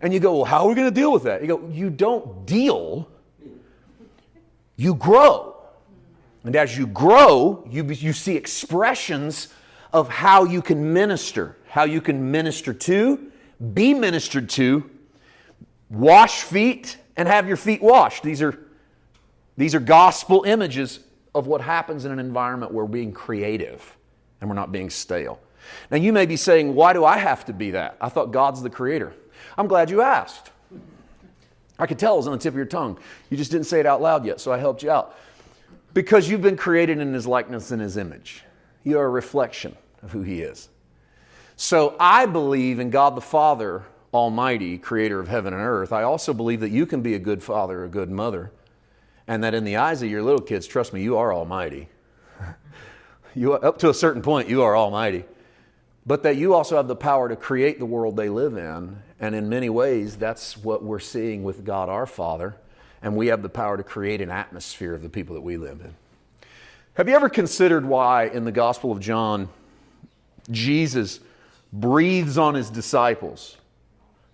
And 0.00 0.12
you 0.12 0.20
go, 0.20 0.36
Well, 0.36 0.44
how 0.44 0.64
are 0.64 0.68
we 0.68 0.74
going 0.74 0.88
to 0.88 0.94
deal 0.94 1.12
with 1.12 1.22
that? 1.24 1.40
You 1.40 1.48
go, 1.48 1.68
You 1.70 1.90
don't 1.90 2.46
deal, 2.46 3.08
you 4.76 4.94
grow. 4.94 5.56
And 6.44 6.56
as 6.56 6.76
you 6.76 6.86
grow, 6.86 7.66
you, 7.70 7.84
you 7.84 8.12
see 8.12 8.34
expressions 8.34 9.48
of 9.92 10.08
how 10.08 10.44
you 10.44 10.62
can 10.62 10.92
minister, 10.92 11.56
how 11.68 11.84
you 11.84 12.00
can 12.00 12.30
minister 12.30 12.72
to, 12.72 13.30
be 13.74 13.92
ministered 13.92 14.48
to, 14.50 14.89
wash 15.90 16.42
feet, 16.42 16.96
and 17.16 17.28
have 17.28 17.46
your 17.46 17.56
feet 17.56 17.82
washed. 17.82 18.22
These 18.22 18.40
are, 18.40 18.58
these 19.56 19.74
are 19.74 19.80
gospel 19.80 20.44
images 20.44 21.00
of 21.34 21.46
what 21.46 21.60
happens 21.60 22.04
in 22.04 22.12
an 22.12 22.18
environment 22.18 22.72
where 22.72 22.84
we're 22.84 22.92
being 22.92 23.12
creative 23.12 23.96
and 24.40 24.48
we're 24.48 24.56
not 24.56 24.72
being 24.72 24.88
stale. 24.88 25.38
Now, 25.90 25.98
you 25.98 26.12
may 26.12 26.26
be 26.26 26.36
saying, 26.36 26.74
Why 26.74 26.92
do 26.92 27.04
I 27.04 27.18
have 27.18 27.44
to 27.46 27.52
be 27.52 27.72
that? 27.72 27.96
I 28.00 28.08
thought 28.08 28.32
God's 28.32 28.62
the 28.62 28.70
creator. 28.70 29.12
I'm 29.58 29.66
glad 29.66 29.90
you 29.90 30.00
asked. 30.00 30.50
I 31.78 31.86
could 31.86 31.98
tell 31.98 32.14
it 32.14 32.18
was 32.18 32.26
on 32.26 32.32
the 32.32 32.38
tip 32.38 32.52
of 32.52 32.56
your 32.56 32.66
tongue. 32.66 32.98
You 33.30 33.36
just 33.36 33.50
didn't 33.50 33.66
say 33.66 33.80
it 33.80 33.86
out 33.86 34.02
loud 34.02 34.24
yet, 34.24 34.40
so 34.40 34.52
I 34.52 34.58
helped 34.58 34.82
you 34.82 34.90
out. 34.90 35.16
Because 35.94 36.28
you've 36.28 36.42
been 36.42 36.56
created 36.56 36.98
in 36.98 37.12
His 37.12 37.26
likeness 37.26 37.70
and 37.70 37.80
His 37.80 37.96
image. 37.96 38.44
You 38.84 38.98
are 38.98 39.04
a 39.04 39.10
reflection 39.10 39.76
of 40.02 40.12
who 40.12 40.22
He 40.22 40.42
is. 40.42 40.68
So 41.56 41.96
I 42.00 42.26
believe 42.26 42.80
in 42.80 42.90
God 42.90 43.14
the 43.14 43.20
Father 43.20 43.84
Almighty, 44.12 44.76
creator 44.78 45.20
of 45.20 45.28
heaven 45.28 45.52
and 45.52 45.62
earth. 45.62 45.92
I 45.92 46.02
also 46.02 46.34
believe 46.34 46.60
that 46.60 46.70
you 46.70 46.86
can 46.86 47.00
be 47.00 47.14
a 47.14 47.18
good 47.18 47.42
father, 47.42 47.84
a 47.84 47.88
good 47.88 48.10
mother, 48.10 48.50
and 49.28 49.44
that 49.44 49.54
in 49.54 49.64
the 49.64 49.76
eyes 49.76 50.02
of 50.02 50.10
your 50.10 50.22
little 50.22 50.40
kids, 50.40 50.66
trust 50.66 50.92
me, 50.92 51.02
you 51.02 51.16
are 51.16 51.32
Almighty. 51.32 51.88
you, 53.34 53.52
up 53.52 53.78
to 53.78 53.90
a 53.90 53.94
certain 53.94 54.22
point, 54.22 54.48
you 54.48 54.62
are 54.62 54.76
Almighty. 54.76 55.24
But 56.06 56.22
that 56.24 56.36
you 56.36 56.54
also 56.54 56.76
have 56.76 56.88
the 56.88 56.96
power 56.96 57.28
to 57.28 57.36
create 57.36 57.78
the 57.78 57.86
world 57.86 58.16
they 58.16 58.28
live 58.28 58.56
in. 58.56 58.98
And 59.20 59.34
in 59.34 59.48
many 59.48 59.68
ways, 59.68 60.16
that's 60.16 60.56
what 60.56 60.82
we're 60.82 60.98
seeing 60.98 61.44
with 61.44 61.64
God 61.64 61.88
our 61.88 62.06
Father. 62.06 62.56
And 63.02 63.16
we 63.16 63.28
have 63.28 63.42
the 63.42 63.48
power 63.48 63.76
to 63.76 63.82
create 63.82 64.20
an 64.20 64.30
atmosphere 64.30 64.94
of 64.94 65.02
the 65.02 65.08
people 65.08 65.34
that 65.34 65.42
we 65.42 65.56
live 65.56 65.80
in. 65.80 65.94
Have 66.94 67.08
you 67.08 67.14
ever 67.14 67.28
considered 67.28 67.84
why 67.84 68.24
in 68.24 68.44
the 68.44 68.52
Gospel 68.52 68.90
of 68.90 68.98
John, 68.98 69.48
Jesus 70.50 71.20
breathes 71.72 72.38
on 72.38 72.54
his 72.54 72.70
disciples. 72.70 73.56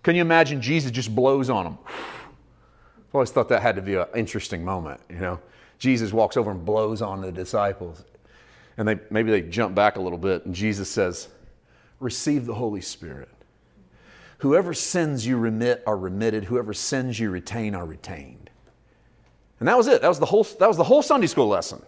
Can 0.07 0.15
you 0.15 0.21
imagine 0.21 0.61
Jesus 0.61 0.93
just 0.93 1.13
blows 1.13 1.51
on 1.51 1.65
them? 1.65 1.79
I've 1.85 3.13
always 3.13 3.33
thought 3.33 3.49
that 3.49 3.61
had 3.61 3.75
to 3.75 3.83
be 3.83 3.97
an 3.97 4.07
interesting 4.15 4.65
moment, 4.65 5.01
you 5.11 5.17
know. 5.17 5.41
Jesus 5.81 6.13
walks 6.13 6.37
over 6.37 6.53
and 6.53 6.65
blows 6.65 7.03
on 7.03 7.21
the 7.21 7.33
disciples. 7.33 8.05
And 8.77 8.87
they 8.87 9.01
maybe 9.11 9.33
they 9.33 9.43
jump 9.43 9.75
back 9.75 9.97
a 9.97 10.01
little 10.01 10.17
bit, 10.17 10.47
and 10.47 10.55
Jesus 10.55 10.89
says, 10.89 11.27
Receive 11.99 12.47
the 12.47 12.55
Holy 12.55 12.83
Spirit. 12.83 13.29
Whoever 14.39 14.75
sins 14.75 15.27
you 15.27 15.39
remit 15.39 15.83
are 15.89 15.97
remitted, 15.97 16.45
whoever 16.45 16.73
sins 16.73 17.19
you 17.19 17.29
retain 17.31 17.75
are 17.75 17.85
retained. 17.85 18.49
And 19.59 19.67
that 19.67 19.77
was 19.77 19.89
it. 19.89 20.03
That 20.03 20.09
was 20.09 20.21
the 20.21 20.27
whole, 20.27 20.45
that 20.45 20.69
was 20.69 20.77
the 20.77 20.85
whole 20.85 21.03
Sunday 21.03 21.27
school 21.27 21.49
lesson. 21.49 21.83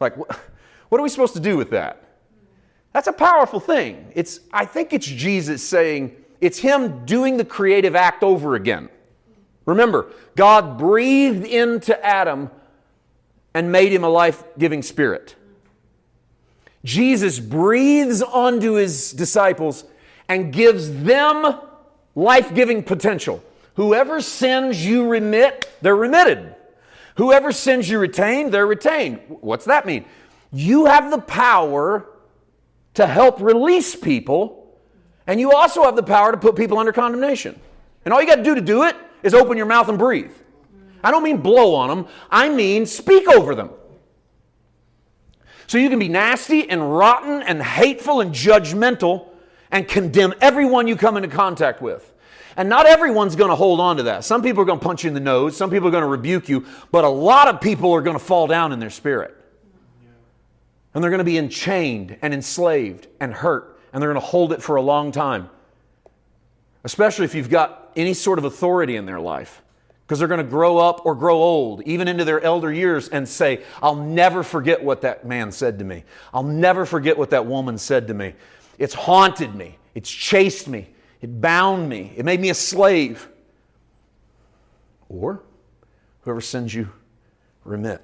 Like, 0.00 0.18
what 0.90 1.00
are 1.00 1.02
we 1.02 1.08
supposed 1.08 1.32
to 1.32 1.40
do 1.40 1.56
with 1.56 1.70
that? 1.70 2.04
That's 2.92 3.08
a 3.08 3.12
powerful 3.12 3.58
thing. 3.58 4.12
It's, 4.14 4.40
I 4.52 4.66
think 4.66 4.92
it's 4.92 5.06
Jesus 5.06 5.66
saying, 5.66 6.14
it's 6.40 6.58
Him 6.58 7.04
doing 7.04 7.36
the 7.36 7.44
creative 7.44 7.96
act 7.96 8.22
over 8.22 8.54
again. 8.54 8.88
Remember, 9.66 10.10
God 10.34 10.78
breathed 10.78 11.46
into 11.46 12.04
Adam 12.04 12.50
and 13.54 13.72
made 13.72 13.92
him 13.92 14.04
a 14.04 14.08
life 14.08 14.44
giving 14.56 14.82
spirit. 14.82 15.34
Jesus 16.84 17.40
breathes 17.40 18.22
onto 18.22 18.74
his 18.74 19.12
disciples 19.12 19.84
and 20.28 20.52
gives 20.52 21.02
them 21.02 21.58
life 22.14 22.54
giving 22.54 22.82
potential. 22.82 23.42
Whoever 23.74 24.20
sins 24.20 24.86
you 24.86 25.08
remit, 25.08 25.68
they're 25.82 25.96
remitted. 25.96 26.54
Whoever 27.16 27.52
sins 27.52 27.88
you 27.88 27.98
retain, 27.98 28.50
they're 28.50 28.66
retained. 28.66 29.20
What's 29.28 29.64
that 29.64 29.86
mean? 29.86 30.04
You 30.52 30.86
have 30.86 31.10
the 31.10 31.18
power 31.18 32.08
to 32.94 33.06
help 33.06 33.40
release 33.40 33.96
people, 33.96 34.67
and 35.28 35.38
you 35.38 35.52
also 35.52 35.84
have 35.84 35.94
the 35.94 36.02
power 36.02 36.32
to 36.32 36.38
put 36.38 36.56
people 36.56 36.78
under 36.78 36.92
condemnation. 36.92 37.60
And 38.04 38.12
all 38.12 38.20
you 38.20 38.26
got 38.26 38.36
to 38.36 38.42
do 38.42 38.54
to 38.54 38.60
do 38.60 38.84
it 38.84 38.96
is 39.22 39.34
open 39.34 39.56
your 39.56 39.66
mouth 39.66 39.88
and 39.88 39.98
breathe. 39.98 40.32
I 41.04 41.10
don't 41.12 41.22
mean 41.22 41.36
blow 41.36 41.74
on 41.74 41.88
them, 41.88 42.08
I 42.30 42.48
mean 42.48 42.86
speak 42.86 43.28
over 43.28 43.54
them. 43.54 43.70
So 45.68 45.76
you 45.76 45.90
can 45.90 45.98
be 45.98 46.08
nasty 46.08 46.68
and 46.68 46.96
rotten 46.96 47.42
and 47.42 47.62
hateful 47.62 48.22
and 48.22 48.34
judgmental 48.34 49.28
and 49.70 49.86
condemn 49.86 50.32
everyone 50.40 50.88
you 50.88 50.96
come 50.96 51.16
into 51.18 51.28
contact 51.28 51.82
with. 51.82 52.10
And 52.56 52.70
not 52.70 52.86
everyone's 52.86 53.36
going 53.36 53.50
to 53.50 53.54
hold 53.54 53.78
on 53.78 53.98
to 53.98 54.04
that. 54.04 54.24
Some 54.24 54.42
people 54.42 54.62
are 54.62 54.64
going 54.64 54.80
to 54.80 54.84
punch 54.84 55.04
you 55.04 55.08
in 55.08 55.14
the 55.14 55.20
nose, 55.20 55.56
some 55.56 55.70
people 55.70 55.88
are 55.88 55.92
going 55.92 56.02
to 56.02 56.08
rebuke 56.08 56.48
you, 56.48 56.64
but 56.90 57.04
a 57.04 57.08
lot 57.08 57.48
of 57.48 57.60
people 57.60 57.92
are 57.92 58.00
going 58.00 58.18
to 58.18 58.24
fall 58.24 58.46
down 58.46 58.72
in 58.72 58.80
their 58.80 58.90
spirit. 58.90 59.36
And 60.94 61.04
they're 61.04 61.10
going 61.10 61.18
to 61.18 61.24
be 61.24 61.36
enchained 61.36 62.16
and 62.22 62.32
enslaved 62.32 63.06
and 63.20 63.32
hurt, 63.32 63.77
and 63.92 64.02
they're 64.02 64.12
going 64.12 64.20
to 64.20 64.26
hold 64.26 64.52
it 64.52 64.62
for 64.62 64.76
a 64.76 64.82
long 64.82 65.12
time. 65.12 65.48
Especially 66.84 67.24
if 67.24 67.34
you've 67.34 67.50
got 67.50 67.92
any 67.96 68.14
sort 68.14 68.38
of 68.38 68.44
authority 68.44 68.96
in 68.96 69.06
their 69.06 69.20
life 69.20 69.62
because 70.08 70.20
they're 70.20 70.28
going 70.28 70.42
to 70.42 70.50
grow 70.50 70.78
up 70.78 71.04
or 71.04 71.14
grow 71.14 71.36
old, 71.36 71.82
even 71.82 72.08
into 72.08 72.24
their 72.24 72.40
elder 72.40 72.72
years, 72.72 73.08
and 73.10 73.28
say, 73.28 73.62
I'll 73.82 73.94
never 73.94 74.42
forget 74.42 74.82
what 74.82 75.02
that 75.02 75.26
man 75.26 75.52
said 75.52 75.78
to 75.80 75.84
me. 75.84 76.04
I'll 76.32 76.42
never 76.42 76.86
forget 76.86 77.18
what 77.18 77.28
that 77.30 77.44
woman 77.44 77.76
said 77.76 78.08
to 78.08 78.14
me. 78.14 78.32
It's 78.78 78.94
haunted 78.94 79.54
me, 79.54 79.76
it's 79.94 80.10
chased 80.10 80.66
me, 80.66 80.88
it 81.20 81.42
bound 81.42 81.88
me, 81.88 82.14
it 82.16 82.24
made 82.24 82.40
me 82.40 82.48
a 82.48 82.54
slave. 82.54 83.28
Or 85.10 85.42
whoever 86.22 86.40
sends 86.40 86.74
you, 86.74 86.90
remit. 87.64 88.00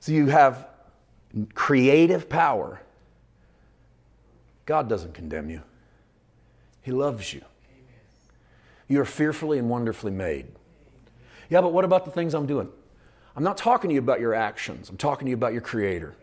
So 0.00 0.10
you 0.10 0.26
have 0.26 0.66
creative 1.54 2.28
power. 2.28 2.80
God 4.70 4.88
doesn't 4.88 5.14
condemn 5.14 5.50
you, 5.50 5.62
He 6.80 6.92
loves 6.92 7.34
you. 7.34 7.42
You 8.86 9.00
are 9.00 9.04
fearfully 9.04 9.58
and 9.58 9.68
wonderfully 9.68 10.12
made. 10.12 10.46
Yeah, 11.48 11.60
but 11.60 11.72
what 11.72 11.84
about 11.84 12.04
the 12.04 12.12
things 12.12 12.34
I'm 12.34 12.46
doing? 12.46 12.68
I'm 13.34 13.42
not 13.42 13.56
talking 13.56 13.88
to 13.88 13.94
you 13.94 13.98
about 13.98 14.20
your 14.20 14.32
actions, 14.32 14.88
I'm 14.88 14.96
talking 14.96 15.26
to 15.26 15.30
you 15.30 15.34
about 15.34 15.52
your 15.52 15.60
Creator. 15.60 16.14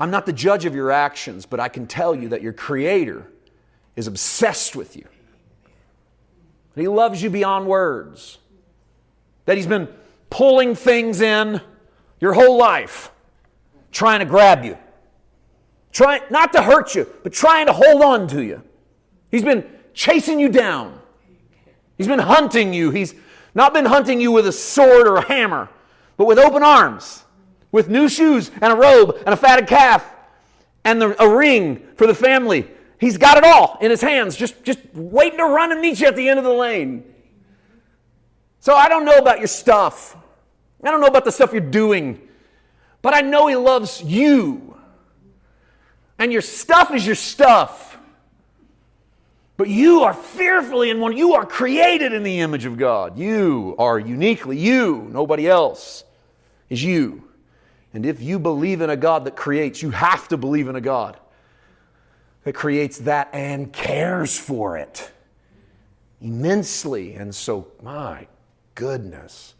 I'm 0.00 0.10
not 0.10 0.26
the 0.26 0.32
judge 0.32 0.64
of 0.64 0.74
your 0.74 0.90
actions, 0.90 1.46
but 1.46 1.60
I 1.60 1.68
can 1.68 1.86
tell 1.86 2.12
you 2.12 2.30
that 2.30 2.42
your 2.42 2.52
Creator 2.52 3.30
is 3.94 4.08
obsessed 4.08 4.74
with 4.74 4.96
you. 4.96 5.06
He 6.74 6.88
loves 6.88 7.22
you 7.22 7.30
beyond 7.30 7.68
words. 7.68 8.38
That 9.44 9.56
He's 9.56 9.68
been 9.68 9.86
pulling 10.28 10.74
things 10.74 11.20
in 11.20 11.60
your 12.18 12.32
whole 12.32 12.58
life, 12.58 13.12
trying 13.92 14.18
to 14.18 14.26
grab 14.26 14.64
you. 14.64 14.76
Trying 15.92 16.22
not 16.30 16.52
to 16.52 16.62
hurt 16.62 16.94
you, 16.94 17.06
but 17.22 17.32
trying 17.32 17.66
to 17.66 17.72
hold 17.72 18.02
on 18.02 18.28
to 18.28 18.42
you. 18.42 18.62
He's 19.30 19.44
been 19.44 19.68
chasing 19.94 20.38
you 20.38 20.48
down. 20.48 20.98
He's 21.96 22.06
been 22.06 22.18
hunting 22.18 22.72
you. 22.72 22.90
He's 22.90 23.14
not 23.54 23.74
been 23.74 23.84
hunting 23.84 24.20
you 24.20 24.30
with 24.30 24.46
a 24.46 24.52
sword 24.52 25.06
or 25.06 25.16
a 25.16 25.24
hammer, 25.24 25.68
but 26.16 26.26
with 26.26 26.38
open 26.38 26.62
arms, 26.62 27.24
with 27.72 27.88
new 27.88 28.08
shoes 28.08 28.50
and 28.60 28.72
a 28.72 28.76
robe 28.76 29.16
and 29.26 29.28
a 29.28 29.36
fatted 29.36 29.66
calf 29.66 30.08
and 30.84 31.02
the, 31.02 31.22
a 31.22 31.28
ring 31.28 31.86
for 31.96 32.06
the 32.06 32.14
family. 32.14 32.68
He's 33.00 33.16
got 33.16 33.36
it 33.36 33.44
all 33.44 33.78
in 33.80 33.90
his 33.90 34.00
hands, 34.00 34.36
just, 34.36 34.62
just 34.64 34.80
waiting 34.94 35.38
to 35.38 35.44
run 35.44 35.72
and 35.72 35.80
meet 35.80 36.00
you 36.00 36.06
at 36.06 36.16
the 36.16 36.28
end 36.28 36.38
of 36.38 36.44
the 36.44 36.52
lane. 36.52 37.04
So 38.60 38.74
I 38.74 38.88
don't 38.88 39.04
know 39.04 39.18
about 39.18 39.38
your 39.38 39.48
stuff. 39.48 40.16
I 40.82 40.90
don't 40.90 41.00
know 41.00 41.06
about 41.06 41.24
the 41.24 41.32
stuff 41.32 41.52
you're 41.52 41.60
doing, 41.60 42.20
but 43.02 43.14
I 43.14 43.20
know 43.20 43.46
he 43.46 43.56
loves 43.56 44.02
you. 44.02 44.77
And 46.18 46.32
your 46.32 46.42
stuff 46.42 46.92
is 46.92 47.06
your 47.06 47.14
stuff. 47.14 47.96
But 49.56 49.68
you 49.68 50.02
are 50.02 50.14
fearfully 50.14 50.90
and 50.90 51.00
when 51.00 51.16
you 51.16 51.34
are 51.34 51.44
created 51.44 52.12
in 52.12 52.22
the 52.22 52.40
image 52.40 52.64
of 52.64 52.76
God. 52.76 53.18
You 53.18 53.74
are 53.78 53.98
uniquely 53.98 54.56
you. 54.56 55.08
Nobody 55.10 55.48
else 55.48 56.04
is 56.70 56.82
you. 56.82 57.24
And 57.92 58.06
if 58.06 58.22
you 58.22 58.38
believe 58.38 58.80
in 58.80 58.90
a 58.90 58.96
God 58.96 59.24
that 59.24 59.34
creates, 59.34 59.82
you 59.82 59.90
have 59.90 60.28
to 60.28 60.36
believe 60.36 60.68
in 60.68 60.76
a 60.76 60.80
God 60.80 61.18
that 62.44 62.52
creates 62.52 62.98
that 62.98 63.30
and 63.32 63.72
cares 63.72 64.38
for 64.38 64.76
it 64.76 65.10
immensely. 66.20 67.14
And 67.14 67.34
so, 67.34 67.68
my 67.82 68.28
goodness, 68.74 69.54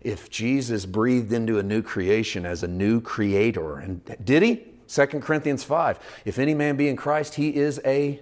if 0.00 0.30
Jesus 0.30 0.86
breathed 0.86 1.32
into 1.32 1.58
a 1.58 1.62
new 1.62 1.82
creation 1.82 2.46
as 2.46 2.62
a 2.62 2.68
new 2.68 3.00
creator, 3.00 3.78
and 3.78 4.00
did 4.24 4.42
he? 4.42 4.64
2 4.88 5.06
Corinthians 5.06 5.64
5. 5.64 5.98
If 6.24 6.38
any 6.38 6.54
man 6.54 6.76
be 6.76 6.88
in 6.88 6.96
Christ, 6.96 7.34
he 7.34 7.54
is 7.54 7.80
a 7.84 8.20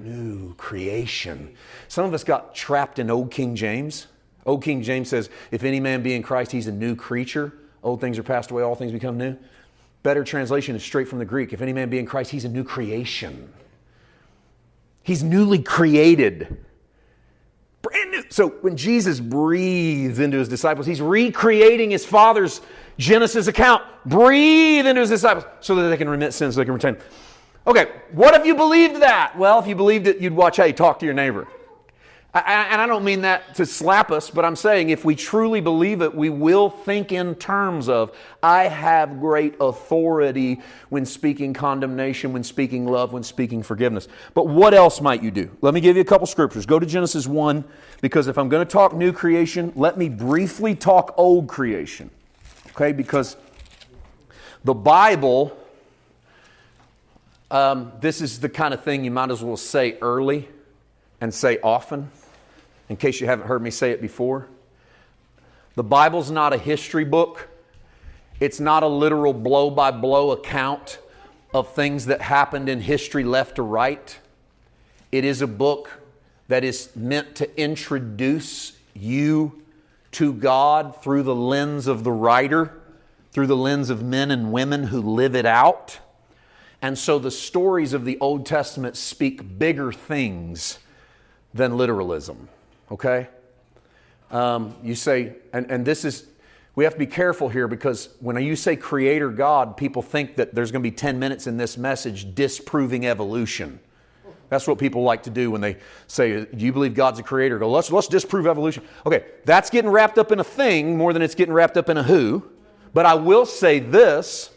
new 0.00 0.54
creation. 0.54 1.54
Some 1.88 2.04
of 2.04 2.14
us 2.14 2.24
got 2.24 2.54
trapped 2.54 2.98
in 2.98 3.10
Old 3.10 3.30
King 3.30 3.56
James. 3.56 4.06
Old 4.46 4.62
King 4.62 4.82
James 4.82 5.08
says, 5.08 5.30
If 5.50 5.64
any 5.64 5.80
man 5.80 6.02
be 6.02 6.14
in 6.14 6.22
Christ, 6.22 6.52
he's 6.52 6.66
a 6.66 6.72
new 6.72 6.94
creature. 6.94 7.52
Old 7.82 8.00
things 8.00 8.18
are 8.18 8.22
passed 8.22 8.50
away, 8.50 8.62
all 8.62 8.74
things 8.74 8.92
become 8.92 9.18
new. 9.18 9.36
Better 10.02 10.22
translation 10.22 10.76
is 10.76 10.82
straight 10.82 11.08
from 11.08 11.18
the 11.18 11.24
Greek. 11.24 11.52
If 11.52 11.62
any 11.62 11.72
man 11.72 11.88
be 11.88 11.98
in 11.98 12.06
Christ, 12.06 12.30
he's 12.30 12.44
a 12.44 12.48
new 12.48 12.64
creation. 12.64 13.52
He's 15.02 15.22
newly 15.22 15.62
created. 15.62 16.64
Brand 17.82 18.10
new. 18.10 18.24
So 18.30 18.48
when 18.48 18.76
Jesus 18.76 19.20
breathes 19.20 20.18
into 20.18 20.38
his 20.38 20.48
disciples, 20.48 20.86
he's 20.86 21.00
recreating 21.00 21.90
his 21.90 22.04
Father's 22.04 22.60
Genesis 22.98 23.46
account. 23.46 23.82
Breathe 24.06 24.86
into 24.86 25.00
his 25.00 25.10
disciples 25.10 25.44
so 25.60 25.74
that 25.76 25.88
they 25.88 25.96
can 25.96 26.08
remit 26.08 26.34
sins, 26.34 26.54
so 26.54 26.60
they 26.60 26.64
can 26.64 26.74
retain. 26.74 26.96
Okay, 27.66 27.92
what 28.12 28.34
if 28.34 28.44
you 28.44 28.54
believed 28.54 29.00
that? 29.00 29.36
Well, 29.38 29.58
if 29.58 29.66
you 29.66 29.74
believed 29.74 30.06
it, 30.06 30.18
you'd 30.18 30.34
watch 30.34 30.58
how 30.58 30.64
you 30.64 30.74
talk 30.74 30.98
to 30.98 31.06
your 31.06 31.14
neighbor. 31.14 31.48
I, 32.34 32.66
and 32.72 32.80
I 32.80 32.86
don't 32.86 33.04
mean 33.04 33.20
that 33.20 33.54
to 33.54 33.64
slap 33.64 34.10
us, 34.10 34.28
but 34.28 34.44
I'm 34.44 34.56
saying 34.56 34.90
if 34.90 35.04
we 35.04 35.14
truly 35.14 35.60
believe 35.60 36.02
it, 36.02 36.12
we 36.12 36.30
will 36.30 36.68
think 36.68 37.12
in 37.12 37.36
terms 37.36 37.88
of, 37.88 38.14
I 38.42 38.64
have 38.64 39.20
great 39.20 39.54
authority 39.60 40.60
when 40.88 41.06
speaking 41.06 41.54
condemnation, 41.54 42.32
when 42.32 42.42
speaking 42.42 42.86
love, 42.86 43.12
when 43.12 43.22
speaking 43.22 43.62
forgiveness. 43.62 44.08
But 44.34 44.48
what 44.48 44.74
else 44.74 45.00
might 45.00 45.22
you 45.22 45.30
do? 45.30 45.48
Let 45.60 45.74
me 45.74 45.80
give 45.80 45.94
you 45.94 46.02
a 46.02 46.04
couple 46.04 46.26
scriptures. 46.26 46.66
Go 46.66 46.80
to 46.80 46.86
Genesis 46.86 47.28
1, 47.28 47.64
because 48.00 48.26
if 48.26 48.36
I'm 48.36 48.48
going 48.48 48.66
to 48.66 48.70
talk 48.70 48.94
new 48.94 49.12
creation, 49.12 49.72
let 49.76 49.96
me 49.96 50.08
briefly 50.08 50.74
talk 50.74 51.14
old 51.16 51.46
creation. 51.46 52.10
Okay, 52.74 52.92
because 52.92 53.36
the 54.64 54.74
Bible 54.74 55.56
um, 57.54 57.92
this 58.00 58.20
is 58.20 58.40
the 58.40 58.48
kind 58.48 58.74
of 58.74 58.82
thing 58.82 59.04
you 59.04 59.12
might 59.12 59.30
as 59.30 59.42
well 59.42 59.56
say 59.56 59.96
early 60.00 60.48
and 61.20 61.32
say 61.32 61.58
often, 61.62 62.10
in 62.88 62.96
case 62.96 63.20
you 63.20 63.28
haven't 63.28 63.46
heard 63.46 63.62
me 63.62 63.70
say 63.70 63.92
it 63.92 64.02
before. 64.02 64.48
The 65.76 65.84
Bible's 65.84 66.32
not 66.32 66.52
a 66.52 66.58
history 66.58 67.04
book, 67.04 67.48
it's 68.40 68.58
not 68.58 68.82
a 68.82 68.88
literal 68.88 69.32
blow 69.32 69.70
by 69.70 69.92
blow 69.92 70.32
account 70.32 70.98
of 71.52 71.72
things 71.74 72.06
that 72.06 72.20
happened 72.20 72.68
in 72.68 72.80
history 72.80 73.22
left 73.22 73.56
to 73.56 73.62
right. 73.62 74.18
It 75.12 75.24
is 75.24 75.40
a 75.40 75.46
book 75.46 76.02
that 76.48 76.64
is 76.64 76.90
meant 76.96 77.36
to 77.36 77.60
introduce 77.60 78.76
you 78.94 79.62
to 80.14 80.32
God 80.32 81.02
through 81.02 81.22
the 81.24 81.34
lens 81.34 81.86
of 81.86 82.04
the 82.04 82.12
writer, 82.12 82.80
through 83.32 83.46
the 83.46 83.56
lens 83.56 83.90
of 83.90 84.02
men 84.02 84.30
and 84.30 84.52
women 84.52 84.84
who 84.84 85.00
live 85.00 85.34
it 85.34 85.46
out. 85.46 85.98
And 86.80 86.98
so 86.98 87.18
the 87.18 87.30
stories 87.30 87.92
of 87.92 88.04
the 88.04 88.18
Old 88.20 88.46
Testament 88.46 88.96
speak 88.96 89.58
bigger 89.58 89.92
things 89.92 90.78
than 91.52 91.76
literalism, 91.76 92.48
okay? 92.90 93.28
Um, 94.30 94.74
you 94.82 94.94
say, 94.94 95.34
and, 95.52 95.70
and 95.70 95.84
this 95.84 96.04
is, 96.04 96.26
we 96.74 96.84
have 96.84 96.94
to 96.94 96.98
be 96.98 97.06
careful 97.06 97.48
here 97.48 97.68
because 97.68 98.08
when 98.20 98.36
you 98.42 98.56
say 98.56 98.76
creator 98.76 99.30
God, 99.30 99.76
people 99.76 100.02
think 100.02 100.36
that 100.36 100.54
there's 100.54 100.72
going 100.72 100.82
to 100.82 100.90
be 100.90 100.94
10 100.94 101.18
minutes 101.18 101.46
in 101.46 101.56
this 101.56 101.78
message 101.78 102.34
disproving 102.34 103.06
evolution. 103.06 103.80
That's 104.54 104.68
what 104.68 104.78
people 104.78 105.02
like 105.02 105.24
to 105.24 105.30
do 105.30 105.50
when 105.50 105.60
they 105.60 105.78
say, 106.06 106.44
Do 106.44 106.64
you 106.64 106.72
believe 106.72 106.94
God's 106.94 107.18
a 107.18 107.24
creator? 107.24 107.58
Go, 107.58 107.68
let's, 107.68 107.90
let's 107.90 108.06
disprove 108.06 108.46
evolution. 108.46 108.84
Okay, 109.04 109.24
that's 109.44 109.68
getting 109.68 109.90
wrapped 109.90 110.16
up 110.16 110.30
in 110.30 110.38
a 110.38 110.44
thing 110.44 110.96
more 110.96 111.12
than 111.12 111.22
it's 111.22 111.34
getting 111.34 111.52
wrapped 111.52 111.76
up 111.76 111.88
in 111.88 111.96
a 111.96 112.04
who. 112.04 112.48
But 112.92 113.04
I 113.04 113.14
will 113.14 113.46
say 113.46 113.80
this 113.80 114.50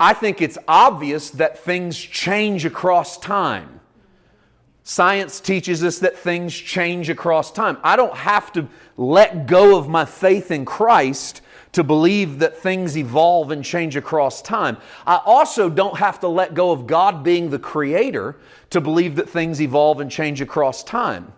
I 0.00 0.14
think 0.14 0.42
it's 0.42 0.58
obvious 0.66 1.30
that 1.30 1.58
things 1.58 1.96
change 1.96 2.64
across 2.64 3.18
time. 3.18 3.78
Science 4.82 5.38
teaches 5.38 5.84
us 5.84 6.00
that 6.00 6.18
things 6.18 6.52
change 6.52 7.08
across 7.08 7.52
time. 7.52 7.76
I 7.84 7.94
don't 7.94 8.16
have 8.16 8.50
to 8.54 8.66
let 8.96 9.46
go 9.46 9.78
of 9.78 9.88
my 9.88 10.06
faith 10.06 10.50
in 10.50 10.64
Christ 10.64 11.42
to 11.72 11.84
believe 11.84 12.40
that 12.40 12.56
things 12.56 12.96
evolve 12.96 13.50
and 13.50 13.64
change 13.64 13.96
across 13.96 14.42
time. 14.42 14.76
I 15.06 15.20
also 15.24 15.70
don't 15.70 15.98
have 15.98 16.20
to 16.20 16.28
let 16.28 16.54
go 16.54 16.72
of 16.72 16.86
God 16.86 17.22
being 17.22 17.50
the 17.50 17.58
creator 17.58 18.36
to 18.70 18.80
believe 18.80 19.16
that 19.16 19.28
things 19.28 19.60
evolve 19.60 20.00
and 20.00 20.10
change 20.10 20.40
across 20.40 20.82
time. 20.82 21.32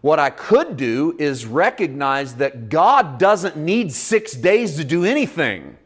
What 0.00 0.18
I 0.18 0.30
could 0.30 0.76
do 0.76 1.16
is 1.18 1.46
recognize 1.46 2.36
that 2.36 2.68
God 2.68 3.18
doesn't 3.18 3.56
need 3.56 3.92
six 3.92 4.32
days 4.32 4.76
to 4.76 4.84
do 4.84 5.04
anything. 5.04 5.76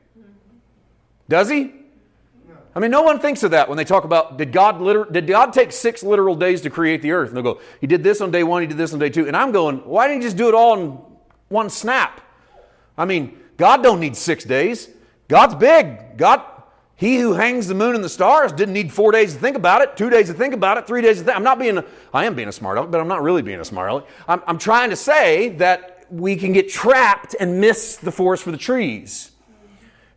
Does 1.29 1.51
he? 1.51 1.75
I 2.75 2.79
mean, 2.79 2.91
no 2.91 3.01
one 3.01 3.21
thinks 3.21 3.43
of 3.43 3.53
that 3.53 3.71
when 3.71 3.79
they 3.79 3.85
talk 3.85 4.05
about 4.05 4.37
did 4.37 4.53
God, 4.53 4.83
liter- 4.83 5.07
did 5.07 5.27
God 5.27 5.55
take 5.55 5.73
six 5.73 6.03
literal 6.03 6.35
days 6.35 6.61
to 6.61 6.71
create 6.71 7.01
the 7.01 7.13
earth? 7.13 7.29
And 7.29 7.37
they'll 7.37 7.55
go, 7.55 7.61
He 7.81 7.87
did 7.87 8.05
this 8.05 8.21
on 8.21 8.31
day 8.31 8.43
one, 8.43 8.61
He 8.61 8.69
did 8.69 8.77
this 8.77 8.93
on 8.93 8.99
day 8.99 9.09
two. 9.09 9.27
And 9.27 9.35
I'm 9.35 9.51
going, 9.51 9.79
why 9.79 10.09
didn't 10.09 10.21
He 10.21 10.27
just 10.27 10.37
do 10.37 10.49
it 10.49 10.55
all 10.55 10.79
in 10.79 10.99
one 11.49 11.71
snap? 11.71 12.21
I 12.99 13.07
mean, 13.07 13.39
God 13.57 13.83
don't 13.83 14.01
need 14.01 14.17
six 14.17 14.45
days. 14.45 14.89
God's 15.29 15.55
big. 15.55 16.17
God, 16.17 16.43
He 16.95 17.19
who 17.19 17.33
hangs 17.33 17.67
the 17.67 17.75
moon 17.75 17.95
and 17.95 18.05
the 18.05 18.09
stars 18.09 18.53
didn't 18.53 18.75
need 18.75 18.93
four 18.93 19.13
days 19.13 19.35
to 19.35 19.39
think 19.39 19.57
about 19.57 19.83
it, 19.83 19.97
two 19.97 20.11
days 20.11 20.27
to 20.29 20.35
think 20.35 20.55
about 20.55 20.79
it, 20.79 20.87
three 20.87 21.03
days 21.03 21.19
to 21.19 21.25
think. 21.25 21.37
I'm 21.37 21.45
not 21.45 21.59
being, 21.59 21.79
a, 21.79 21.85
I 22.13 22.25
am 22.25 22.35
being 22.35 22.49
a 22.49 22.53
smart 22.53 22.79
aleck, 22.79 22.91
but 22.91 23.01
I'm 23.01 23.09
not 23.09 23.23
really 23.23 23.43
being 23.43 23.61
a 23.61 23.65
smart 23.65 23.91
aleck. 23.91 24.05
I'm, 24.29 24.43
I'm 24.47 24.59
trying 24.59 24.91
to 24.91 24.97
say 24.97 25.51
that 25.57 26.05
we 26.11 26.37
can 26.37 26.53
get 26.53 26.69
trapped 26.69 27.35
and 27.39 27.61
miss 27.61 27.97
the 27.97 28.13
forest 28.13 28.43
for 28.43 28.53
the 28.53 28.59
trees. 28.59 29.33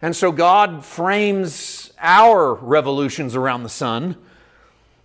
And 0.01 0.15
so 0.15 0.31
God 0.31 0.85
frames 0.85 1.91
our 1.99 2.53
revolutions 2.53 3.35
around 3.35 3.63
the 3.63 3.69
sun 3.69 4.15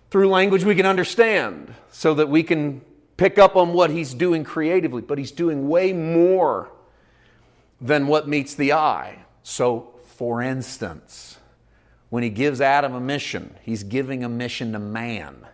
through 0.09 0.29
language 0.29 0.63
we 0.63 0.75
can 0.75 0.85
understand 0.85 1.73
so 1.91 2.13
that 2.13 2.29
we 2.29 2.43
can 2.43 2.81
pick 3.17 3.37
up 3.37 3.55
on 3.55 3.73
what 3.73 3.89
he's 3.89 4.13
doing 4.13 4.43
creatively. 4.43 5.01
But 5.01 5.17
he's 5.17 5.31
doing 5.31 5.67
way 5.67 5.91
more 5.91 6.71
than 7.79 8.07
what 8.07 8.27
meets 8.27 8.55
the 8.55 8.73
eye. 8.73 9.25
So, 9.43 9.93
for 10.17 10.41
instance, 10.41 11.37
when 12.09 12.23
he 12.23 12.29
gives 12.29 12.61
Adam 12.61 12.93
a 12.93 12.99
mission, 12.99 13.55
he's 13.61 13.83
giving 13.83 14.23
a 14.23 14.29
mission 14.29 14.71
to 14.73 14.79
man. 14.79 15.45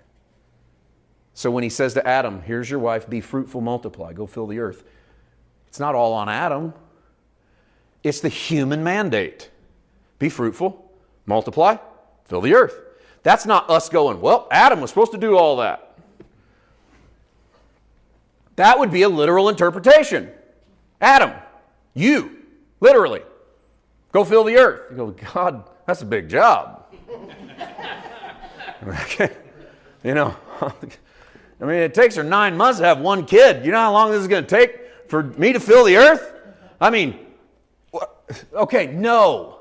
So 1.33 1.49
when 1.49 1.63
he 1.63 1.69
says 1.69 1.93
to 1.95 2.07
Adam, 2.07 2.41
Here's 2.43 2.69
your 2.69 2.79
wife, 2.79 3.09
be 3.09 3.21
fruitful, 3.21 3.61
multiply, 3.61 4.13
go 4.13 4.27
fill 4.27 4.47
the 4.47 4.59
earth, 4.59 4.83
it's 5.67 5.79
not 5.79 5.95
all 5.95 6.13
on 6.13 6.29
Adam. 6.29 6.73
It's 8.03 8.19
the 8.19 8.29
human 8.29 8.83
mandate 8.83 9.49
be 10.21 10.29
fruitful, 10.29 10.91
multiply, 11.25 11.77
fill 12.25 12.41
the 12.41 12.53
earth. 12.53 12.79
That's 13.23 13.47
not 13.47 13.69
us 13.71 13.89
going, 13.89 14.21
well, 14.21 14.47
Adam 14.51 14.79
was 14.79 14.91
supposed 14.91 15.13
to 15.13 15.17
do 15.17 15.35
all 15.35 15.57
that. 15.57 15.97
That 18.55 18.77
would 18.77 18.91
be 18.91 19.01
a 19.01 19.09
literal 19.09 19.49
interpretation. 19.49 20.29
Adam, 21.01 21.31
you, 21.93 22.37
literally, 22.79 23.21
go 24.11 24.23
fill 24.23 24.43
the 24.43 24.57
earth. 24.57 24.91
You 24.91 24.97
go, 24.97 25.11
God, 25.33 25.69
that's 25.85 26.01
a 26.01 26.05
big 26.05 26.29
job. 26.29 26.85
you 30.03 30.13
know, 30.13 30.35
I 31.61 31.65
mean, 31.65 31.77
it 31.77 31.93
takes 31.93 32.15
her 32.15 32.23
nine 32.23 32.57
months 32.57 32.79
to 32.79 32.85
have 32.85 32.99
one 32.99 33.25
kid. 33.25 33.65
You 33.65 33.71
know 33.71 33.77
how 33.77 33.93
long 33.93 34.11
this 34.11 34.21
is 34.21 34.27
going 34.27 34.43
to 34.43 34.49
take 34.49 34.79
for 35.07 35.23
me 35.23 35.53
to 35.53 35.59
fill 35.59 35.85
the 35.85 35.97
earth? 35.97 36.33
I 36.79 36.89
mean, 36.89 37.19
okay, 38.53 38.87
no. 38.87 39.59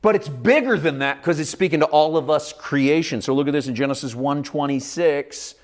But 0.00 0.14
it's 0.14 0.28
bigger 0.28 0.78
than 0.78 1.00
that 1.00 1.18
because 1.18 1.40
it's 1.40 1.50
speaking 1.50 1.80
to 1.80 1.86
all 1.86 2.16
of 2.16 2.30
us 2.30 2.52
creation. 2.52 3.20
So 3.20 3.34
look 3.34 3.48
at 3.48 3.52
this 3.52 3.66
in 3.66 3.74
Genesis 3.74 4.14
1:26. 4.14 5.54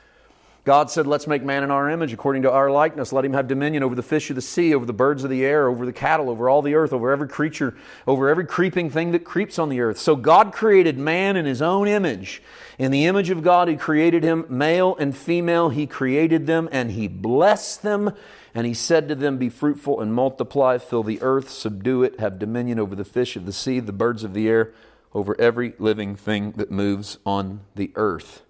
God 0.67 0.91
said, 0.91 1.07
Let's 1.07 1.29
make 1.29 1.45
man 1.45 1.63
in 1.63 1.71
our 1.71 1.89
image, 1.89 2.13
according 2.13 2.43
to 2.43 2.51
our 2.51 2.73
likeness. 2.73 3.13
Let 3.13 3.25
him 3.25 3.35
have 3.35 3.47
dominion 3.47 3.85
over 3.85 3.95
the 3.95 4.03
fish 4.03 4.31
of 4.31 4.37
the 4.37 4.43
sea, 4.43 4.75
over 4.75 4.85
the 4.85 4.93
birds 4.93 5.23
of 5.23 5.31
the 5.31 5.45
air, 5.45 5.69
over 5.69 5.87
the 5.87 5.93
cattle, 5.93 6.29
over 6.29 6.49
all 6.49 6.61
the 6.61 6.75
earth, 6.75 6.93
over 6.93 7.13
every 7.13 7.29
creature, 7.29 7.77
over 8.05 8.29
every 8.29 8.45
creeping 8.45 8.91
thing 8.91 9.13
that 9.13 9.23
creeps 9.23 9.61
on 9.61 9.69
the 9.69 9.81
earth. 9.81 9.97
So 9.97 10.17
God 10.17 10.53
created 10.53 10.99
man 10.99 11.37
in 11.37 11.47
his 11.47 11.63
own 11.63 11.87
image. 11.87 12.43
In 12.79 12.91
the 12.91 13.07
image 13.07 13.31
of 13.31 13.45
God, 13.45 13.69
he 13.69 13.77
created 13.77 14.25
him, 14.25 14.45
male 14.49 14.97
and 14.97 15.17
female, 15.17 15.69
he 15.69 15.87
created 15.87 16.49
them, 16.49 16.69
and 16.73 16.91
he 16.91 17.07
blessed 17.07 17.83
them. 17.83 18.13
And 18.53 18.67
he 18.67 18.75
said 18.75 19.07
to 19.07 19.15
them, 19.15 19.39
Be 19.39 19.49
fruitful 19.49 20.01
and 20.01 20.13
multiply, 20.13 20.79
fill 20.79 21.05
the 21.05 21.23
earth, 21.23 21.49
subdue 21.49 22.03
it, 22.03 22.19
have 22.19 22.41
dominion 22.41 22.81
over 22.81 22.97
the 22.97 23.05
fish 23.05 23.37
of 23.37 23.47
the 23.47 23.53
sea, 23.53 23.79
the 23.79 23.93
birds 23.93 24.25
of 24.25 24.35
the 24.35 24.49
air, 24.49 24.73
over 25.15 25.41
every 25.41 25.75
living 25.79 26.17
thing 26.17 26.55
that 26.57 26.73
moves 26.73 27.19
on 27.25 27.61
the 27.77 27.93
earth. 27.95 28.43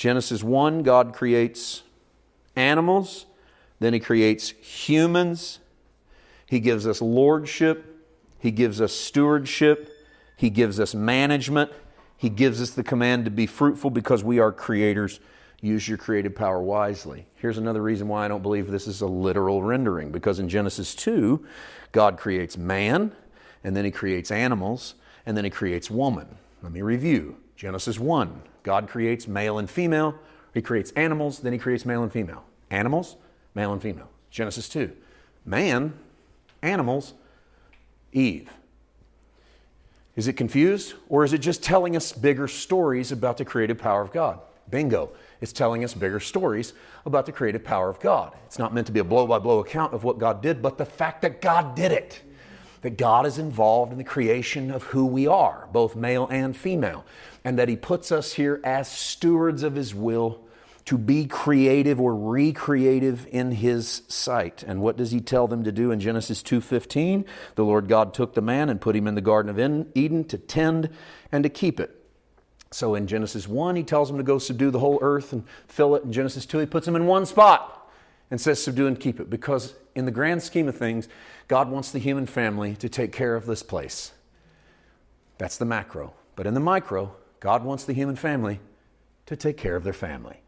Genesis 0.00 0.42
1, 0.42 0.82
God 0.82 1.12
creates 1.12 1.82
animals, 2.56 3.26
then 3.80 3.92
He 3.92 4.00
creates 4.00 4.48
humans. 4.48 5.58
He 6.46 6.58
gives 6.58 6.86
us 6.86 7.02
lordship, 7.02 7.84
He 8.38 8.50
gives 8.50 8.80
us 8.80 8.94
stewardship, 8.94 9.90
He 10.38 10.48
gives 10.48 10.80
us 10.80 10.94
management, 10.94 11.70
He 12.16 12.30
gives 12.30 12.62
us 12.62 12.70
the 12.70 12.82
command 12.82 13.26
to 13.26 13.30
be 13.30 13.44
fruitful 13.44 13.90
because 13.90 14.24
we 14.24 14.38
are 14.38 14.52
creators. 14.52 15.20
Use 15.60 15.86
your 15.86 15.98
creative 15.98 16.34
power 16.34 16.62
wisely. 16.62 17.26
Here's 17.36 17.58
another 17.58 17.82
reason 17.82 18.08
why 18.08 18.24
I 18.24 18.28
don't 18.28 18.42
believe 18.42 18.70
this 18.70 18.86
is 18.86 19.02
a 19.02 19.06
literal 19.06 19.62
rendering 19.62 20.12
because 20.12 20.38
in 20.38 20.48
Genesis 20.48 20.94
2, 20.94 21.46
God 21.92 22.16
creates 22.16 22.56
man, 22.56 23.12
and 23.62 23.76
then 23.76 23.84
He 23.84 23.90
creates 23.90 24.30
animals, 24.30 24.94
and 25.26 25.36
then 25.36 25.44
He 25.44 25.50
creates 25.50 25.90
woman. 25.90 26.38
Let 26.62 26.72
me 26.72 26.80
review. 26.80 27.36
Genesis 27.54 27.98
1, 27.98 28.40
God 28.62 28.88
creates 28.88 29.26
male 29.26 29.58
and 29.58 29.68
female. 29.68 30.14
He 30.54 30.62
creates 30.62 30.90
animals, 30.92 31.40
then 31.40 31.52
he 31.52 31.58
creates 31.58 31.84
male 31.84 32.02
and 32.02 32.12
female. 32.12 32.44
Animals, 32.70 33.16
male 33.54 33.72
and 33.72 33.80
female. 33.80 34.08
Genesis 34.30 34.68
2. 34.68 34.90
Man, 35.44 35.94
animals, 36.62 37.14
Eve. 38.12 38.50
Is 40.16 40.28
it 40.28 40.34
confused? 40.34 40.94
Or 41.08 41.24
is 41.24 41.32
it 41.32 41.38
just 41.38 41.62
telling 41.62 41.96
us 41.96 42.12
bigger 42.12 42.48
stories 42.48 43.12
about 43.12 43.36
the 43.36 43.44
creative 43.44 43.78
power 43.78 44.02
of 44.02 44.12
God? 44.12 44.40
Bingo. 44.70 45.10
It's 45.40 45.52
telling 45.52 45.84
us 45.84 45.94
bigger 45.94 46.20
stories 46.20 46.74
about 47.06 47.26
the 47.26 47.32
creative 47.32 47.64
power 47.64 47.88
of 47.88 47.98
God. 48.00 48.34
It's 48.46 48.58
not 48.58 48.74
meant 48.74 48.86
to 48.88 48.92
be 48.92 49.00
a 49.00 49.04
blow 49.04 49.26
by 49.26 49.38
blow 49.38 49.60
account 49.60 49.94
of 49.94 50.04
what 50.04 50.18
God 50.18 50.42
did, 50.42 50.62
but 50.62 50.78
the 50.78 50.84
fact 50.84 51.22
that 51.22 51.40
God 51.40 51.74
did 51.74 51.92
it 51.92 52.22
that 52.82 52.96
God 52.96 53.26
is 53.26 53.38
involved 53.38 53.92
in 53.92 53.98
the 53.98 54.04
creation 54.04 54.70
of 54.70 54.84
who 54.84 55.06
we 55.06 55.26
are, 55.26 55.68
both 55.72 55.96
male 55.96 56.26
and 56.28 56.56
female, 56.56 57.04
and 57.44 57.58
that 57.58 57.68
He 57.68 57.76
puts 57.76 58.10
us 58.10 58.32
here 58.32 58.60
as 58.64 58.90
stewards 58.90 59.62
of 59.62 59.74
His 59.74 59.94
will 59.94 60.40
to 60.86 60.98
be 60.98 61.24
creative 61.24 62.00
or 62.00 62.16
recreative 62.16 63.26
in 63.30 63.52
his 63.52 64.02
sight. 64.08 64.64
And 64.66 64.82
what 64.82 64.96
does 64.96 65.12
he 65.12 65.20
tell 65.20 65.46
them 65.46 65.62
to 65.62 65.70
do 65.70 65.92
in 65.92 66.00
Genesis 66.00 66.42
2:15? 66.42 67.24
The 67.54 67.64
Lord 67.64 67.86
God 67.86 68.12
took 68.12 68.34
the 68.34 68.42
man 68.42 68.68
and 68.68 68.80
put 68.80 68.96
him 68.96 69.06
in 69.06 69.14
the 69.14 69.20
garden 69.20 69.50
of 69.50 69.86
Eden 69.94 70.24
to 70.24 70.36
tend 70.36 70.90
and 71.30 71.44
to 71.44 71.48
keep 71.48 71.78
it. 71.78 71.96
So 72.72 72.96
in 72.96 73.06
Genesis 73.06 73.46
1 73.46 73.76
he 73.76 73.84
tells 73.84 74.10
him 74.10 74.16
to 74.16 74.24
go 74.24 74.38
subdue 74.38 74.72
the 74.72 74.80
whole 74.80 74.98
earth 75.00 75.32
and 75.32 75.44
fill 75.68 75.94
it. 75.94 76.02
In 76.02 76.12
Genesis 76.12 76.46
2 76.46 76.58
he 76.58 76.66
puts 76.66 76.88
him 76.88 76.96
in 76.96 77.06
one 77.06 77.24
spot 77.24 77.79
and 78.30 78.40
says 78.40 78.62
subdue 78.62 78.86
and 78.86 78.98
keep 78.98 79.20
it 79.20 79.28
because 79.28 79.74
in 79.94 80.04
the 80.04 80.10
grand 80.10 80.42
scheme 80.42 80.68
of 80.68 80.76
things 80.76 81.08
God 81.48 81.68
wants 81.68 81.90
the 81.90 81.98
human 81.98 82.26
family 82.26 82.76
to 82.76 82.88
take 82.88 83.12
care 83.12 83.34
of 83.34 83.46
this 83.46 83.62
place. 83.62 84.12
That's 85.38 85.56
the 85.56 85.64
macro. 85.64 86.14
But 86.36 86.46
in 86.46 86.54
the 86.54 86.60
micro, 86.60 87.14
God 87.40 87.64
wants 87.64 87.84
the 87.84 87.92
human 87.92 88.16
family 88.16 88.60
to 89.26 89.36
take 89.36 89.56
care 89.56 89.74
of 89.74 89.84
their 89.84 89.92
family. 89.92 90.40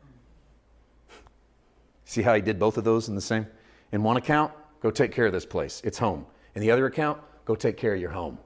See 2.04 2.22
how 2.22 2.34
he 2.34 2.40
did 2.40 2.58
both 2.58 2.76
of 2.76 2.84
those 2.84 3.08
in 3.08 3.14
the 3.14 3.20
same? 3.20 3.46
In 3.90 4.02
one 4.02 4.16
account, 4.16 4.52
go 4.80 4.90
take 4.90 5.12
care 5.12 5.26
of 5.26 5.32
this 5.32 5.46
place. 5.46 5.80
It's 5.84 5.98
home. 5.98 6.26
In 6.54 6.60
the 6.60 6.70
other 6.70 6.86
account, 6.86 7.18
go 7.44 7.54
take 7.54 7.76
care 7.76 7.94
of 7.94 8.00
your 8.00 8.10
home. 8.10 8.38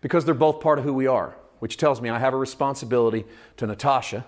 Because 0.00 0.24
they're 0.24 0.34
both 0.34 0.60
part 0.60 0.78
of 0.78 0.84
who 0.84 0.94
we 0.94 1.06
are, 1.06 1.36
which 1.58 1.76
tells 1.76 2.00
me 2.00 2.08
I 2.08 2.18
have 2.18 2.34
a 2.34 2.38
responsibility 2.38 3.24
to 3.56 3.66
Natasha 3.66 4.26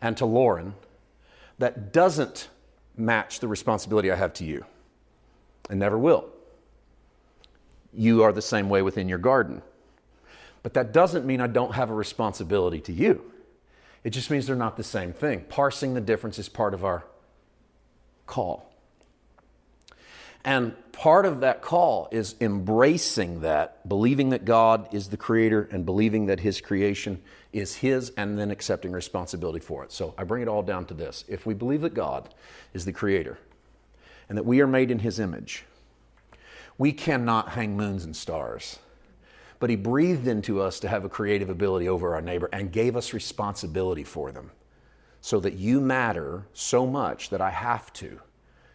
and 0.00 0.16
to 0.16 0.26
Lauren 0.26 0.74
that 1.58 1.92
doesn't 1.92 2.48
match 2.96 3.40
the 3.40 3.48
responsibility 3.48 4.10
I 4.10 4.16
have 4.16 4.32
to 4.34 4.44
you 4.44 4.64
and 5.70 5.78
never 5.78 5.98
will. 5.98 6.28
You 7.92 8.22
are 8.22 8.32
the 8.32 8.42
same 8.42 8.68
way 8.68 8.82
within 8.82 9.08
your 9.08 9.18
garden. 9.18 9.62
But 10.62 10.74
that 10.74 10.92
doesn't 10.92 11.26
mean 11.26 11.40
I 11.40 11.46
don't 11.46 11.74
have 11.74 11.90
a 11.90 11.94
responsibility 11.94 12.80
to 12.82 12.92
you. 12.92 13.30
It 14.02 14.10
just 14.10 14.30
means 14.30 14.46
they're 14.46 14.56
not 14.56 14.76
the 14.76 14.84
same 14.84 15.12
thing. 15.12 15.44
Parsing 15.48 15.94
the 15.94 16.00
difference 16.00 16.38
is 16.38 16.48
part 16.48 16.74
of 16.74 16.84
our 16.84 17.04
call. 18.26 18.70
And 20.44 20.74
part 20.92 21.24
of 21.24 21.40
that 21.40 21.62
call 21.62 22.08
is 22.12 22.34
embracing 22.40 23.40
that, 23.40 23.88
believing 23.88 24.30
that 24.30 24.44
God 24.44 24.92
is 24.92 25.08
the 25.08 25.16
creator 25.16 25.68
and 25.72 25.86
believing 25.86 26.26
that 26.26 26.40
his 26.40 26.60
creation 26.60 27.22
is 27.54 27.76
his, 27.76 28.10
and 28.16 28.38
then 28.38 28.50
accepting 28.50 28.92
responsibility 28.92 29.60
for 29.60 29.84
it. 29.84 29.92
So 29.92 30.14
I 30.18 30.24
bring 30.24 30.42
it 30.42 30.48
all 30.48 30.62
down 30.62 30.84
to 30.86 30.94
this. 30.94 31.24
If 31.28 31.46
we 31.46 31.54
believe 31.54 31.82
that 31.82 31.94
God 31.94 32.34
is 32.72 32.84
the 32.84 32.92
creator, 32.92 33.38
and 34.28 34.38
that 34.38 34.44
we 34.44 34.60
are 34.60 34.66
made 34.66 34.90
in 34.90 35.00
His 35.00 35.20
image. 35.20 35.64
We 36.78 36.92
cannot 36.92 37.50
hang 37.50 37.76
moons 37.76 38.04
and 38.04 38.16
stars. 38.16 38.78
but 39.60 39.70
He 39.70 39.76
breathed 39.76 40.26
into 40.26 40.60
us 40.60 40.80
to 40.80 40.88
have 40.88 41.04
a 41.04 41.08
creative 41.08 41.48
ability 41.48 41.88
over 41.88 42.14
our 42.14 42.20
neighbor 42.20 42.48
and 42.52 42.72
gave 42.72 42.96
us 42.96 43.14
responsibility 43.14 44.04
for 44.04 44.32
them 44.32 44.50
so 45.20 45.40
that 45.40 45.54
you 45.54 45.80
matter 45.80 46.46
so 46.52 46.86
much 46.86 47.30
that 47.30 47.40
I 47.40 47.50
have 47.50 47.92
to 47.94 48.20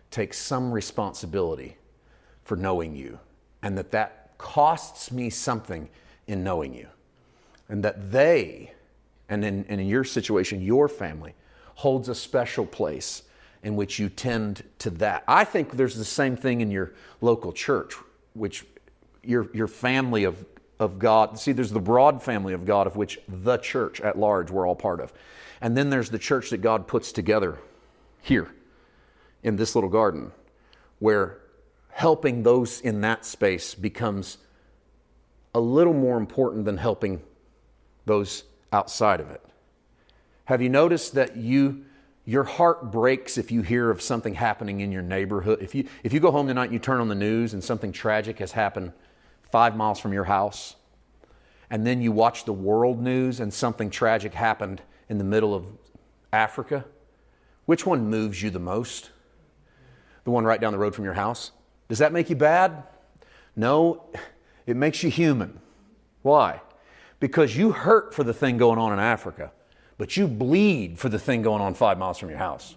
take 0.09 0.33
some 0.33 0.71
responsibility 0.71 1.77
for 2.43 2.55
knowing 2.55 2.95
you 2.95 3.19
and 3.61 3.77
that 3.77 3.91
that 3.91 4.31
costs 4.39 5.11
me 5.11 5.29
something 5.29 5.89
in 6.25 6.43
knowing 6.43 6.73
you 6.73 6.87
and 7.69 7.83
that 7.83 8.11
they 8.11 8.73
and 9.29 9.45
in, 9.45 9.65
and 9.69 9.79
in 9.79 9.87
your 9.87 10.03
situation 10.03 10.61
your 10.61 10.87
family 10.87 11.33
holds 11.75 12.09
a 12.09 12.15
special 12.15 12.65
place 12.65 13.23
in 13.63 13.75
which 13.75 13.99
you 13.99 14.09
tend 14.09 14.63
to 14.79 14.89
that. 14.89 15.23
I 15.27 15.43
think 15.43 15.73
there's 15.73 15.95
the 15.95 16.05
same 16.05 16.35
thing 16.35 16.61
in 16.61 16.71
your 16.71 16.93
local 17.21 17.53
church 17.53 17.95
which 18.33 18.65
your, 19.23 19.49
your 19.53 19.67
family 19.67 20.23
of, 20.23 20.45
of 20.79 20.97
god 20.97 21.37
see 21.37 21.51
there's 21.51 21.71
the 21.71 21.79
broad 21.79 22.23
family 22.23 22.53
of 22.53 22.65
god 22.65 22.87
of 22.87 22.95
which 22.95 23.19
the 23.27 23.57
church 23.57 24.01
at 24.01 24.17
large 24.17 24.49
we're 24.51 24.67
all 24.67 24.75
part 24.75 24.99
of. 24.99 25.13
And 25.61 25.75
then 25.75 25.89
there's 25.89 26.09
the 26.09 26.19
church 26.19 26.49
that 26.49 26.59
god 26.59 26.87
puts 26.87 27.11
together 27.11 27.59
here 28.21 28.49
in 29.43 29.55
this 29.55 29.75
little 29.75 29.89
garden 29.89 30.31
where 30.99 31.39
helping 31.89 32.43
those 32.43 32.81
in 32.81 33.01
that 33.01 33.25
space 33.25 33.75
becomes 33.75 34.37
a 35.53 35.59
little 35.59 35.93
more 35.93 36.17
important 36.17 36.65
than 36.65 36.77
helping 36.77 37.21
those 38.09 38.43
outside 38.73 39.21
of 39.21 39.29
it. 39.29 39.41
Have 40.45 40.61
you 40.61 40.69
noticed 40.69 41.13
that 41.13 41.37
you 41.37 41.85
your 42.25 42.43
heart 42.43 42.91
breaks 42.91 43.37
if 43.37 43.51
you 43.51 43.61
hear 43.61 43.89
of 43.89 44.01
something 44.01 44.33
happening 44.33 44.81
in 44.81 44.91
your 44.91 45.01
neighborhood? 45.01 45.59
If 45.61 45.73
you 45.73 45.87
if 46.03 46.11
you 46.11 46.19
go 46.19 46.31
home 46.31 46.47
tonight 46.47 46.65
and 46.65 46.73
you 46.73 46.79
turn 46.79 46.99
on 46.99 47.07
the 47.07 47.15
news 47.15 47.53
and 47.53 47.63
something 47.63 47.91
tragic 47.91 48.39
has 48.39 48.51
happened 48.51 48.91
5 49.51 49.75
miles 49.75 49.99
from 49.99 50.11
your 50.11 50.25
house, 50.25 50.75
and 51.69 51.85
then 51.87 52.01
you 52.01 52.11
watch 52.11 52.45
the 52.45 52.53
world 52.53 53.01
news 53.01 53.39
and 53.39 53.53
something 53.53 53.89
tragic 53.89 54.33
happened 54.33 54.81
in 55.07 55.17
the 55.17 55.23
middle 55.23 55.55
of 55.55 55.65
Africa, 56.33 56.85
which 57.65 57.85
one 57.85 58.09
moves 58.09 58.41
you 58.43 58.49
the 58.49 58.59
most? 58.59 59.11
The 60.23 60.31
one 60.31 60.45
right 60.45 60.61
down 60.61 60.73
the 60.73 60.79
road 60.79 60.93
from 60.93 61.05
your 61.05 61.13
house? 61.15 61.51
Does 61.87 61.99
that 61.99 62.11
make 62.11 62.29
you 62.29 62.35
bad? 62.35 62.83
No, 63.55 64.03
it 64.65 64.75
makes 64.75 65.01
you 65.03 65.09
human. 65.09 65.59
Why? 66.21 66.61
Because 67.19 67.55
you 67.55 67.71
hurt 67.71 68.13
for 68.13 68.23
the 68.23 68.33
thing 68.33 68.57
going 68.57 68.79
on 68.79 68.93
in 68.93 68.99
Africa, 68.99 69.51
but 69.97 70.15
you 70.15 70.27
bleed 70.27 70.97
for 70.97 71.09
the 71.09 71.19
thing 71.19 71.41
going 71.41 71.61
on 71.61 71.73
five 71.73 71.97
miles 71.97 72.17
from 72.17 72.29
your 72.29 72.37
house. 72.37 72.75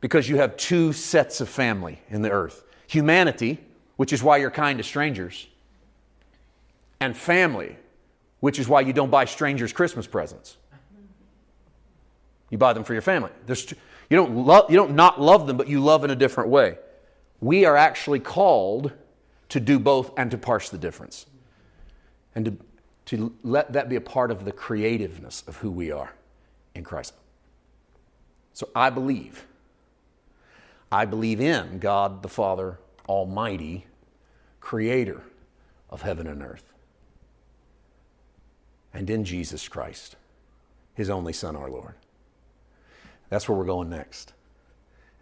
Because 0.00 0.28
you 0.28 0.36
have 0.36 0.56
two 0.56 0.92
sets 0.92 1.40
of 1.40 1.48
family 1.48 2.00
in 2.10 2.22
the 2.22 2.30
earth 2.30 2.64
humanity, 2.86 3.58
which 3.96 4.14
is 4.14 4.22
why 4.22 4.38
you're 4.38 4.50
kind 4.50 4.78
to 4.78 4.84
strangers, 4.84 5.46
and 7.00 7.14
family, 7.14 7.76
which 8.40 8.58
is 8.58 8.66
why 8.66 8.80
you 8.80 8.94
don't 8.94 9.10
buy 9.10 9.26
strangers 9.26 9.72
Christmas 9.74 10.06
presents. 10.06 10.56
You 12.48 12.56
buy 12.56 12.72
them 12.72 12.82
for 12.82 12.94
your 12.94 13.02
family. 13.02 13.30
There's, 13.44 13.70
you, 14.08 14.16
don't 14.16 14.34
love, 14.34 14.70
you 14.70 14.76
don't 14.76 14.94
not 14.94 15.20
love 15.20 15.46
them, 15.46 15.58
but 15.58 15.68
you 15.68 15.80
love 15.80 16.02
in 16.02 16.10
a 16.10 16.16
different 16.16 16.48
way 16.48 16.78
we 17.40 17.64
are 17.64 17.76
actually 17.76 18.20
called 18.20 18.92
to 19.48 19.60
do 19.60 19.78
both 19.78 20.12
and 20.16 20.30
to 20.30 20.38
parse 20.38 20.70
the 20.70 20.78
difference. 20.78 21.26
And 22.34 22.44
to, 22.46 22.56
to 23.08 23.34
let 23.42 23.72
that 23.72 23.88
be 23.88 23.96
a 23.96 24.00
part 24.00 24.30
of 24.30 24.44
the 24.44 24.52
creativeness 24.52 25.42
of 25.46 25.56
who 25.56 25.70
we 25.70 25.90
are 25.90 26.14
in 26.74 26.84
Christ. 26.84 27.14
So 28.52 28.68
I 28.74 28.90
believe. 28.90 29.46
I 30.90 31.04
believe 31.04 31.40
in 31.40 31.78
God 31.78 32.22
the 32.22 32.28
Father 32.28 32.78
Almighty, 33.08 33.86
creator 34.60 35.22
of 35.90 36.02
heaven 36.02 36.26
and 36.26 36.42
earth, 36.42 36.72
and 38.94 39.08
in 39.08 39.24
Jesus 39.24 39.68
Christ, 39.68 40.16
his 40.94 41.10
only 41.10 41.32
Son, 41.32 41.56
our 41.56 41.70
Lord. 41.70 41.94
That's 43.28 43.48
where 43.48 43.56
we're 43.56 43.66
going 43.66 43.90
next 43.90 44.32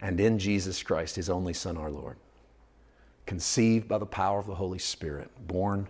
and 0.01 0.19
in 0.19 0.37
Jesus 0.37 0.83
Christ, 0.83 1.15
his 1.15 1.29
only 1.29 1.53
Son, 1.53 1.77
our 1.77 1.89
Lord, 1.89 2.17
conceived 3.25 3.87
by 3.87 3.97
the 3.97 4.05
power 4.05 4.39
of 4.39 4.47
the 4.47 4.55
Holy 4.55 4.79
Spirit, 4.79 5.29
born 5.47 5.87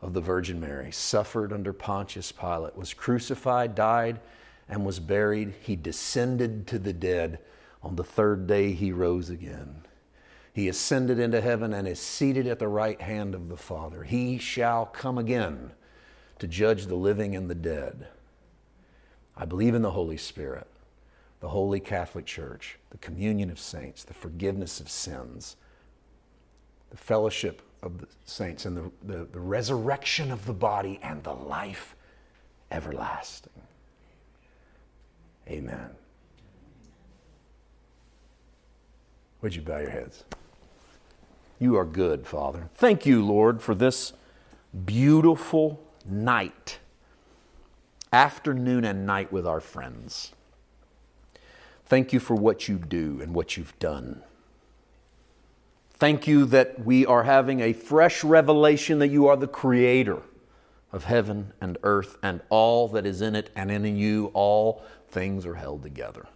of 0.00 0.12
the 0.14 0.20
Virgin 0.20 0.60
Mary, 0.60 0.92
suffered 0.92 1.52
under 1.52 1.72
Pontius 1.72 2.32
Pilate, 2.32 2.76
was 2.76 2.94
crucified, 2.94 3.74
died, 3.74 4.20
and 4.68 4.84
was 4.84 5.00
buried. 5.00 5.54
He 5.60 5.76
descended 5.76 6.66
to 6.68 6.78
the 6.78 6.92
dead. 6.92 7.40
On 7.82 7.96
the 7.96 8.04
third 8.04 8.46
day, 8.46 8.72
he 8.72 8.92
rose 8.92 9.30
again. 9.30 9.82
He 10.52 10.68
ascended 10.68 11.18
into 11.18 11.40
heaven 11.40 11.72
and 11.72 11.86
is 11.86 12.00
seated 12.00 12.46
at 12.46 12.58
the 12.58 12.68
right 12.68 13.00
hand 13.00 13.34
of 13.34 13.48
the 13.48 13.56
Father. 13.56 14.02
He 14.02 14.38
shall 14.38 14.86
come 14.86 15.18
again 15.18 15.72
to 16.38 16.46
judge 16.46 16.86
the 16.86 16.96
living 16.96 17.34
and 17.36 17.48
the 17.48 17.54
dead. 17.54 18.08
I 19.36 19.44
believe 19.44 19.74
in 19.74 19.82
the 19.82 19.92
Holy 19.92 20.16
Spirit 20.16 20.66
the 21.40 21.48
Holy 21.48 21.78
Catholic 21.78 22.26
Church, 22.26 22.78
the 22.90 22.98
communion 22.98 23.50
of 23.50 23.60
saints, 23.60 24.02
the 24.02 24.14
forgiveness 24.14 24.80
of 24.80 24.88
sins, 24.88 25.56
the 26.90 26.96
fellowship 26.96 27.62
of 27.82 27.98
the 27.98 28.06
saints, 28.24 28.64
and 28.64 28.76
the, 28.76 28.90
the, 29.04 29.24
the 29.24 29.40
resurrection 29.40 30.30
of 30.30 30.44
the 30.46 30.52
body 30.52 30.98
and 31.02 31.22
the 31.22 31.32
life 31.32 31.94
everlasting. 32.70 33.52
Amen. 35.48 35.90
Would 39.40 39.54
you 39.54 39.62
bow 39.62 39.78
your 39.78 39.90
heads? 39.90 40.24
You 41.60 41.76
are 41.76 41.84
good, 41.84 42.26
Father. 42.26 42.68
Thank 42.74 43.06
you, 43.06 43.24
Lord, 43.24 43.62
for 43.62 43.74
this 43.74 44.12
beautiful 44.84 45.82
night, 46.04 46.78
afternoon 48.12 48.84
and 48.84 49.06
night 49.06 49.32
with 49.32 49.46
our 49.46 49.60
friends. 49.60 50.32
Thank 51.86 52.12
you 52.12 52.20
for 52.20 52.34
what 52.34 52.68
you 52.68 52.76
do 52.76 53.20
and 53.22 53.34
what 53.34 53.56
you've 53.56 53.78
done. 53.78 54.22
Thank 55.98 56.28
you 56.28 56.44
that 56.46 56.84
we 56.84 57.04
are 57.06 57.24
having 57.24 57.60
a 57.60 57.72
fresh 57.72 58.22
revelation 58.22 59.00
that 59.00 59.08
you 59.08 59.26
are 59.26 59.36
the 59.36 59.48
creator 59.48 60.22
of 60.92 61.04
heaven 61.04 61.52
and 61.60 61.76
earth 61.82 62.16
and 62.22 62.40
all 62.48 62.88
that 62.88 63.04
is 63.04 63.20
in 63.20 63.34
it, 63.34 63.50
and 63.56 63.70
in 63.70 63.96
you 63.96 64.30
all 64.32 64.82
things 65.08 65.44
are 65.44 65.54
held 65.54 65.82
together. 65.82 66.26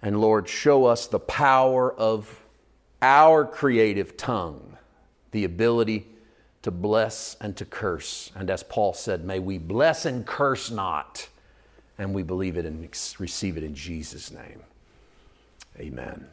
And 0.00 0.20
Lord, 0.20 0.48
show 0.48 0.84
us 0.84 1.06
the 1.06 1.18
power 1.18 1.92
of 1.92 2.44
our 3.02 3.44
creative 3.44 4.16
tongue, 4.16 4.76
the 5.32 5.44
ability 5.44 6.06
to 6.62 6.70
bless 6.70 7.36
and 7.40 7.56
to 7.56 7.64
curse. 7.64 8.30
And 8.34 8.48
as 8.50 8.62
Paul 8.62 8.94
said, 8.94 9.24
may 9.24 9.38
we 9.38 9.58
bless 9.58 10.06
and 10.06 10.24
curse 10.24 10.70
not 10.70 11.28
and 11.98 12.14
we 12.14 12.22
believe 12.22 12.56
it 12.56 12.64
and 12.64 12.88
receive 13.18 13.56
it 13.56 13.62
in 13.62 13.74
Jesus' 13.74 14.30
name. 14.30 14.62
Amen. 15.78 16.26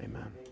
Amen. 0.00 0.43